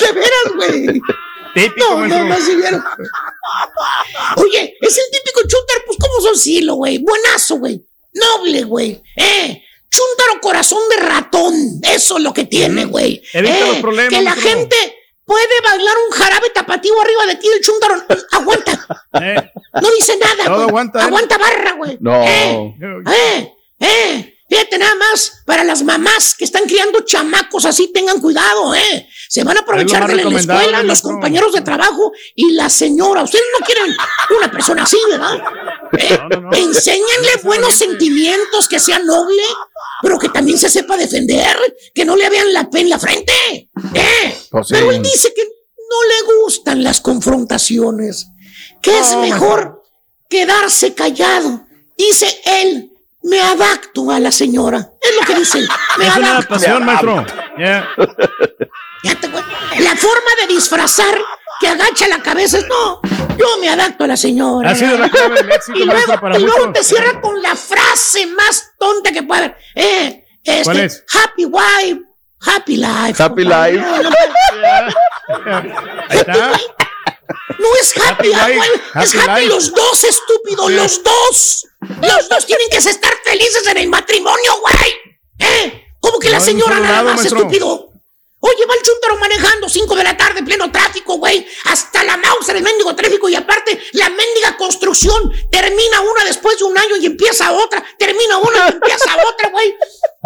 De 0.00 0.12
veras, 0.12 0.52
güey. 0.56 1.00
Típico, 1.54 2.00
no, 2.00 2.06
no, 2.08 2.24
no, 2.24 2.36
si 2.40 2.52
Oye, 4.36 4.76
es 4.80 4.98
el 4.98 5.04
típico 5.12 5.40
shooter, 5.42 5.84
pues 5.86 5.98
como 6.00 6.20
son 6.20 6.36
silo, 6.36 6.74
güey. 6.74 6.98
Buenazo, 6.98 7.56
güey. 7.56 7.80
Noble, 8.12 8.64
güey. 8.64 9.02
Eh, 9.16 9.62
chúntaro 9.88 10.40
corazón 10.40 10.80
de 10.90 10.96
ratón. 10.96 11.54
Eso 11.82 12.16
es 12.16 12.22
lo 12.24 12.34
que 12.34 12.44
tiene, 12.44 12.86
güey. 12.86 13.22
Eh, 13.32 13.82
que 14.08 14.22
la 14.22 14.32
gente 14.32 14.76
puede 15.24 15.60
bailar 15.62 15.94
un 16.06 16.12
jarabe 16.12 16.50
tapatío 16.50 16.92
arriba 17.00 17.26
de 17.26 17.36
ti. 17.36 17.48
El 17.48 17.60
chúntaro 17.60 17.94
aguanta. 18.32 18.72
Eh. 19.20 19.52
No 19.80 19.90
dice 19.90 20.16
nada. 20.18 20.44
Todo 20.44 20.68
aguanta. 20.68 21.04
Aguanta 21.04 21.38
barra, 21.38 21.72
güey. 21.72 21.98
No. 22.00 22.22
Eh, 22.22 22.74
eh, 23.06 23.52
eh. 23.80 24.33
Fíjate 24.46 24.76
nada 24.76 24.94
más, 24.96 25.42
para 25.46 25.64
las 25.64 25.82
mamás 25.82 26.34
que 26.34 26.44
están 26.44 26.64
criando 26.64 27.00
chamacos 27.00 27.64
así, 27.64 27.90
tengan 27.92 28.20
cuidado, 28.20 28.74
¿eh? 28.74 29.08
Se 29.28 29.42
van 29.42 29.56
a 29.56 29.60
aprovechar 29.60 30.06
de 30.06 30.22
la 30.22 30.38
escuela, 30.38 30.82
los 30.82 31.00
compañeros 31.00 31.54
de 31.54 31.62
trabajo 31.62 32.12
y 32.34 32.52
la 32.52 32.68
señora. 32.68 33.22
Ustedes 33.22 33.44
no 33.58 33.64
quieren 33.64 33.96
una 34.36 34.50
persona 34.50 34.82
así, 34.82 34.98
¿verdad? 35.10 35.42
¿Eh? 35.98 36.18
Enséñenle 36.58 37.36
buenos 37.42 37.74
sentimientos, 37.74 38.68
que 38.68 38.78
sea 38.78 38.98
noble, 38.98 39.42
pero 40.02 40.18
que 40.18 40.28
también 40.28 40.58
se 40.58 40.68
sepa 40.68 40.98
defender, 40.98 41.56
que 41.94 42.04
no 42.04 42.14
le 42.14 42.28
vean 42.28 42.52
la 42.52 42.68
pena 42.68 42.84
en 42.84 42.90
la 42.90 42.98
frente. 42.98 43.32
¿eh? 43.94 44.38
Pues 44.50 44.68
pero 44.68 44.92
él 44.92 45.00
dice 45.02 45.32
que 45.34 45.42
no 45.42 46.04
le 46.04 46.42
gustan 46.42 46.84
las 46.84 47.00
confrontaciones, 47.00 48.26
que 48.82 48.98
es 48.98 49.16
mejor 49.16 49.82
quedarse 50.28 50.92
callado. 50.92 51.66
Dice 51.96 52.40
él 52.44 52.93
me 53.24 53.40
adapto 53.40 54.10
a 54.10 54.20
la 54.20 54.30
señora. 54.30 54.92
Es 55.00 55.16
lo 55.18 55.26
que 55.26 55.34
dice. 55.40 55.58
Me 55.98 56.06
es 56.06 56.10
adapto. 56.10 56.20
una 56.20 56.30
adaptación, 56.32 56.84
maestro. 56.84 57.26
La 59.78 59.96
forma 59.96 60.30
de 60.40 60.46
disfrazar 60.54 61.18
que 61.60 61.68
agacha 61.68 62.08
la 62.08 62.22
cabeza. 62.22 62.58
No, 62.68 63.00
yo 63.36 63.46
me 63.60 63.68
adapto 63.68 64.04
a 64.04 64.06
la 64.08 64.16
señora. 64.16 64.70
Ha 64.70 64.74
sido 64.74 64.96
la 64.98 65.08
clave 65.08 65.36
del 65.36 65.52
éxito, 65.52 65.78
y 65.78 65.84
luego, 65.84 66.20
para 66.20 66.38
y 66.38 66.42
luego 66.42 66.72
te 66.72 66.82
cierra 66.82 67.20
con 67.20 67.40
la 67.42 67.54
frase 67.54 68.26
más 68.26 68.72
tonta 68.78 69.12
que 69.12 69.22
puede 69.22 69.44
haber. 69.44 69.56
Eh, 69.74 70.24
este, 70.42 70.64
¿Cuál 70.64 70.80
es? 70.80 71.04
Happy 71.12 71.44
wife, 71.44 72.00
happy 72.40 72.76
life. 72.76 73.22
Happy 73.22 73.44
life. 73.44 73.76
No, 73.78 74.02
no, 74.02 75.62
no 75.62 76.54
es 77.80 77.92
happy, 77.96 78.30
es 79.02 79.14
happy 79.14 79.46
los 79.46 79.72
dos, 79.72 80.04
estúpido, 80.04 80.68
los 80.68 81.02
dos. 81.02 81.66
Los 82.00 82.28
dos 82.28 82.46
tienen 82.46 82.68
que 82.70 82.78
estar 82.78 83.12
felices 83.24 83.66
en 83.66 83.76
el 83.76 83.88
matrimonio, 83.88 84.52
güey. 84.60 84.92
¿Eh? 85.38 85.84
¿Cómo 86.00 86.18
que 86.18 86.30
la 86.30 86.40
señora 86.40 86.80
nada 86.80 87.02
más, 87.02 87.24
estúpido? 87.24 87.90
Oye, 88.40 88.66
va 88.66 88.74
el 88.74 88.82
chuntaro 88.82 89.16
manejando 89.16 89.70
5 89.70 89.96
de 89.96 90.04
la 90.04 90.18
tarde, 90.18 90.42
pleno 90.42 90.70
tráfico, 90.70 91.14
güey. 91.14 91.46
Hasta 91.64 92.04
la 92.04 92.18
mouse 92.18 92.50
el 92.50 92.62
mendigo 92.62 92.94
tráfico 92.94 93.26
y 93.30 93.34
aparte 93.34 93.82
la 93.92 94.10
mendiga 94.10 94.54
construcción 94.58 95.32
termina 95.50 96.02
una 96.02 96.24
después 96.26 96.58
de 96.58 96.64
un 96.64 96.76
año 96.76 96.96
y 96.96 97.06
empieza 97.06 97.52
otra. 97.52 97.82
Termina 97.98 98.36
una 98.36 98.66
y 98.66 98.72
empieza 98.72 99.16
otra, 99.32 99.48
güey. 99.48 99.74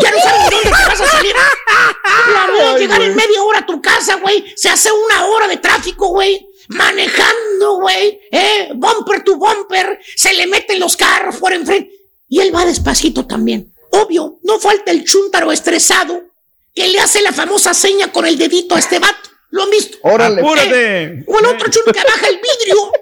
Ya 0.02 0.10
no 0.10 0.18
sabes 0.20 0.50
dónde 0.50 0.68
te 0.68 0.88
vas 0.88 1.00
a 1.00 1.06
salir. 1.06 1.36
La 2.34 2.74
de 2.74 2.80
llegar 2.80 3.00
en 3.02 3.14
media 3.14 3.40
hora 3.42 3.60
a 3.60 3.66
tu 3.66 3.80
casa, 3.80 4.16
güey. 4.16 4.52
Se 4.56 4.68
hace 4.68 4.90
una 4.90 5.26
hora 5.26 5.46
de 5.46 5.58
tráfico, 5.58 6.08
güey 6.08 6.47
manejando, 6.68 7.80
güey, 7.80 8.20
eh, 8.30 8.70
bumper 8.74 9.24
to 9.24 9.36
bumper, 9.36 9.98
se 10.16 10.32
le 10.34 10.46
meten 10.46 10.78
los 10.80 10.96
carros 10.96 11.36
por 11.36 11.52
enfrente. 11.52 11.90
Y 12.28 12.40
él 12.40 12.54
va 12.54 12.64
despacito 12.64 13.26
también. 13.26 13.72
Obvio, 13.90 14.38
no 14.42 14.58
falta 14.58 14.90
el 14.90 15.04
chúntaro 15.04 15.50
estresado 15.50 16.22
que 16.74 16.88
le 16.88 17.00
hace 17.00 17.22
la 17.22 17.32
famosa 17.32 17.74
seña 17.74 18.12
con 18.12 18.26
el 18.26 18.36
dedito 18.36 18.74
a 18.74 18.78
este 18.78 18.98
vato. 18.98 19.30
¿Lo 19.50 19.62
han 19.62 19.70
visto? 19.70 19.96
¡Órale! 20.02 20.42
Eh, 20.42 21.24
o 21.26 21.38
el 21.38 21.46
otro 21.46 21.70
chúntaro 21.70 21.92
que 21.92 22.04
baja 22.04 22.28
el 22.28 22.36
vidrio 22.36 22.92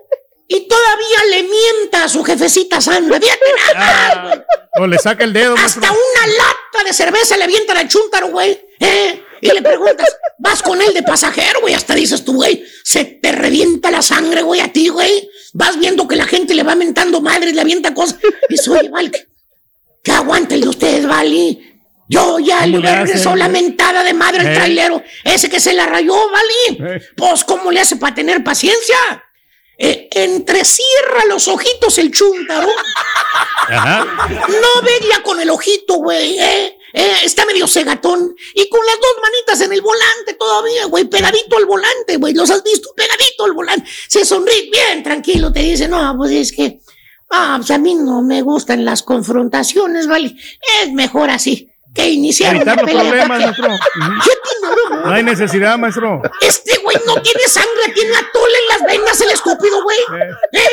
y 0.49 0.69
todavía 0.69 1.25
le 1.31 1.43
mienta 1.43 2.05
a 2.05 2.09
su 2.09 2.23
jefecita 2.23 2.81
Sandra. 2.81 3.21
Fíjate 3.21 3.45
ah, 3.75 4.45
o 4.79 4.87
le 4.87 4.99
saca 4.99 5.25
el 5.25 5.33
dedo. 5.33 5.57
Hasta 5.57 5.91
una 5.91 6.27
lata 6.27 6.85
de 6.85 6.93
cerveza 6.93 7.37
le 7.37 7.45
avientan 7.45 7.77
al 7.79 7.89
chúntaro, 7.89 8.29
güey. 8.29 8.61
¿eh? 8.79 9.25
Y 9.41 9.49
le 9.49 9.63
preguntas, 9.63 10.17
vas 10.39 10.63
con 10.63 10.81
él 10.81 10.95
de 10.95 11.03
pasajero, 11.03 11.61
güey. 11.61 11.75
Hasta 11.75 11.95
dices 11.95 12.25
tú, 12.25 12.35
güey, 12.35 12.65
se 12.83 13.05
te 13.05 13.33
revienta 13.33 13.91
la 13.91 14.03
sangre, 14.03 14.43
güey, 14.43 14.61
a 14.61 14.73
ti, 14.73 14.89
güey. 14.89 15.29
Vas 15.53 15.79
viendo 15.79 16.07
que 16.07 16.17
la 16.17 16.27
gente 16.27 16.55
le 16.55 16.63
va 16.63 16.75
mentando 16.75 17.21
madres, 17.21 17.55
le 17.55 17.61
avienta 17.61 17.95
cosas. 17.95 18.19
Y 18.49 18.53
dice, 18.53 18.71
oye, 18.71 18.89
Val, 18.89 19.11
que 19.11 20.13
aguanten 20.13 20.61
de 20.61 20.69
ustedes, 20.69 21.07
Vali. 21.07 21.75
Yo 22.09 22.39
ya 22.39 22.65
le 22.67 22.79
regresó 22.79 23.35
la 23.35 23.49
mentada 23.49 24.05
de 24.05 24.15
madre 24.15 24.41
al 24.43 24.47
¿Eh? 24.49 24.55
trailero. 24.55 25.03
Ese 25.25 25.49
que 25.49 25.59
se 25.59 25.73
la 25.73 25.87
rayó, 25.87 26.15
Vali. 26.15 26.95
¿Eh? 26.95 27.03
Pues, 27.17 27.43
¿cómo 27.43 27.73
le 27.73 27.81
hace 27.81 27.97
para 27.97 28.15
tener 28.15 28.45
paciencia? 28.45 28.97
Eh, 29.79 30.09
entrecierra 30.13 31.27
los 31.29 31.49
ojitos 31.49 31.99
el 31.99 32.11
chúntaro. 32.13 32.69
No 33.69 34.83
veía 34.83 35.23
con 35.25 35.41
el 35.41 35.51
ojito, 35.51 35.95
güey, 35.95 36.39
¿eh? 36.39 36.76
Eh, 36.99 37.13
está 37.25 37.45
medio 37.45 37.67
cegatón. 37.67 38.35
Y 38.55 38.69
con 38.71 38.81
las 38.87 38.97
dos 38.97 39.23
manitas 39.23 39.61
en 39.61 39.73
el 39.75 39.83
volante 39.83 40.33
todavía, 40.39 40.87
güey. 40.87 41.05
Pegadito 41.05 41.59
al 41.59 41.67
volante, 41.67 42.17
güey. 42.17 42.33
Los 42.33 42.51
has 42.51 42.63
visto 42.63 42.89
pegadito 42.97 43.45
al 43.45 43.53
volante. 43.53 43.87
Se 44.09 44.25
sonríe 44.25 44.71
bien, 44.73 45.03
tranquilo. 45.03 45.53
Te 45.53 45.61
dice, 45.61 45.89
no, 45.89 46.15
pues 46.17 46.33
es 46.33 46.53
que. 46.53 46.81
Ah, 47.31 47.57
pues 47.59 47.71
a 47.71 47.77
mí 47.77 47.95
no 47.95 48.23
me 48.23 48.41
gustan 48.41 48.87
las 48.87 49.03
confrontaciones, 49.03 50.07
¿vale? 50.07 50.35
Es 50.83 50.91
mejor 50.93 51.29
así 51.29 51.71
que 51.95 52.09
iniciar 52.09 52.57
una 52.57 52.77
pelea. 52.77 53.03
Problemas, 53.03 53.29
maestro. 53.41 53.69
No 55.05 55.13
hay 55.13 55.23
necesidad, 55.23 55.77
maestro. 55.77 56.23
Este 56.41 56.79
güey 56.79 56.97
no 57.07 57.21
tiene 57.21 57.43
sangre, 57.47 57.93
tiene 57.95 58.17
atole 58.17 58.55
en 58.55 58.69
las 58.69 58.91
venas 58.91 59.21
el 59.21 59.31
escúpido, 59.33 59.83
güey. 59.83 59.99
¿Eh? 60.53 60.69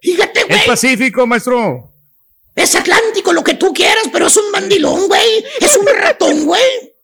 Fíjate, 0.00 0.44
güey. 0.44 0.58
Es 0.58 0.64
pacífico, 0.64 1.26
maestro. 1.26 1.92
Es 2.56 2.74
atlántico, 2.74 3.34
lo 3.34 3.44
que 3.44 3.54
tú 3.54 3.72
quieras, 3.74 4.04
pero 4.10 4.28
es 4.28 4.36
un 4.38 4.50
mandilón, 4.50 5.08
güey. 5.08 5.44
Es 5.60 5.76
un 5.76 5.86
ratón, 5.86 6.46
güey. 6.46 6.94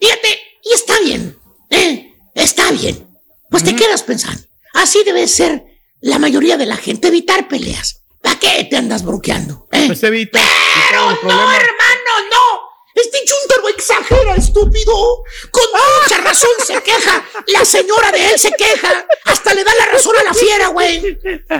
Fíjate, 0.00 0.40
y 0.64 0.72
está 0.74 0.98
bien. 1.00 1.38
¿eh? 1.70 2.12
Está 2.34 2.70
bien. 2.72 3.08
Pues 3.48 3.62
te 3.62 3.76
quedas 3.76 4.02
pensando. 4.02 4.42
Así 4.74 5.04
debe 5.04 5.26
ser 5.28 5.64
la 6.00 6.18
mayoría 6.18 6.56
de 6.56 6.66
la 6.66 6.76
gente, 6.76 7.08
evitar 7.08 7.48
peleas. 7.48 8.02
¿Para 8.20 8.38
qué 8.40 8.66
te 8.68 8.76
andas 8.76 9.04
bloqueando? 9.04 9.68
¿eh? 9.70 9.84
Pues 9.86 10.02
evita. 10.02 10.40
Pero 10.88 11.10
no, 11.22 11.52
hermano, 11.52 12.12
no. 12.30 12.68
Este 12.94 13.18
chuntaro 13.24 13.68
exagera, 13.68 14.34
estúpido. 14.34 15.22
Con 15.52 15.64
mucha 15.72 16.20
razón 16.20 16.50
se 16.66 16.82
queja. 16.82 17.24
La 17.46 17.64
señora 17.64 18.10
de 18.10 18.32
él 18.32 18.38
se 18.38 18.50
queja. 18.50 19.06
Hasta 19.24 19.54
le 19.54 19.62
da 19.62 19.72
la 19.78 19.86
razón 19.86 20.16
a 20.18 20.24
la 20.24 20.34
fiera, 20.34 20.68
güey. 20.68 21.16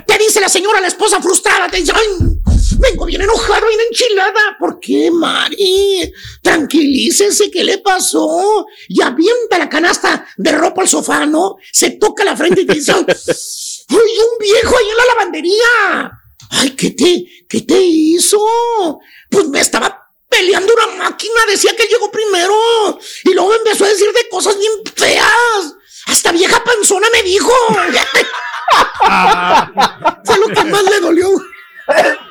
Te 0.07 0.18
dice 0.18 0.41
la 0.41 0.49
señora, 0.49 0.80
la 0.80 0.89
esposa 0.89 1.22
frustrada, 1.22 1.68
te 1.68 1.76
dice, 1.76 1.93
ay, 1.95 2.38
Vengo 2.79 3.07
bien 3.07 3.22
enojado, 3.22 3.66
bien 3.66 3.81
enchilada. 3.91 4.57
¿Por 4.59 4.79
qué, 4.79 5.11
Mari? 5.11 6.12
Tranquilícese, 6.43 7.51
¿qué 7.51 7.64
le 7.64 7.79
pasó? 7.79 8.66
Y 8.89 9.03
avienta 9.03 9.59
la 9.59 9.68
canasta 9.68 10.26
de 10.37 10.53
ropa 10.53 10.83
al 10.83 10.89
sofá, 10.89 11.26
¿no? 11.26 11.57
Se 11.72 11.91
toca 11.91 12.24
la 12.24 12.37
frente 12.37 12.61
y 12.61 12.66
dice, 12.66 12.93
¡ay, 12.93 13.01
un 13.01 14.39
viejo 14.39 14.76
ahí 14.76 14.91
en 14.91 14.97
la 14.97 15.07
lavandería! 15.07 16.12
¡Ay, 16.51 16.70
qué 16.70 16.91
te, 16.91 17.26
qué 17.49 17.62
te 17.62 17.81
hizo! 17.81 18.39
Pues 19.29 19.49
me 19.49 19.61
estaba 19.61 20.12
peleando 20.29 20.72
una 20.72 21.05
máquina, 21.05 21.35
decía 21.49 21.74
que 21.76 21.87
llegó 21.87 22.12
primero. 22.12 22.55
Y 23.24 23.35
luego 23.35 23.55
empezó 23.55 23.85
a 23.85 23.89
decir 23.89 24.12
de 24.12 24.29
cosas 24.29 24.57
bien 24.57 24.72
feas. 24.95 25.74
Hasta 26.07 26.31
vieja 26.33 26.62
panzona 26.62 27.09
me 27.12 27.22
dijo. 27.22 27.51
Fue 30.24 30.39
lo 30.39 30.49
que 30.49 30.64
más 30.64 30.85
le 30.85 31.01
dolió. 31.01 31.29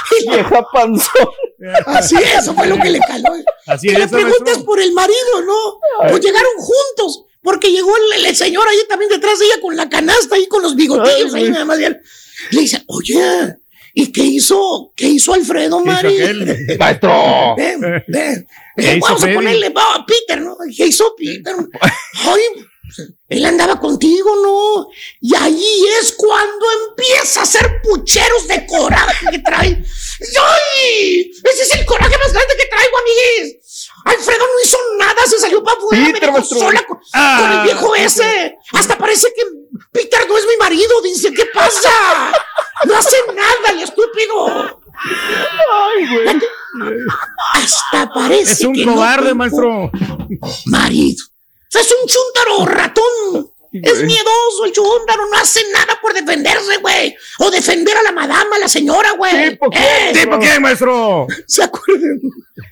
Vieja 0.30 0.66
panzón. 0.72 1.28
Así 1.86 2.16
es, 2.16 2.42
eso 2.42 2.54
fue 2.54 2.66
lo 2.66 2.76
que 2.78 2.90
le 2.90 3.00
caló. 3.00 3.34
Así 3.66 3.88
que 3.88 3.98
le 3.98 4.08
preguntas 4.08 4.58
por 4.58 4.80
el 4.80 4.92
marido, 4.92 5.42
¿no? 5.46 6.08
Pues 6.08 6.24
llegaron 6.24 6.52
juntos, 6.56 7.24
porque 7.42 7.70
llegó 7.70 7.92
el, 8.16 8.36
señor 8.36 8.66
ahí 8.68 8.78
también 8.88 9.10
detrás 9.10 9.38
de 9.38 9.46
ella 9.46 9.60
con 9.60 9.76
la 9.76 9.88
canasta 9.88 10.34
ahí 10.34 10.46
con 10.46 10.62
los 10.62 10.76
bigotillos 10.76 11.34
ahí 11.34 11.50
nada 11.50 11.64
más. 11.64 11.78
Le 11.78 12.60
dice, 12.60 12.82
oye, 12.86 13.56
¿y 13.94 14.12
qué 14.12 14.22
hizo? 14.22 14.92
¿Qué 14.94 15.06
hizo 15.06 15.34
Alfredo, 15.34 15.84
Mari? 15.84 16.18
Maestro. 16.78 17.56
Ven, 17.56 17.80
ven. 18.06 18.46
Vamos 19.00 19.24
a 19.24 19.32
ponerle, 19.32 19.72
a 19.74 20.06
Peter, 20.06 20.40
¿no? 20.40 20.56
¿Qué 20.76 20.86
hizo 20.86 21.14
Peter? 21.16 21.54
Ay, 22.14 22.42
él 23.28 23.44
andaba 23.44 23.78
contigo, 23.78 24.30
¿no? 24.42 24.88
Y 25.20 25.34
ahí 25.34 25.84
es 26.00 26.14
cuando 26.16 26.66
empieza 26.88 27.40
a 27.40 27.42
hacer 27.42 27.80
pucheros 27.82 28.48
de 28.48 28.66
coraje 28.66 29.26
que 29.30 29.38
trae. 29.40 29.70
¡Ay! 29.70 31.30
Ese 31.44 31.62
es 31.62 31.74
el 31.74 31.84
coraje 31.84 32.16
más 32.18 32.32
grande 32.32 32.54
que 32.58 32.66
traigo, 32.66 32.98
amigues. 32.98 33.88
Alfredo 34.04 34.46
no 34.46 34.60
hizo 34.64 34.78
nada, 34.98 35.26
se 35.26 35.38
salió 35.38 35.62
para 35.62 35.76
afuera, 35.76 36.08
me 36.12 36.20
dejó 36.20 36.42
sola 36.42 36.82
con, 36.86 36.98
con, 36.98 37.52
el 37.52 37.62
viejo 37.64 37.92
ah, 37.92 37.98
ese. 37.98 38.58
Hasta 38.72 38.96
parece 38.96 39.28
que 39.34 39.42
Peter 39.92 40.26
no 40.26 40.38
es 40.38 40.46
mi 40.46 40.56
marido, 40.58 41.02
dice, 41.02 41.32
¿qué 41.32 41.46
pasa? 41.52 42.32
No 42.86 42.96
hace 42.96 43.16
nada, 43.34 43.72
el 43.72 43.80
estúpido. 43.80 44.80
Ay, 45.72 46.06
güey. 46.08 46.40
Hasta 47.54 48.12
parece 48.12 48.52
es 48.52 48.60
un 48.60 48.84
cobarde, 48.84 49.34
maestro. 49.34 49.90
Marido 50.66 51.27
es 51.72 51.90
un 51.90 52.08
chúntaro 52.08 52.66
ratón. 52.66 53.52
Es 53.70 54.02
miedoso 54.02 54.64
el 54.64 54.72
chúntaro, 54.72 55.28
no 55.30 55.36
hace 55.36 55.60
nada 55.72 55.98
por 56.00 56.14
defenderse, 56.14 56.78
güey. 56.78 57.14
O 57.38 57.50
defender 57.50 57.96
a 57.96 58.02
la 58.02 58.12
madama, 58.12 58.56
a 58.56 58.58
la 58.60 58.68
señora, 58.68 59.12
güey. 59.12 59.50
¿Tipo 59.50 59.70
qué? 59.70 60.18
¿Tipo 60.18 60.36
eh, 60.36 60.38
qué, 60.40 60.60
maestro? 60.60 61.26
¿Se 61.46 61.62
acuerdan? 61.62 62.20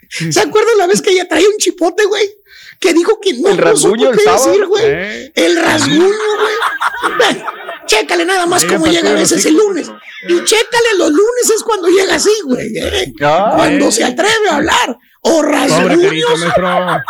¿Se 0.08 0.40
acuerdan 0.40 0.78
la 0.78 0.86
vez 0.86 1.02
que 1.02 1.10
ella 1.10 1.28
traía 1.28 1.48
un 1.48 1.58
chipote, 1.58 2.04
güey? 2.06 2.26
Que 2.80 2.92
dijo 2.92 3.18
que 3.20 3.32
no, 3.34 3.48
el 3.48 3.58
rasguño, 3.58 4.10
qué 4.12 4.30
decir, 4.30 4.66
güey. 4.66 4.84
¿Eh? 4.86 5.32
El 5.34 5.56
rasguño, 5.56 6.02
güey. 6.02 7.44
Chécale 7.86 8.24
nada 8.24 8.46
más 8.46 8.64
cómo 8.64 8.86
llega 8.86 9.10
a 9.10 9.14
veces 9.14 9.44
el 9.46 9.56
lunes. 9.56 9.90
Y 10.28 10.44
chécale 10.44 10.98
los 10.98 11.10
lunes 11.10 11.50
es 11.54 11.62
cuando 11.62 11.88
llega 11.88 12.16
así, 12.16 12.32
güey. 12.44 12.76
¿eh? 12.76 13.12
Cuando 13.18 13.90
se 13.92 14.04
atreve 14.04 14.48
a 14.50 14.56
hablar 14.56 14.98
o 15.22 15.42
rasguños 15.42 16.44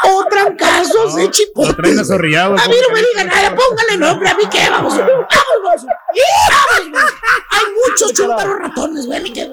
o 0.05 0.25
trancazos 0.31 1.17
de 1.17 1.31
chipotes. 1.31 2.11
A 2.11 2.69
mí 2.69 2.77
no 2.89 2.95
me 2.95 3.03
digan 3.03 3.27
nada, 3.29 3.55
póngale 3.55 3.99
nombre, 3.99 4.29
a 4.29 4.35
mí 4.35 4.45
qué, 4.51 4.69
vamos, 4.71 4.97
vamos, 4.97 5.27
vamos, 5.63 5.87
vamos, 6.93 7.05
Hay 7.51 7.65
muchos 7.75 8.13
chúntaros 8.15 8.59
ratones, 8.59 9.07
güey, 9.07 9.33
qué. 9.33 9.51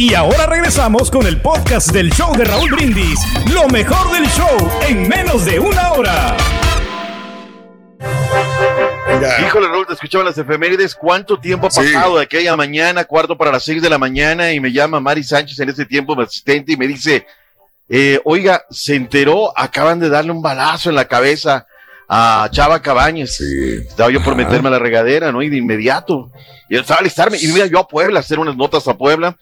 Y 0.00 0.14
ahora 0.14 0.46
regresamos 0.46 1.10
con 1.10 1.26
el 1.26 1.42
podcast 1.42 1.90
del 1.90 2.10
show 2.10 2.34
de 2.34 2.46
Raúl 2.46 2.70
Brindis, 2.70 3.20
lo 3.52 3.68
mejor 3.68 4.10
del 4.10 4.26
show 4.28 4.70
en 4.88 5.06
menos 5.06 5.44
de 5.44 5.60
una 5.60 5.92
hora. 5.92 6.36
Híjole, 9.46 9.68
Raúl, 9.68 9.86
te 9.86 9.92
escuchaba 9.92 10.24
las 10.24 10.38
efemérides. 10.38 10.94
¿Cuánto 10.94 11.38
tiempo 11.38 11.66
ha 11.66 11.68
pasado 11.68 12.16
de 12.16 12.22
aquella 12.22 12.56
mañana, 12.56 13.04
cuarto 13.04 13.36
para 13.36 13.52
las 13.52 13.62
seis 13.62 13.82
de 13.82 13.90
la 13.90 13.98
mañana? 13.98 14.54
Y 14.54 14.58
me 14.58 14.72
llama 14.72 15.00
Mari 15.00 15.22
Sánchez 15.22 15.60
en 15.60 15.68
ese 15.68 15.84
tiempo, 15.84 16.16
mi 16.16 16.22
asistente, 16.22 16.72
y 16.72 16.76
me 16.78 16.86
dice, 16.86 17.26
eh, 17.86 18.22
oiga, 18.24 18.64
se 18.70 18.94
enteró, 18.94 19.52
acaban 19.54 20.00
de 20.00 20.08
darle 20.08 20.32
un 20.32 20.40
balazo 20.40 20.88
en 20.88 20.96
la 20.96 21.04
cabeza 21.04 21.66
a 22.08 22.48
Chava 22.50 22.80
Cabañas. 22.80 23.38
Estaba 23.38 24.10
yo 24.10 24.24
por 24.24 24.34
meterme 24.34 24.68
a 24.68 24.70
la 24.70 24.78
regadera, 24.78 25.30
¿no? 25.30 25.42
Y 25.42 25.50
de 25.50 25.58
inmediato. 25.58 26.30
Y 26.70 26.76
estaba 26.78 26.96
a 26.96 27.00
alistarme. 27.00 27.36
Y 27.38 27.48
mira, 27.48 27.66
yo 27.66 27.78
a 27.78 27.86
Puebla, 27.86 28.20
hacer 28.20 28.38
unas 28.38 28.56
notas 28.56 28.88
a 28.88 28.96
Puebla. 28.96 29.36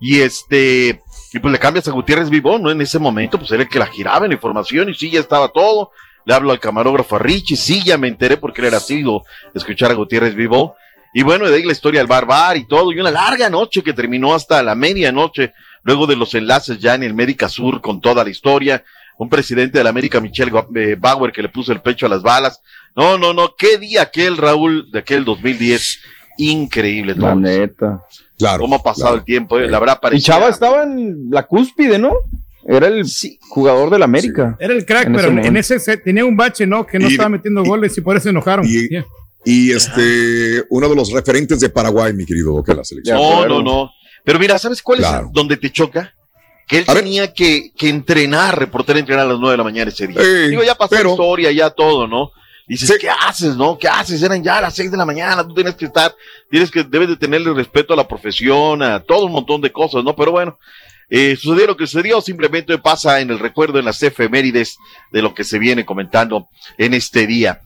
Y 0.00 0.20
este, 0.20 1.02
y 1.32 1.38
pues 1.38 1.52
le 1.52 1.58
cambias 1.58 1.88
a 1.88 1.92
Gutiérrez 1.92 2.30
Vivón, 2.30 2.62
¿no? 2.62 2.70
En 2.70 2.80
ese 2.80 2.98
momento, 2.98 3.38
pues 3.38 3.50
era 3.52 3.62
el 3.62 3.68
que 3.68 3.78
la 3.78 3.86
giraba 3.86 4.26
en 4.26 4.30
la 4.30 4.34
información 4.34 4.88
y 4.88 4.94
sí, 4.94 5.10
ya 5.10 5.20
estaba 5.20 5.48
todo. 5.48 5.90
Le 6.26 6.34
hablo 6.34 6.52
al 6.52 6.60
camarógrafo 6.60 7.16
a 7.16 7.18
Richie, 7.18 7.56
sí, 7.56 7.82
ya 7.84 7.98
me 7.98 8.08
enteré 8.08 8.36
porque 8.36 8.62
él 8.62 8.68
era 8.68 8.80
sido 8.80 9.24
escuchar 9.54 9.90
a 9.90 9.94
Gutiérrez 9.94 10.34
Vivón. 10.34 10.72
Y 11.12 11.22
bueno, 11.22 11.48
de 11.48 11.56
ahí 11.56 11.62
la 11.62 11.72
historia 11.72 12.00
del 12.00 12.08
barbar 12.08 12.56
y 12.56 12.66
todo, 12.66 12.90
y 12.90 12.98
una 12.98 13.10
larga 13.10 13.48
noche 13.48 13.82
que 13.82 13.92
terminó 13.92 14.34
hasta 14.34 14.62
la 14.62 14.74
medianoche, 14.74 15.52
luego 15.82 16.06
de 16.06 16.16
los 16.16 16.34
enlaces 16.34 16.78
ya 16.78 16.94
en 16.94 17.02
el 17.02 17.14
Médica 17.14 17.48
Sur 17.48 17.80
con 17.80 18.00
toda 18.00 18.24
la 18.24 18.30
historia 18.30 18.82
un 19.16 19.28
presidente 19.28 19.78
de 19.78 19.84
la 19.84 19.90
América, 19.90 20.20
Michelle 20.20 20.52
eh, 20.74 20.96
Bauer, 20.98 21.32
que 21.32 21.42
le 21.42 21.48
puso 21.48 21.72
el 21.72 21.80
pecho 21.80 22.06
a 22.06 22.08
las 22.08 22.22
balas. 22.22 22.60
No, 22.96 23.18
no, 23.18 23.32
no, 23.32 23.54
qué 23.56 23.78
día 23.78 24.02
aquel, 24.02 24.36
Raúl, 24.36 24.90
de 24.90 25.00
aquel 25.00 25.24
2010. 25.24 26.00
Increíble. 26.38 27.14
La 27.16 27.34
neta. 27.34 28.04
Claro. 28.38 28.60
¿Cómo 28.60 28.76
ha 28.76 28.82
pasado 28.82 29.14
el 29.16 29.24
tiempo? 29.24 29.58
Eh? 29.58 29.68
La 29.68 29.78
verdad, 29.78 29.98
Y 30.12 30.20
Chava 30.20 30.48
estaba 30.48 30.82
en 30.82 31.30
la 31.30 31.44
cúspide, 31.44 31.98
¿no? 31.98 32.14
Era 32.66 32.88
el 32.88 33.04
jugador 33.48 33.90
del 33.90 34.02
América. 34.02 34.56
Era 34.58 34.72
el 34.72 34.86
crack, 34.86 35.12
pero 35.14 35.28
en 35.28 35.56
ese 35.56 35.78
tenía 35.98 36.24
un 36.24 36.36
bache, 36.36 36.66
¿no? 36.66 36.86
Que 36.86 36.98
no 36.98 37.08
estaba 37.08 37.28
metiendo 37.28 37.62
goles 37.62 37.96
y 37.98 38.00
por 38.00 38.16
eso 38.16 38.24
se 38.24 38.30
enojaron. 38.30 38.66
Y, 39.46 39.72
este, 39.72 40.64
uno 40.70 40.88
de 40.88 40.96
los 40.96 41.12
referentes 41.12 41.60
de 41.60 41.68
Paraguay, 41.68 42.14
mi 42.14 42.24
querido, 42.24 42.62
que 42.64 42.74
la 42.74 42.82
selección. 42.82 43.18
No, 43.18 43.46
no, 43.46 43.62
no. 43.62 43.90
Pero 44.24 44.38
mira, 44.38 44.58
¿sabes 44.58 44.80
cuál 44.80 45.00
es 45.00 45.08
donde 45.32 45.56
te 45.56 45.70
choca? 45.70 46.14
que 46.66 46.78
él 46.78 46.86
tenía 46.86 47.32
que, 47.32 47.72
que, 47.76 47.90
entrenar, 47.90 48.58
reportero 48.58 48.98
entrenar 48.98 49.26
a 49.26 49.28
las 49.28 49.38
nueve 49.38 49.52
de 49.52 49.58
la 49.58 49.64
mañana 49.64 49.90
ese 49.90 50.06
día. 50.06 50.22
Digo, 50.48 50.62
ya 50.62 50.74
pasó 50.74 50.94
la 50.94 51.10
historia, 51.10 51.52
ya 51.52 51.70
todo, 51.70 52.06
¿no? 52.06 52.30
Y 52.66 52.74
dices, 52.74 52.96
¿qué 52.98 53.10
haces, 53.10 53.56
no? 53.56 53.78
¿Qué 53.78 53.88
haces? 53.88 54.22
Eran 54.22 54.42
ya 54.42 54.60
las 54.60 54.74
seis 54.74 54.90
de 54.90 54.96
la 54.96 55.04
mañana, 55.04 55.46
tú 55.46 55.54
tienes 55.54 55.74
que 55.74 55.84
estar, 55.84 56.14
tienes 56.50 56.70
que, 56.70 56.82
debes 56.82 57.08
de 57.08 57.16
tenerle 57.16 57.52
respeto 57.52 57.92
a 57.92 57.96
la 57.96 58.08
profesión, 58.08 58.82
a 58.82 59.00
todo 59.00 59.26
un 59.26 59.32
montón 59.32 59.60
de 59.60 59.70
cosas, 59.70 60.02
¿no? 60.02 60.16
Pero 60.16 60.32
bueno, 60.32 60.58
eh, 61.10 61.36
sucedió 61.36 61.66
lo 61.66 61.76
que 61.76 61.86
sucedió, 61.86 62.20
simplemente 62.22 62.78
pasa 62.78 63.20
en 63.20 63.30
el 63.30 63.38
recuerdo, 63.38 63.78
en 63.78 63.84
las 63.84 64.02
efemérides 64.02 64.78
de 65.12 65.22
lo 65.22 65.34
que 65.34 65.44
se 65.44 65.58
viene 65.58 65.84
comentando 65.84 66.48
en 66.78 66.94
este 66.94 67.26
día. 67.26 67.60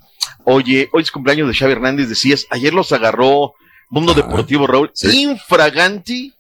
Oye, 0.44 0.88
hoy 0.92 1.02
es 1.02 1.10
cumpleaños 1.12 1.48
de 1.48 1.54
Xavi 1.54 1.72
Hernández, 1.72 2.08
decías, 2.08 2.46
ayer 2.50 2.74
los 2.74 2.90
agarró 2.90 3.54
Mundo 3.90 4.14
Deportivo 4.14 4.66
Raúl, 4.66 4.90
infraganti 5.12 6.34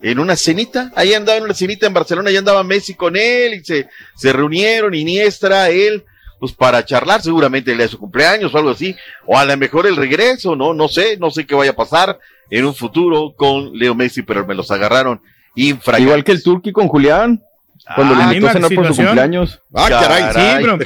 en 0.00 0.18
una 0.18 0.36
cenita, 0.36 0.92
ahí 0.96 1.14
andaba 1.14 1.38
en 1.38 1.44
una 1.44 1.54
cenita 1.54 1.86
en 1.86 1.94
Barcelona, 1.94 2.28
ahí 2.28 2.36
andaba 2.36 2.62
Messi 2.64 2.94
con 2.94 3.16
él 3.16 3.54
y 3.54 3.64
se, 3.64 3.88
se 4.16 4.32
reunieron, 4.32 4.94
Iniestra, 4.94 5.70
él, 5.70 6.04
pues 6.42 6.54
para 6.54 6.84
charlar, 6.84 7.22
seguramente 7.22 7.70
el 7.70 7.76
día 7.76 7.86
de 7.86 7.92
su 7.92 8.00
cumpleaños 8.00 8.52
o 8.52 8.58
algo 8.58 8.70
así, 8.70 8.96
o 9.26 9.38
a 9.38 9.44
lo 9.44 9.56
mejor 9.56 9.86
el 9.86 9.94
regreso, 9.94 10.56
no, 10.56 10.74
no 10.74 10.88
sé, 10.88 11.16
no 11.16 11.30
sé 11.30 11.46
qué 11.46 11.54
vaya 11.54 11.70
a 11.70 11.76
pasar 11.76 12.18
en 12.50 12.64
un 12.64 12.74
futuro 12.74 13.32
con 13.36 13.72
Leo 13.78 13.94
Messi, 13.94 14.22
pero 14.22 14.44
me 14.44 14.56
los 14.56 14.68
agarraron 14.72 15.20
infra. 15.54 16.00
Igual 16.00 16.24
que 16.24 16.32
el 16.32 16.42
Turqui 16.42 16.72
con 16.72 16.88
Julián. 16.88 17.40
Cuando 17.94 18.16
le 18.16 18.24
invitó 18.24 18.48
a 18.48 18.52
cenar 18.54 18.74
por 18.74 18.88
su 18.88 18.96
cumpleaños. 18.96 19.60
Ah, 19.72 19.88
caray, 19.88 20.32
sí, 20.32 20.62
bro. 20.64 20.76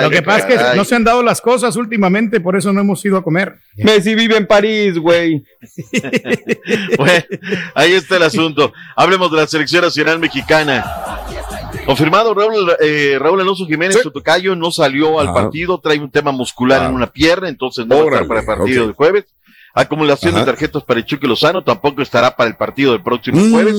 Lo 0.00 0.10
que 0.10 0.22
pasa 0.22 0.48
es 0.48 0.58
que 0.70 0.76
no 0.76 0.84
se 0.84 0.94
han 0.94 1.04
dado 1.04 1.22
las 1.22 1.42
cosas 1.42 1.76
últimamente, 1.76 2.40
por 2.40 2.56
eso 2.56 2.72
no 2.72 2.80
hemos 2.80 3.04
ido 3.04 3.18
a 3.18 3.22
comer. 3.22 3.56
Messi 3.76 4.14
vive 4.14 4.38
en 4.38 4.46
París, 4.46 4.98
güey. 4.98 5.44
bueno, 6.96 7.24
ahí 7.74 7.92
está 7.92 8.16
el 8.16 8.22
asunto. 8.22 8.72
Hablemos 8.96 9.30
de 9.30 9.36
la 9.36 9.46
selección 9.46 9.82
nacional 9.82 10.18
mexicana. 10.18 10.82
Confirmado, 11.86 12.34
Raúl, 12.34 12.72
eh, 12.80 13.16
Raúl 13.18 13.40
Alonso 13.40 13.66
Jiménez, 13.66 14.00
su 14.02 14.10
tocayo, 14.10 14.56
no 14.56 14.70
salió 14.70 15.20
al 15.20 15.32
partido, 15.32 15.78
trae 15.78 15.98
un 15.98 16.10
tema 16.10 16.32
muscular 16.32 16.88
en 16.88 16.94
una 16.94 17.08
pierna, 17.12 17.48
entonces 17.48 17.86
no 17.86 17.96
va 17.96 18.02
a 18.02 18.04
estar 18.06 18.26
para 18.26 18.40
el 18.40 18.46
partido 18.46 18.86
del 18.86 18.94
jueves. 18.94 19.24
Acumulación 19.76 20.36
de 20.36 20.44
tarjetas 20.44 20.84
para 20.84 21.00
el 21.00 21.06
Chucky 21.06 21.26
Lozano 21.26 21.64
tampoco 21.64 22.00
estará 22.00 22.36
para 22.36 22.48
el 22.48 22.56
partido 22.56 22.92
del 22.92 23.02
próximo 23.02 23.40
mm. 23.40 23.50
jueves. 23.50 23.74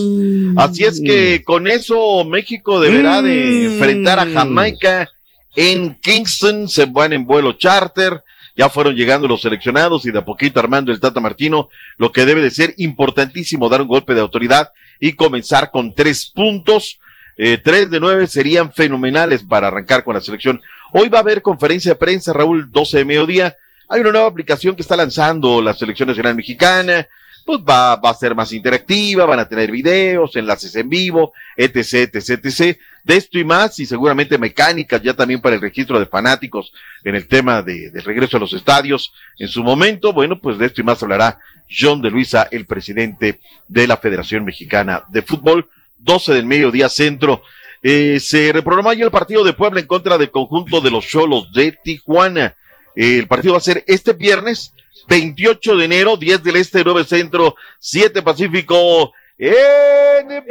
Así 0.57 0.83
es 0.83 1.01
que 1.01 1.41
con 1.45 1.67
eso 1.67 2.25
México 2.25 2.81
deberá 2.81 3.21
de 3.21 3.69
mm. 3.69 3.71
enfrentar 3.71 4.19
a 4.19 4.25
Jamaica 4.25 5.09
en 5.55 5.95
Kingston. 6.01 6.67
Se 6.67 6.85
van 6.85 7.13
en 7.13 7.25
vuelo 7.25 7.53
charter. 7.53 8.21
Ya 8.57 8.67
fueron 8.67 8.93
llegando 8.93 9.27
los 9.29 9.41
seleccionados 9.41 10.05
y 10.05 10.11
de 10.11 10.19
a 10.19 10.25
poquito 10.25 10.59
armando 10.59 10.91
el 10.91 10.99
Tata 10.99 11.21
Martino. 11.21 11.69
Lo 11.95 12.11
que 12.11 12.25
debe 12.25 12.41
de 12.41 12.51
ser 12.51 12.73
importantísimo 12.77 13.69
dar 13.69 13.81
un 13.81 13.87
golpe 13.87 14.13
de 14.13 14.21
autoridad 14.21 14.71
y 14.99 15.13
comenzar 15.13 15.71
con 15.71 15.95
tres 15.95 16.29
puntos. 16.29 16.99
Eh, 17.37 17.57
tres 17.57 17.89
de 17.89 17.99
nueve 17.99 18.27
serían 18.27 18.71
fenomenales 18.71 19.43
para 19.43 19.67
arrancar 19.67 20.03
con 20.03 20.15
la 20.15 20.21
selección. 20.21 20.61
Hoy 20.93 21.09
va 21.09 21.19
a 21.19 21.21
haber 21.21 21.41
conferencia 21.41 21.91
de 21.91 21.95
prensa, 21.95 22.33
Raúl, 22.33 22.71
12 22.71 22.99
de 22.99 23.05
mediodía 23.05 23.55
hay 23.87 24.01
una 24.01 24.11
nueva 24.11 24.27
aplicación 24.27 24.75
que 24.75 24.81
está 24.81 24.95
lanzando 24.95 25.61
la 25.61 25.73
Selección 25.73 26.07
Nacional 26.07 26.35
Mexicana, 26.35 27.07
pues 27.45 27.59
va, 27.59 27.95
va 27.97 28.09
a 28.09 28.15
ser 28.15 28.33
más 28.33 28.51
interactiva, 28.53 29.25
van 29.25 29.39
a 29.39 29.47
tener 29.47 29.69
videos, 29.69 30.35
enlaces 30.35 30.75
en 30.75 30.89
vivo, 30.89 31.33
etc, 31.55 32.09
etc, 32.15 32.43
etc. 32.43 32.77
De 33.03 33.15
esto 33.15 33.37
y 33.37 33.43
más, 33.43 33.77
y 33.79 33.85
seguramente 33.85 34.39
mecánicas 34.39 35.03
ya 35.03 35.13
también 35.13 35.41
para 35.41 35.55
el 35.55 35.61
registro 35.61 35.99
de 35.99 36.07
fanáticos 36.07 36.73
en 37.03 37.13
el 37.13 37.27
tema 37.27 37.61
de, 37.61 37.91
de 37.91 38.01
regreso 38.01 38.37
a 38.37 38.39
los 38.39 38.53
estadios. 38.53 39.13
En 39.37 39.47
su 39.47 39.63
momento, 39.63 40.11
bueno, 40.11 40.39
pues 40.41 40.57
de 40.57 40.65
esto 40.65 40.81
y 40.81 40.83
más 40.83 41.03
hablará 41.03 41.37
John 41.69 42.01
de 42.01 42.09
Luisa, 42.09 42.47
el 42.49 42.65
presidente 42.65 43.39
de 43.67 43.87
la 43.87 43.97
Federación 43.97 44.43
Mexicana 44.43 45.03
de 45.09 45.21
Fútbol. 45.21 45.69
12 45.97 46.33
del 46.33 46.45
mediodía 46.45 46.89
centro. 46.89 47.41
Eh, 47.81 48.19
se 48.19 48.51
reprogramó 48.51 48.93
ya 48.93 49.05
el 49.05 49.11
partido 49.11 49.43
de 49.43 49.53
Puebla 49.53 49.79
en 49.79 49.87
contra 49.87 50.17
del 50.17 50.31
conjunto 50.31 50.81
de 50.81 50.91
los 50.91 51.05
Cholos 51.05 51.51
de 51.53 51.71
Tijuana. 51.71 52.55
El 52.95 53.27
partido 53.27 53.53
va 53.53 53.59
a 53.59 53.61
ser 53.61 53.83
este 53.87 54.13
viernes, 54.13 54.73
28 55.07 55.77
de 55.77 55.85
enero, 55.85 56.17
10 56.17 56.43
del 56.43 56.55
Este, 56.55 56.83
9 56.83 57.03
Centro, 57.03 57.55
7 57.79 58.21
Pacífico. 58.21 59.13
¡En 59.37 60.27
vivo! 60.27 60.47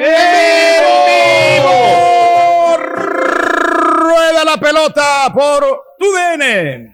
Rueda 2.77 4.45
la 4.45 4.57
pelota 4.61 5.33
por 5.35 5.65
tu 5.99 6.13
DN. 6.13 6.93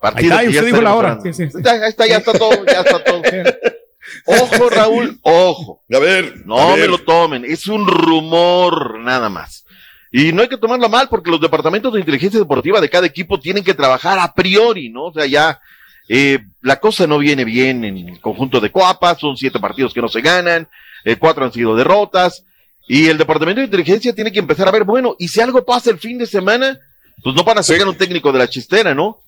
Partido 0.00 0.36
ahí 0.36 0.46
está, 0.46 0.60
usted 0.60 0.66
dijo 0.72 0.82
la 0.82 0.94
hora. 0.94 1.18
Sí, 1.22 1.32
sí, 1.32 1.42
Está, 1.42 1.86
está, 1.86 2.06
ya 2.06 2.18
está 2.18 2.32
todo, 2.32 2.64
ya 2.64 2.80
está 2.80 3.02
todo. 3.02 3.22
Ojo, 4.24 4.68
Raúl, 4.70 5.18
ojo. 5.22 5.80
A 5.92 5.98
ver. 5.98 6.46
No 6.46 6.76
me 6.76 6.86
lo 6.86 6.98
tomen, 6.98 7.44
es 7.44 7.66
un 7.66 7.86
rumor 7.86 8.98
nada 9.00 9.28
más. 9.28 9.64
Y 10.12 10.32
no 10.32 10.42
hay 10.42 10.48
que 10.48 10.56
tomarlo 10.56 10.88
mal 10.88 11.08
porque 11.08 11.30
los 11.30 11.40
departamentos 11.40 11.92
de 11.92 12.00
inteligencia 12.00 12.38
deportiva 12.40 12.80
de 12.80 12.88
cada 12.88 13.06
equipo 13.06 13.38
tienen 13.38 13.64
que 13.64 13.74
trabajar 13.74 14.18
a 14.18 14.32
priori, 14.32 14.88
¿no? 14.88 15.06
O 15.06 15.12
sea, 15.12 15.26
ya 15.26 15.60
eh, 16.08 16.38
la 16.62 16.80
cosa 16.80 17.06
no 17.06 17.18
viene 17.18 17.44
bien 17.44 17.84
en 17.84 18.08
el 18.08 18.20
conjunto 18.20 18.60
de 18.60 18.70
Coapa, 18.70 19.16
son 19.16 19.36
siete 19.36 19.58
partidos 19.58 19.92
que 19.92 20.00
no 20.00 20.08
se 20.08 20.20
ganan, 20.20 20.68
eh, 21.04 21.16
cuatro 21.16 21.44
han 21.44 21.52
sido 21.52 21.74
derrotas, 21.74 22.44
y 22.88 23.08
el 23.08 23.18
departamento 23.18 23.60
de 23.60 23.66
inteligencia 23.66 24.14
tiene 24.14 24.30
que 24.30 24.38
empezar 24.38 24.68
a 24.68 24.70
ver, 24.70 24.84
bueno, 24.84 25.16
y 25.18 25.28
si 25.28 25.40
algo 25.40 25.64
pasa 25.64 25.90
el 25.90 25.98
fin 25.98 26.18
de 26.18 26.26
semana, 26.26 26.78
pues 27.22 27.34
no 27.34 27.42
van 27.42 27.58
a 27.58 27.62
sacar 27.62 27.88
un 27.88 27.96
técnico 27.96 28.32
de 28.32 28.38
la 28.38 28.48
chistera, 28.48 28.94
¿no? 28.94 29.20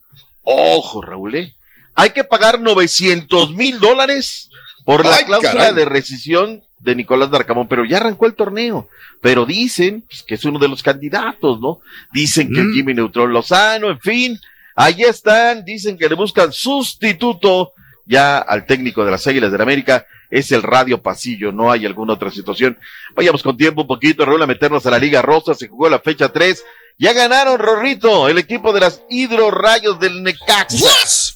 Ojo, 0.43 1.03
Raúl, 1.03 1.35
¿eh? 1.35 1.55
Hay 1.95 2.11
que 2.11 2.23
pagar 2.23 2.61
900 2.61 3.51
mil 3.55 3.81
dólares 3.81 4.49
por 4.89 5.05
la 5.05 5.19
cláusula 5.19 5.75
de 5.75 5.85
rescisión 5.85 6.63
de 6.79 6.95
Nicolás 6.95 7.31
Darcamón, 7.31 7.69
pero 7.69 7.85
ya 7.85 7.99
arrancó 7.99 8.25
el 8.25 8.33
torneo. 8.33 8.89
Pero 9.21 9.45
dicen 9.45 10.03
pues, 10.09 10.23
que 10.23 10.37
es 10.37 10.45
uno 10.47 10.59
de 10.59 10.67
los 10.67 10.83
candidatos, 10.83 11.61
¿no? 11.61 11.81
Dicen 12.11 12.51
que 12.51 12.63
mm. 12.63 12.73
Jimmy 12.73 12.95
Neutron 12.95 13.31
Lozano, 13.31 13.91
en 13.91 14.01
fin, 14.01 14.41
ahí 14.75 15.03
están, 15.03 15.63
dicen 15.63 15.99
que 15.99 16.09
le 16.09 16.15
buscan 16.15 16.55
sustituto 16.55 17.75
ya 18.07 18.39
al 18.39 18.65
técnico 18.65 19.05
de 19.05 19.11
las 19.11 19.27
Águilas 19.27 19.53
de 19.53 19.59
la 19.59 19.65
América, 19.65 20.07
es 20.31 20.51
el 20.53 20.63
Radio 20.63 21.03
Pasillo, 21.03 21.53
no 21.53 21.71
hay 21.71 21.85
alguna 21.85 22.15
otra 22.15 22.31
situación. 22.31 22.79
Vayamos 23.15 23.43
con 23.43 23.59
tiempo 23.59 23.83
un 23.83 23.89
poquito, 23.89 24.25
Raúl, 24.25 24.43
a 24.43 24.47
meternos 24.47 24.87
a 24.87 24.91
la 24.91 24.99
Liga 24.99 25.21
Rosa, 25.21 25.53
se 25.53 25.69
jugó 25.69 25.91
la 25.91 25.99
fecha 25.99 26.31
3, 26.31 26.65
ya 26.97 27.13
ganaron, 27.13 27.59
Rorrito, 27.59 28.27
el 28.27 28.39
equipo 28.39 28.73
de 28.73 28.81
las 28.81 29.03
Hidrorrayos 29.11 30.01
del 30.01 30.23
Necaxa. 30.23 31.28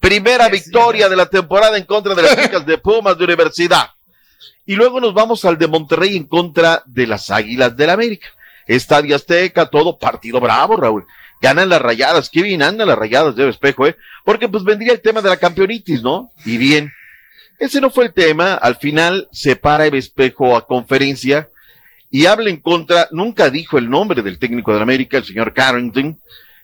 Primera 0.00 0.48
victoria 0.48 1.08
de 1.08 1.16
la 1.16 1.26
temporada 1.26 1.76
en 1.76 1.84
contra 1.84 2.14
de 2.14 2.22
las 2.22 2.42
chicas 2.42 2.64
de 2.66 2.78
Pumas 2.78 3.16
de 3.18 3.24
Universidad. 3.24 3.90
Y 4.66 4.74
luego 4.74 5.00
nos 5.00 5.14
vamos 5.14 5.44
al 5.44 5.58
de 5.58 5.68
Monterrey 5.68 6.16
en 6.16 6.24
contra 6.24 6.82
de 6.86 7.06
las 7.06 7.30
Águilas 7.30 7.76
del 7.76 7.90
América. 7.90 8.28
Estadio 8.66 9.14
Azteca, 9.14 9.66
todo 9.66 9.98
partido 9.98 10.40
bravo, 10.40 10.76
Raúl. 10.76 11.06
Ganan 11.42 11.68
las 11.68 11.82
rayadas, 11.82 12.30
qué 12.30 12.42
bien 12.42 12.62
andan 12.62 12.88
las 12.88 12.98
rayadas 12.98 13.34
de 13.36 13.48
espejo, 13.48 13.86
¿eh? 13.86 13.96
Porque 14.24 14.48
pues 14.48 14.64
vendría 14.64 14.92
el 14.92 15.00
tema 15.00 15.22
de 15.22 15.28
la 15.28 15.38
campeonitis, 15.38 16.02
¿no? 16.02 16.30
Y 16.44 16.56
bien, 16.56 16.92
ese 17.58 17.80
no 17.80 17.90
fue 17.90 18.06
el 18.06 18.12
tema. 18.12 18.54
Al 18.54 18.76
final 18.76 19.28
se 19.32 19.56
para 19.56 19.86
el 19.86 19.94
espejo 19.94 20.56
a 20.56 20.66
conferencia 20.66 21.48
y 22.10 22.26
habla 22.26 22.50
en 22.50 22.58
contra, 22.58 23.08
nunca 23.12 23.50
dijo 23.50 23.78
el 23.78 23.88
nombre 23.88 24.22
del 24.22 24.38
técnico 24.38 24.74
de 24.74 24.82
América, 24.82 25.18
el 25.18 25.24
señor 25.24 25.54
Carrington. 25.54 26.18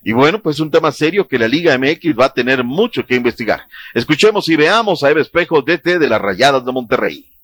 Y 0.07 0.13
bueno, 0.13 0.41
pues 0.41 0.61
un 0.61 0.71
tema 0.71 0.93
serio 0.93 1.27
que 1.27 1.39
la 1.39 1.49
Liga 1.49 1.77
MX 1.77 2.17
va 2.19 2.27
a 2.27 2.33
tener 2.33 2.63
mucho 2.63 3.05
que 3.05 3.17
investigar. 3.17 3.67
Escuchemos 3.93 4.49
y 4.49 4.55
veamos 4.55 5.03
a 5.03 5.11
Eva 5.11 5.21
Espejo, 5.21 5.63
DT 5.63 5.99
de 5.99 6.09
las 6.09 6.21
Rayadas 6.21 6.65
de 6.65 6.71
Monterrey 6.73 7.37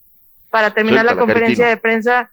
para 0.53 0.75
terminar 0.75 1.07
la 1.07 1.17
conferencia 1.17 1.67
de 1.67 1.79
prensa, 1.79 2.31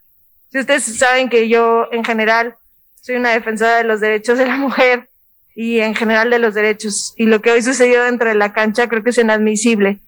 si 0.51 0.59
ustedes 0.59 0.83
saben 0.83 1.29
que 1.29 1.47
yo 1.47 1.87
en 1.93 2.03
general 2.03 2.55
soy 3.01 3.15
una 3.15 3.29
defensora 3.29 3.77
de 3.77 3.85
los 3.85 4.01
derechos 4.01 4.37
de 4.37 4.45
la 4.45 4.57
mujer 4.57 5.07
y 5.55 5.79
en 5.79 5.95
general 5.95 6.29
de 6.29 6.37
los 6.37 6.53
derechos. 6.53 7.13
Y 7.15 7.27
lo 7.27 7.41
que 7.41 7.51
hoy 7.51 7.61
sucedió 7.61 8.03
dentro 8.03 8.27
de 8.27 8.35
la 8.35 8.51
cancha 8.51 8.89
creo 8.89 9.03
que 9.03 9.11
es 9.11 9.17
inadmisible. 9.17 9.99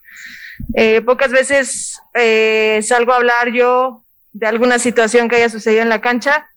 Eh, 0.76 1.01
pocas 1.01 1.32
veces 1.32 2.01
eh, 2.13 2.82
salgo 2.84 3.13
a 3.13 3.15
hablar 3.15 3.53
yo 3.53 4.03
de 4.34 4.47
alguna 4.47 4.78
situación 4.78 5.30
que 5.30 5.38
haya 5.38 5.49
sucedido 5.49 5.82
en 5.82 5.89
la 5.89 6.01
cancha, 6.01 6.49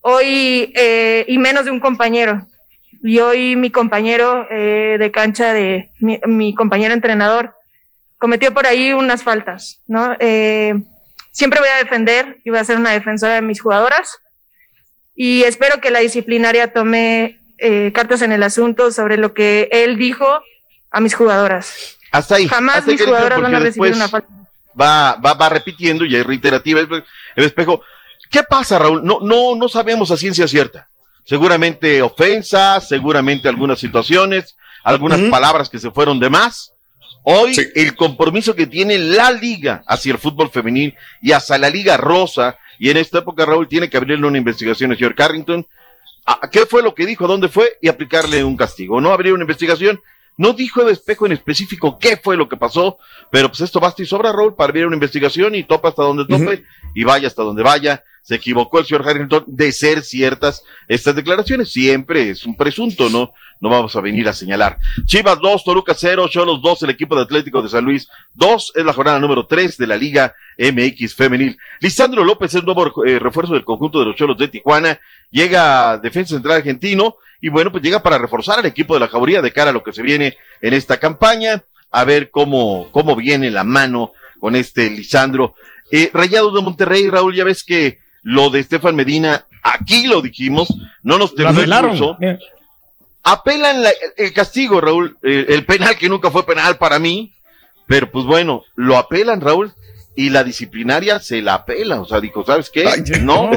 hoy 0.00 0.72
eh, 0.74 1.26
y 1.28 1.36
menos 1.36 1.66
de 1.66 1.72
un 1.72 1.80
compañero. 1.80 2.46
Y 3.02 3.18
hoy 3.20 3.56
mi 3.56 3.70
compañero 3.70 4.46
de 4.50 5.10
cancha, 5.12 5.52
de 5.52 5.90
mi, 6.00 6.20
mi, 6.26 6.54
compañero 6.54 6.92
entrenador, 6.92 7.54
cometió 8.18 8.52
por 8.52 8.66
ahí 8.66 8.92
unas 8.92 9.22
faltas, 9.22 9.80
¿no? 9.86 10.16
siempre 11.32 11.60
voy 11.60 11.68
a 11.68 11.76
defender 11.76 12.38
y 12.44 12.50
voy 12.50 12.58
a 12.58 12.64
ser 12.64 12.76
una 12.76 12.90
defensora 12.90 13.34
de 13.34 13.42
mis 13.42 13.60
jugadoras 13.60 14.18
y 15.22 15.42
espero 15.42 15.80
que 15.80 15.90
la 15.90 16.00
disciplinaria 16.00 16.72
tome 16.72 17.40
eh, 17.58 17.92
cartas 17.94 18.22
en 18.22 18.32
el 18.32 18.42
asunto 18.42 18.90
sobre 18.90 19.18
lo 19.18 19.34
que 19.34 19.68
él 19.70 19.98
dijo 19.98 20.26
a 20.90 21.00
mis 21.00 21.14
jugadoras. 21.14 21.98
Hasta 22.10 22.36
ahí. 22.36 22.48
Jamás 22.48 22.86
mis 22.86 23.04
jugadoras 23.04 23.40
van 23.40 23.54
a 23.54 23.58
recibir 23.58 23.92
una 23.92 24.08
falta. 24.08 24.28
Va, 24.80 25.16
va, 25.16 25.34
va 25.34 25.48
repitiendo 25.48 26.04
y 26.06 26.16
es 26.16 26.24
reiterativa 26.24 26.80
el 26.80 27.04
espejo. 27.44 27.82
¿Qué 28.30 28.42
pasa, 28.44 28.78
Raúl? 28.78 29.04
No, 29.04 29.18
no, 29.20 29.56
no 29.56 29.68
sabemos 29.68 30.10
a 30.10 30.16
ciencia 30.16 30.48
cierta. 30.48 30.88
Seguramente 31.30 32.02
ofensas, 32.02 32.88
seguramente 32.88 33.48
algunas 33.48 33.78
situaciones, 33.78 34.56
algunas 34.82 35.20
palabras 35.30 35.70
que 35.70 35.78
se 35.78 35.92
fueron 35.92 36.18
de 36.18 36.28
más. 36.28 36.72
Hoy 37.22 37.54
el 37.76 37.94
compromiso 37.94 38.56
que 38.56 38.66
tiene 38.66 38.98
la 38.98 39.30
liga 39.30 39.84
hacia 39.86 40.10
el 40.10 40.18
fútbol 40.18 40.50
femenil 40.50 40.96
y 41.22 41.30
hacia 41.30 41.56
la 41.56 41.70
liga 41.70 41.96
rosa, 41.96 42.58
y 42.80 42.90
en 42.90 42.96
esta 42.96 43.18
época 43.18 43.46
Raúl 43.46 43.68
tiene 43.68 43.88
que 43.88 43.96
abrirle 43.96 44.26
una 44.26 44.38
investigación 44.38 44.90
a 44.90 44.96
señor 44.96 45.14
Carrington, 45.14 45.64
qué 46.50 46.66
fue 46.66 46.82
lo 46.82 46.96
que 46.96 47.06
dijo, 47.06 47.28
dónde 47.28 47.48
fue 47.48 47.74
y 47.80 47.86
aplicarle 47.86 48.42
un 48.42 48.56
castigo. 48.56 49.00
No 49.00 49.12
abrir 49.12 49.32
una 49.32 49.44
investigación. 49.44 50.00
No 50.36 50.52
dijo 50.52 50.82
de 50.82 50.94
espejo 50.94 51.26
en 51.26 51.32
específico 51.32 51.96
qué 52.00 52.16
fue 52.16 52.36
lo 52.36 52.48
que 52.48 52.56
pasó, 52.56 52.98
pero 53.30 53.46
pues 53.50 53.60
esto 53.60 53.78
basta 53.78 54.02
y 54.02 54.06
sobra, 54.06 54.32
Raúl, 54.32 54.56
para 54.56 54.70
abrir 54.70 54.84
una 54.84 54.96
investigación 54.96 55.54
y 55.54 55.62
topa 55.62 55.90
hasta 55.90 56.02
donde 56.02 56.24
tope 56.24 56.64
y 56.92 57.04
vaya 57.04 57.28
hasta 57.28 57.44
donde 57.44 57.62
vaya. 57.62 58.02
Se 58.22 58.36
equivocó 58.36 58.78
el 58.78 58.86
señor 58.86 59.08
Harrington 59.08 59.44
de 59.46 59.72
ser 59.72 60.02
ciertas 60.02 60.62
estas 60.88 61.14
declaraciones. 61.14 61.72
Siempre 61.72 62.30
es 62.30 62.44
un 62.46 62.56
presunto, 62.56 63.08
¿no? 63.08 63.32
No 63.60 63.68
vamos 63.68 63.94
a 63.96 64.00
venir 64.00 64.28
a 64.28 64.32
señalar. 64.32 64.78
Chivas 65.04 65.38
2, 65.40 65.64
Toluca 65.64 65.94
0, 65.94 66.28
Cholos 66.28 66.62
2, 66.62 66.82
el 66.84 66.90
equipo 66.90 67.14
de 67.14 67.22
Atlético 67.22 67.60
de 67.60 67.68
San 67.68 67.84
Luis 67.84 68.08
2, 68.34 68.72
es 68.76 68.84
la 68.84 68.92
jornada 68.92 69.18
número 69.18 69.46
3 69.46 69.76
de 69.76 69.86
la 69.86 69.96
Liga 69.96 70.34
MX 70.58 71.14
Femenil. 71.14 71.58
Lisandro 71.80 72.24
López 72.24 72.54
es 72.54 72.64
nuevo 72.64 73.04
eh, 73.04 73.18
refuerzo 73.18 73.52
del 73.52 73.64
conjunto 73.64 74.00
de 74.00 74.06
los 74.06 74.16
Cholos 74.16 74.38
de 74.38 74.48
Tijuana 74.48 74.98
llega 75.30 75.98
defensa 75.98 76.34
central 76.34 76.58
argentino 76.58 77.16
y 77.40 77.48
bueno, 77.48 77.70
pues 77.70 77.82
llega 77.82 78.02
para 78.02 78.18
reforzar 78.18 78.58
al 78.58 78.66
equipo 78.66 78.94
de 78.94 79.00
la 79.00 79.08
Jauría 79.08 79.40
de 79.40 79.52
cara 79.52 79.70
a 79.70 79.72
lo 79.72 79.82
que 79.82 79.92
se 79.92 80.02
viene 80.02 80.36
en 80.60 80.74
esta 80.74 80.98
campaña, 80.98 81.62
a 81.90 82.04
ver 82.04 82.30
cómo, 82.30 82.88
cómo 82.92 83.16
viene 83.16 83.50
la 83.50 83.64
mano 83.64 84.12
con 84.38 84.56
este 84.56 84.90
Lisandro. 84.90 85.54
Eh, 85.90 86.10
Rayados 86.12 86.54
de 86.54 86.60
Monterrey, 86.60 87.08
Raúl, 87.08 87.34
ya 87.34 87.44
ves 87.44 87.64
que 87.64 87.98
lo 88.22 88.50
de 88.50 88.60
Estefan 88.60 88.96
Medina, 88.96 89.44
aquí 89.62 90.06
lo 90.06 90.22
dijimos, 90.22 90.68
no 91.02 91.18
nos 91.18 91.34
terminó 91.34 91.60
el 91.60 92.38
Apelan 93.22 93.84
el 94.16 94.32
castigo, 94.32 94.80
Raúl, 94.80 95.16
el 95.22 95.64
penal 95.66 95.96
que 95.96 96.08
nunca 96.08 96.30
fue 96.30 96.46
penal 96.46 96.78
para 96.78 96.98
mí, 96.98 97.32
pero 97.86 98.10
pues 98.10 98.24
bueno, 98.24 98.64
lo 98.76 98.96
apelan, 98.96 99.40
Raúl, 99.40 99.72
y 100.16 100.30
la 100.30 100.44
disciplinaria 100.44 101.18
se 101.20 101.42
la 101.42 101.64
pela, 101.64 102.00
o 102.00 102.04
sea, 102.04 102.20
dijo, 102.20 102.44
¿sabes 102.44 102.70
qué? 102.70 102.84
no, 103.22 103.50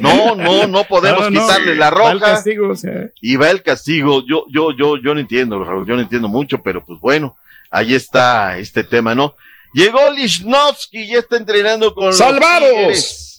no, 0.00 0.34
no, 0.34 0.66
no 0.66 0.84
podemos 0.84 1.28
quitarle 1.28 1.74
la 1.74 1.90
roja. 1.90 2.08
Va 2.08 2.12
el 2.12 2.20
castigo, 2.20 2.72
Y 3.20 3.36
va 3.36 3.50
el 3.50 3.62
castigo. 3.62 4.24
Yo, 4.26 4.46
yo, 4.48 4.72
yo, 4.76 4.96
yo 4.96 5.14
no 5.14 5.20
entiendo, 5.20 5.64
yo 5.84 5.94
no 5.94 6.00
entiendo 6.00 6.28
mucho, 6.28 6.62
pero 6.62 6.84
pues 6.84 7.00
bueno, 7.00 7.36
ahí 7.70 7.94
está 7.94 8.58
este 8.58 8.84
tema, 8.84 9.14
¿no? 9.14 9.34
Llegó 9.74 10.10
Lichnowsky 10.10 11.02
y 11.02 11.08
ya 11.08 11.18
está 11.18 11.36
entrenando 11.36 11.94
con 11.94 12.12
¡Salvados! 12.14 13.35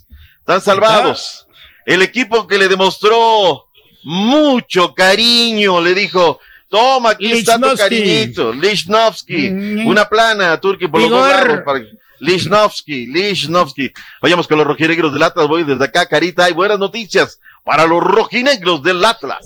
Están 0.48 0.62
salvados. 0.62 1.46
El 1.86 2.02
equipo 2.02 2.48
que 2.48 2.58
le 2.58 2.70
demostró 2.70 3.68
mucho 4.04 4.94
cariño, 4.94 5.82
le 5.82 5.94
dijo, 5.94 6.40
Toma, 6.70 7.10
aquí 7.10 7.34
está 7.34 7.60
tu 7.60 7.76
cariñito. 7.76 8.54
Lichnowsky. 8.54 9.50
Mm. 9.50 9.88
Una 9.88 10.08
plana, 10.08 10.58
Turki, 10.62 10.88
por 10.88 11.02
los 11.02 11.12
lados. 11.12 11.60
Para... 11.66 11.82
Lichnowsky, 12.20 13.08
Lichnowsky. 13.08 13.92
Vayamos 14.22 14.48
con 14.48 14.58
los 14.58 14.68
rojinegros 14.68 15.12
del 15.12 15.24
Atlas. 15.24 15.50
Voy 15.50 15.66
desde 15.66 15.84
acá, 15.84 16.06
Carita. 16.06 16.46
Hay 16.46 16.54
buenas 16.54 16.80
noticias 16.80 17.42
para 17.66 17.86
los 17.86 18.02
rojinegros 18.02 18.82
del 18.84 19.04
Atlas. 19.04 19.40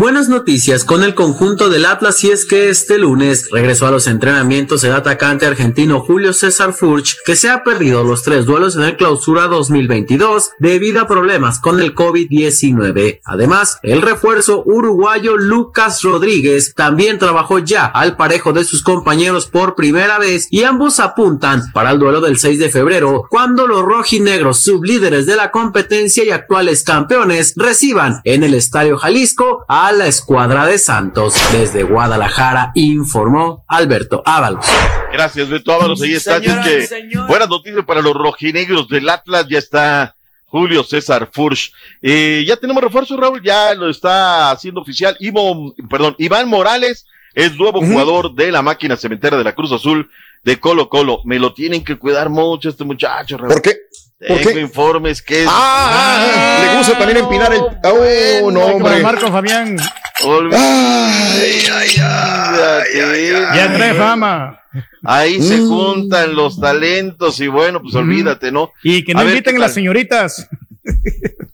Buenas 0.00 0.30
noticias 0.30 0.82
con 0.82 1.04
el 1.04 1.14
conjunto 1.14 1.68
del 1.68 1.84
Atlas 1.84 2.24
y 2.24 2.30
es 2.30 2.46
que 2.46 2.70
este 2.70 2.96
lunes 2.96 3.50
regresó 3.52 3.86
a 3.86 3.90
los 3.90 4.06
entrenamientos 4.06 4.82
el 4.82 4.94
atacante 4.94 5.44
argentino 5.44 6.00
Julio 6.00 6.32
César 6.32 6.72
Furch, 6.72 7.18
que 7.26 7.36
se 7.36 7.50
ha 7.50 7.64
perdido 7.64 8.02
los 8.02 8.22
tres 8.22 8.46
duelos 8.46 8.76
en 8.76 8.84
el 8.84 8.96
clausura 8.96 9.46
2022 9.48 10.52
debido 10.58 11.02
a 11.02 11.06
problemas 11.06 11.60
con 11.60 11.82
el 11.82 11.94
COVID-19. 11.94 13.20
Además, 13.26 13.78
el 13.82 14.00
refuerzo 14.00 14.62
uruguayo 14.64 15.36
Lucas 15.36 16.00
Rodríguez 16.02 16.72
también 16.74 17.18
trabajó 17.18 17.58
ya 17.58 17.84
al 17.84 18.16
parejo 18.16 18.54
de 18.54 18.64
sus 18.64 18.82
compañeros 18.82 19.48
por 19.48 19.74
primera 19.74 20.18
vez 20.18 20.48
y 20.50 20.64
ambos 20.64 20.98
apuntan 20.98 21.70
para 21.74 21.90
el 21.90 21.98
duelo 21.98 22.22
del 22.22 22.38
6 22.38 22.58
de 22.58 22.70
febrero 22.70 23.24
cuando 23.28 23.66
los 23.66 23.82
rojinegros 23.82 24.62
sublíderes 24.62 25.26
de 25.26 25.36
la 25.36 25.50
competencia 25.50 26.24
y 26.24 26.30
actuales 26.30 26.84
campeones 26.84 27.52
reciban 27.54 28.22
en 28.24 28.44
el 28.44 28.54
Estadio 28.54 28.96
Jalisco 28.96 29.66
a 29.68 29.89
la 29.92 30.06
escuadra 30.06 30.66
de 30.66 30.78
Santos. 30.78 31.34
Desde 31.52 31.82
Guadalajara 31.82 32.72
informó 32.74 33.64
Alberto 33.68 34.22
Ábalos. 34.24 34.66
Gracias, 35.12 35.48
Beto 35.48 35.72
Ábalos. 35.72 36.00
Ahí 36.02 36.14
está. 36.14 36.40
que, 36.40 36.88
buenas 37.26 37.48
noticias 37.48 37.84
para 37.84 38.02
los 38.02 38.14
rojinegros 38.14 38.88
del 38.88 39.08
Atlas. 39.08 39.46
Ya 39.48 39.58
está 39.58 40.14
Julio 40.46 40.84
César 40.84 41.28
Furch. 41.32 41.72
Eh, 42.02 42.44
ya 42.46 42.56
tenemos 42.56 42.82
refuerzo, 42.82 43.16
Raúl. 43.16 43.42
Ya 43.42 43.74
lo 43.74 43.90
está 43.90 44.50
haciendo 44.50 44.80
oficial. 44.80 45.16
Ivo, 45.20 45.74
perdón, 45.88 46.14
Iván 46.18 46.48
Morales 46.48 47.06
es 47.34 47.56
nuevo 47.56 47.80
jugador 47.80 48.34
de 48.34 48.50
la 48.52 48.62
máquina 48.62 48.96
cementera 48.96 49.36
de 49.36 49.44
la 49.44 49.54
Cruz 49.54 49.72
Azul 49.72 50.10
de 50.44 50.58
Colo 50.58 50.88
Colo. 50.88 51.20
Me 51.24 51.38
lo 51.38 51.52
tienen 51.52 51.84
que 51.84 51.96
cuidar 51.96 52.28
mucho 52.30 52.68
este 52.68 52.84
muchacho, 52.84 53.36
Raúl. 53.36 53.52
¿Por 53.52 53.62
qué? 53.62 53.76
Tengo 54.20 54.58
informes 54.58 55.22
que 55.22 55.46
ah, 55.48 55.48
ah, 55.48 56.59
también 56.96 57.18
empinar 57.18 57.52
el. 57.52 57.60
Oh, 57.84 58.50
no, 58.50 58.60
hombre. 58.60 59.00
Marco 59.00 59.30
Fabián. 59.30 59.76
Ay, 60.22 61.62
ay, 61.72 61.88
ay, 61.98 63.32
ya 63.54 63.72
trae 63.74 63.94
fama. 63.94 64.60
Ahí 65.02 65.40
se 65.40 65.56
mm. 65.56 65.68
juntan 65.68 66.34
los 66.34 66.60
talentos 66.60 67.40
y 67.40 67.48
bueno, 67.48 67.80
pues 67.80 67.94
olvídate, 67.94 68.52
¿no? 68.52 68.72
Y 68.82 69.02
que 69.02 69.14
no 69.14 69.22
inviten 69.24 69.56
a 69.56 69.60
las 69.60 69.74
señoritas. 69.74 70.48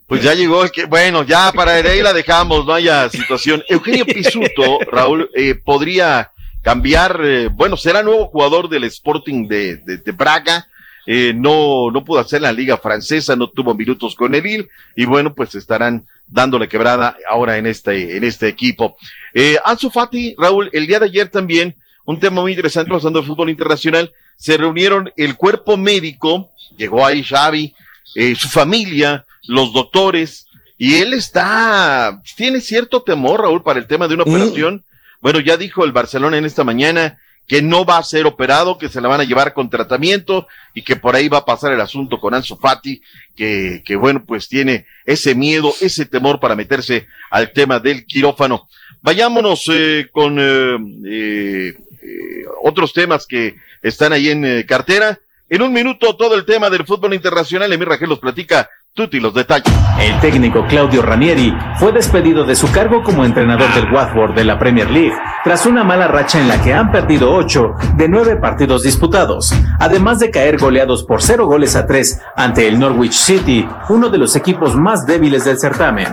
Pues 0.09 0.23
ya 0.23 0.35
llegó 0.35 0.63
el 0.63 0.71
que, 0.71 0.85
bueno, 0.85 1.25
ya 1.25 1.51
para 1.51 1.73
ahí 1.73 2.01
la 2.01 2.13
dejamos, 2.13 2.65
no 2.65 2.73
haya 2.73 3.09
situación. 3.09 3.65
Eugenio 3.69 4.07
Pisuto, 4.07 4.79
Raúl, 4.89 5.29
eh, 5.35 5.57
podría 5.57 6.31
cambiar, 6.63 7.21
eh, 7.25 7.49
bueno, 7.53 7.77
será 7.77 8.05
nuevo 8.05 8.27
jugador 8.27 8.69
del 8.69 8.85
Sporting 8.85 9.49
de, 9.49 9.79
de, 9.79 9.97
de 9.97 10.13
Braga 10.13 10.69
eh, 11.07 11.33
no, 11.35 11.91
no 11.93 12.05
pudo 12.05 12.21
hacer 12.21 12.43
la 12.43 12.53
liga 12.53 12.77
francesa, 12.79 13.37
no 13.37 13.49
tuvo 13.49 13.75
minutos 13.75 14.15
con 14.17 14.35
Evil, 14.35 14.69
y 14.97 15.05
bueno, 15.05 15.35
pues 15.35 15.55
estarán 15.55 16.07
dándole 16.27 16.69
quebrada 16.69 17.17
ahora 17.29 17.59
en 17.59 17.67
este, 17.67 18.17
en 18.17 18.25
este 18.25 18.49
equipo. 18.49 18.97
Eh, 19.33 19.57
Ansu 19.65 19.91
Fati, 19.91 20.35
Raúl, 20.37 20.69
el 20.73 20.87
día 20.87 20.99
de 20.99 21.07
ayer 21.07 21.29
también, 21.29 21.77
un 22.05 22.19
tema 22.19 22.43
muy 22.43 22.53
interesante 22.53 22.91
pasando 22.91 23.21
el 23.21 23.27
fútbol 23.27 23.51
internacional, 23.51 24.13
se 24.37 24.57
reunieron 24.57 25.13
el 25.17 25.37
cuerpo 25.37 25.77
médico, 25.77 26.51
llegó 26.77 27.07
ahí 27.07 27.23
Xavi, 27.23 27.75
eh, 28.17 28.35
su 28.35 28.49
familia, 28.49 29.25
los 29.47 29.73
doctores, 29.73 30.47
y 30.79 30.97
él 30.97 31.15
está, 31.15 32.21
tiene 32.37 32.61
cierto 32.61 33.03
temor, 33.03 33.43
Raúl, 33.43 33.63
para 33.63 33.79
el 33.79 33.87
tema 33.87 34.09
de 34.09 34.15
una 34.15 34.25
mm. 34.25 34.29
operación. 34.29 34.85
Bueno, 35.21 35.41
ya 35.41 35.57
dijo 35.57 35.85
el 35.85 35.93
Barcelona 35.93 36.37
en 36.37 36.45
esta 36.45 36.65
mañana 36.65 37.19
que 37.47 37.63
no 37.63 37.85
va 37.85 37.99
a 37.99 38.03
ser 38.03 38.27
operado, 38.27 38.77
que 38.77 38.89
se 38.89 39.01
la 39.01 39.09
van 39.09 39.21
a 39.21 39.25
llevar 39.25 39.55
con 39.55 39.71
tratamiento 39.71 40.49
y 40.75 40.83
que 40.83 40.97
por 40.97 41.15
ahí 41.15 41.29
va 41.29 41.39
a 41.39 41.45
pasar 41.45 41.73
el 41.73 41.81
asunto 41.81 42.19
con 42.19 42.35
Ansu 42.35 42.57
Fati, 42.57 43.01
que, 43.37 43.83
que 43.85 43.97
bueno, 43.97 44.25
pues 44.27 44.49
tiene 44.49 44.87
ese 45.05 45.35
miedo, 45.35 45.73
ese 45.81 46.07
temor 46.07 46.41
para 46.41 46.57
meterse 46.57 47.07
al 47.31 47.53
tema 47.53 47.79
del 47.79 48.05
quirófano. 48.05 48.69
Vayámonos 49.03 49.65
eh, 49.73 50.09
con 50.11 50.37
eh, 50.41 50.77
eh, 51.05 52.45
otros 52.63 52.93
temas 52.93 53.27
que 53.27 53.55
están 53.83 54.13
ahí 54.13 54.31
en 54.31 54.65
cartera. 54.65 55.21
En 55.49 55.63
un 55.63 55.73
minuto 55.73 56.17
todo 56.17 56.35
el 56.35 56.45
tema 56.45 56.71
del 56.71 56.85
fútbol 56.85 57.15
internacional, 57.15 57.73
Emir 57.73 57.89
Rangel 57.89 58.09
los 58.09 58.19
platica 58.19 58.69
Los 58.97 59.35
detalles. 59.35 59.71
El 60.01 60.19
técnico 60.21 60.65
Claudio 60.67 61.03
Ranieri 61.03 61.55
fue 61.79 61.93
despedido 61.93 62.45
de 62.45 62.57
su 62.57 62.73
cargo 62.73 63.03
como 63.03 63.27
entrenador 63.27 63.69
del 63.75 63.93
Watford 63.93 64.35
de 64.35 64.45
la 64.45 64.59
Premier 64.59 64.91
League 64.91 65.13
tras 65.45 65.67
una 65.67 65.85
mala 65.85 66.09
racha 66.09 66.41
en 66.41 66.49
la 66.49 66.63
que 66.63 66.73
han 66.73 66.91
perdido 66.91 67.35
ocho 67.35 67.75
de 67.97 68.09
nueve 68.09 68.37
partidos 68.37 68.83
disputados, 68.83 69.53
además 69.79 70.19
de 70.19 70.31
caer 70.31 70.59
goleados 70.59 71.05
por 71.05 71.23
cero 71.23 71.47
goles 71.47 71.77
a 71.77 71.87
tres 71.87 72.21
ante 72.37 72.67
el 72.67 72.81
Norwich 72.81 73.13
City, 73.13 73.69
uno 73.91 74.09
de 74.09 74.19
los 74.19 74.35
equipos 74.35 74.75
más 74.75 75.07
débiles 75.07 75.45
del 75.45 75.59
certamen. 75.59 76.09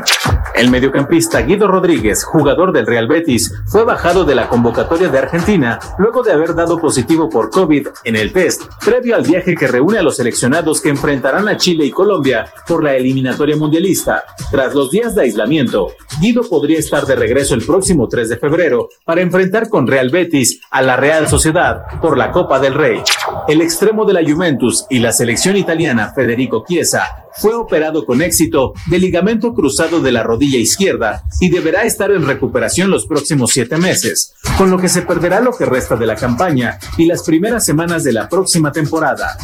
El 0.54 0.70
mediocampista 0.70 1.42
Guido 1.42 1.68
Rodríguez, 1.68 2.24
jugador 2.24 2.74
del 2.74 2.86
Real 2.86 3.08
Betis, 3.08 3.52
fue 3.66 3.86
bajado 3.86 4.24
de 4.24 4.36
la 4.36 4.50
convocatoria 4.50 5.08
de 5.08 5.18
Argentina 5.18 5.80
luego 5.98 6.22
de 6.22 6.34
haber 6.34 6.54
dado 6.54 6.78
positivo 6.80 7.30
por 7.30 7.50
COVID 7.50 7.88
en 8.04 8.16
el 8.16 8.32
test, 8.32 8.62
previo 8.86 9.16
al 9.16 9.24
viaje 9.24 9.56
que 9.56 9.68
reúne 9.68 9.98
a 9.98 10.04
los 10.04 10.18
seleccionados 10.18 10.80
que 10.80 10.90
enfrentarán 10.90 11.48
a 11.48 11.58
Chile 11.58 11.86
y 11.86 11.92
Colombia 11.92 12.46
por 12.74 12.84
la 12.84 12.96
eliminatoria 12.96 13.56
mundialista. 13.56 14.24
Tras 14.50 14.74
los 14.74 14.90
días 14.90 15.14
de 15.14 15.22
aislamiento, 15.22 15.92
Guido 16.20 16.42
podría 16.42 16.80
estar 16.80 17.06
de 17.06 17.16
regreso 17.16 17.54
el 17.54 17.64
próximo 17.64 18.08
3 18.08 18.30
de 18.30 18.38
febrero 18.38 18.90
para 19.06 19.22
enfrentar 19.22 19.70
con 19.70 19.86
Real 19.86 20.10
Betis 20.10 20.60
a 20.72 20.82
la 20.82 20.96
Real 20.96 21.28
Sociedad 21.28 21.84
por 22.02 22.18
la 22.18 22.32
Copa 22.32 22.60
del 22.60 22.74
Rey. 22.74 23.00
El 23.48 23.62
extremo 23.62 24.06
de 24.06 24.14
la 24.14 24.28
Juventus 24.28 24.88
y 24.90 24.98
la 24.98 25.12
selección 25.12 25.56
italiana 25.56 26.14
Federico 26.16 26.64
Chiesa 26.68 27.04
fue 27.36 27.54
operado 27.54 28.08
con 28.08 28.24
éxito 28.24 28.74
de 28.88 28.98
ligamento 28.98 29.54
cruzado 29.54 30.02
de 30.02 30.12
la 30.12 30.24
rodilla 30.24 30.58
izquierda 30.58 31.26
y 31.40 31.50
deberá 31.50 31.84
estar 31.84 32.10
en 32.10 32.26
recuperación 32.26 32.90
los 32.90 33.06
próximos 33.06 33.52
siete 33.52 33.78
meses, 33.78 34.34
con 34.58 34.72
lo 34.72 34.80
que 34.80 34.90
se 34.90 35.04
perderá 35.04 35.42
lo 35.42 35.56
que 35.56 35.66
resta 35.66 35.96
de 35.96 36.08
la 36.08 36.16
campaña 36.16 36.80
y 36.98 37.06
las 37.06 37.22
primeras 37.22 37.64
semanas 37.68 38.04
de 38.04 38.14
la 38.14 38.28
próxima 38.28 38.72
temporada. 38.72 39.38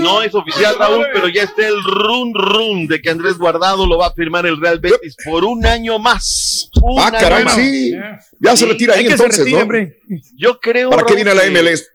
No 0.00 0.22
es 0.22 0.34
oficial, 0.34 0.76
Raúl, 0.78 1.06
pero 1.12 1.28
ya 1.28 1.42
está 1.42 1.66
el 1.66 1.82
run 1.82 2.34
run 2.34 2.86
de 2.86 3.00
que 3.00 3.10
Andrés 3.10 3.38
Guardado 3.38 3.86
lo 3.86 3.98
va 3.98 4.08
a 4.08 4.12
firmar 4.12 4.46
el 4.46 4.60
Real 4.60 4.78
Betis 4.78 5.16
por 5.24 5.44
un 5.44 5.64
año 5.66 5.98
más. 5.98 6.70
ah, 6.98 7.10
caray, 7.10 7.48
sí. 7.50 7.94
Ya 8.38 8.56
se 8.56 8.66
retira 8.66 8.94
ahí 8.94 9.06
entonces, 9.06 9.46
¿no? 9.46 9.66
Yo 10.36 10.58
creo. 10.60 10.90
¿Para 10.90 11.04
qué 11.04 11.14
viene 11.14 11.34
la 11.34 11.44
MLS? 11.44 11.90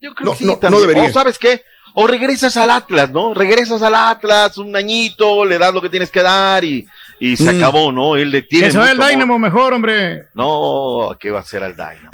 Yo 0.00 0.14
creo 0.14 0.36
que 0.36 0.44
no, 0.44 0.58
no, 0.70 0.80
debería. 0.80 1.04
¿O 1.04 1.12
sabes 1.12 1.38
qué? 1.38 1.62
O 1.94 2.06
regresas 2.06 2.56
al 2.56 2.70
Atlas, 2.70 3.10
¿no? 3.10 3.34
Regresas 3.34 3.82
al 3.82 3.94
Atlas 3.94 4.56
un 4.58 4.74
añito, 4.74 5.44
le 5.44 5.58
das 5.58 5.74
lo 5.74 5.82
que 5.82 5.90
tienes 5.90 6.10
que 6.10 6.22
dar 6.22 6.64
y, 6.64 6.86
y 7.20 7.36
se 7.36 7.52
mm. 7.52 7.56
acabó, 7.56 7.92
¿no? 7.92 8.16
Él 8.16 8.30
le 8.30 8.42
tiene. 8.42 8.66
Que 8.66 8.72
se 8.72 8.78
el 8.80 8.98
Dynamo 8.98 9.38
mejor, 9.38 9.74
hombre. 9.74 10.28
No, 10.34 11.16
¿qué 11.20 11.30
va 11.30 11.38
a 11.38 11.42
hacer 11.42 11.62
al 11.62 11.76
Dynamo? 11.76 12.10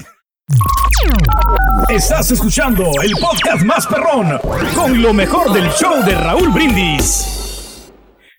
Estás 1.89 2.31
escuchando 2.31 2.91
el 3.03 3.13
podcast 3.21 3.63
más 3.65 3.87
perrón 3.87 4.41
con 4.75 5.01
lo 5.03 5.13
mejor 5.13 5.53
del 5.53 5.69
show 5.73 6.03
de 6.05 6.15
Raúl 6.15 6.49
Brindis. 6.51 7.91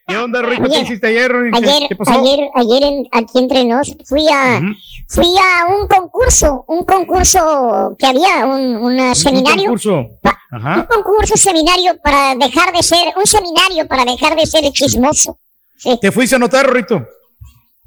¿Qué 0.08 0.18
onda, 0.18 0.42
Rico? 0.42 0.64
¿Qué 0.64 0.80
hiciste 0.80 1.08
ayer? 1.08 1.32
Ayer, 1.54 1.88
¿Qué 1.88 1.96
pasó? 1.96 2.20
ayer, 2.20 2.50
ayer 2.56 2.84
en, 2.84 3.08
aquí 3.12 3.38
entre 3.38 3.64
nos 3.64 3.96
fui 4.06 4.28
a, 4.28 4.60
fui 5.08 5.28
a 5.38 5.68
un 5.68 5.88
concurso, 5.88 6.66
un 6.68 6.84
concurso 6.84 7.96
que 7.98 8.08
había, 8.08 8.46
un, 8.46 8.78
un 8.78 9.16
seminario. 9.16 9.72
Un 9.72 9.78
concurso. 9.78 10.10
Un 10.52 10.86
concurso, 11.04 11.38
seminario 11.38 11.96
para 12.02 12.34
dejar 12.34 12.74
de 12.74 12.82
ser, 12.82 13.14
un 13.16 13.26
seminario 13.28 13.88
para 13.88 14.04
dejar 14.04 14.36
de 14.36 14.48
ser 14.48 14.64
chismoso. 14.72 15.38
¿Te 16.02 16.12
fuiste 16.12 16.36
a 16.36 16.38
anotar, 16.38 16.74
Rito? 16.74 17.06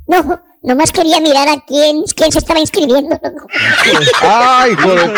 No, 0.06 0.40
Nomás 0.62 0.92
quería 0.92 1.20
mirar 1.20 1.48
a 1.48 1.60
quién, 1.66 2.04
quién 2.14 2.30
se 2.30 2.38
estaba 2.38 2.60
inscribiendo. 2.60 3.18
Ay, 4.20 4.76
joder. 4.76 5.12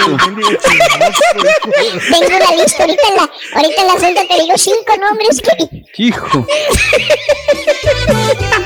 Tengo 2.10 2.36
una 2.36 2.52
lista. 2.56 2.84
Ahorita 2.84 3.08
en 3.08 3.16
la, 3.16 3.30
ahorita 3.54 3.82
en 3.82 3.86
la 3.86 3.98
celda 3.98 4.22
te 4.26 4.40
digo 4.40 4.56
cinco 4.56 4.96
nombres 4.98 5.42
que. 5.42 6.02
Hijo. 6.02 6.46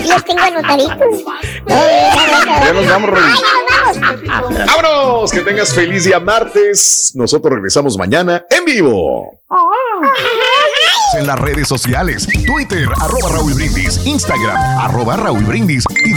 Los 0.06 0.24
tengo 0.24 0.40
anotaditos. 0.40 1.24
ya 1.66 2.72
nos 2.72 2.86
vamos, 2.86 3.10
Ay, 3.24 4.28
Vámonos. 4.66 5.32
Que 5.32 5.40
tengas 5.40 5.74
feliz 5.74 6.04
día 6.04 6.20
martes. 6.20 7.10
Nosotros 7.16 7.54
regresamos 7.54 7.98
mañana 7.98 8.46
en 8.50 8.64
vivo. 8.64 9.38
En 11.14 11.26
las 11.26 11.38
redes 11.38 11.66
sociales, 11.66 12.28
Twitter, 12.46 12.86
arroba 13.00 13.30
Raúl 13.30 13.54
Brindis, 13.54 13.98
Instagram, 14.04 14.56
arroba 14.78 15.16
Raúl 15.16 15.42
Brindis 15.44 15.84
y 16.04 16.14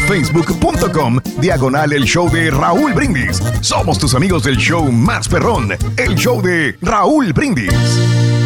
Facebook.com, 0.51 1.19
diagonal 1.39 1.93
el 1.93 2.03
show 2.03 2.29
de 2.29 2.51
Raúl 2.51 2.93
Brindis. 2.93 3.41
Somos 3.61 3.97
tus 3.97 4.15
amigos 4.15 4.43
del 4.43 4.57
show 4.57 4.91
más 4.91 5.27
perrón, 5.27 5.69
el 5.97 6.15
show 6.15 6.41
de 6.41 6.77
Raúl 6.81 7.31
Brindis. 7.31 8.40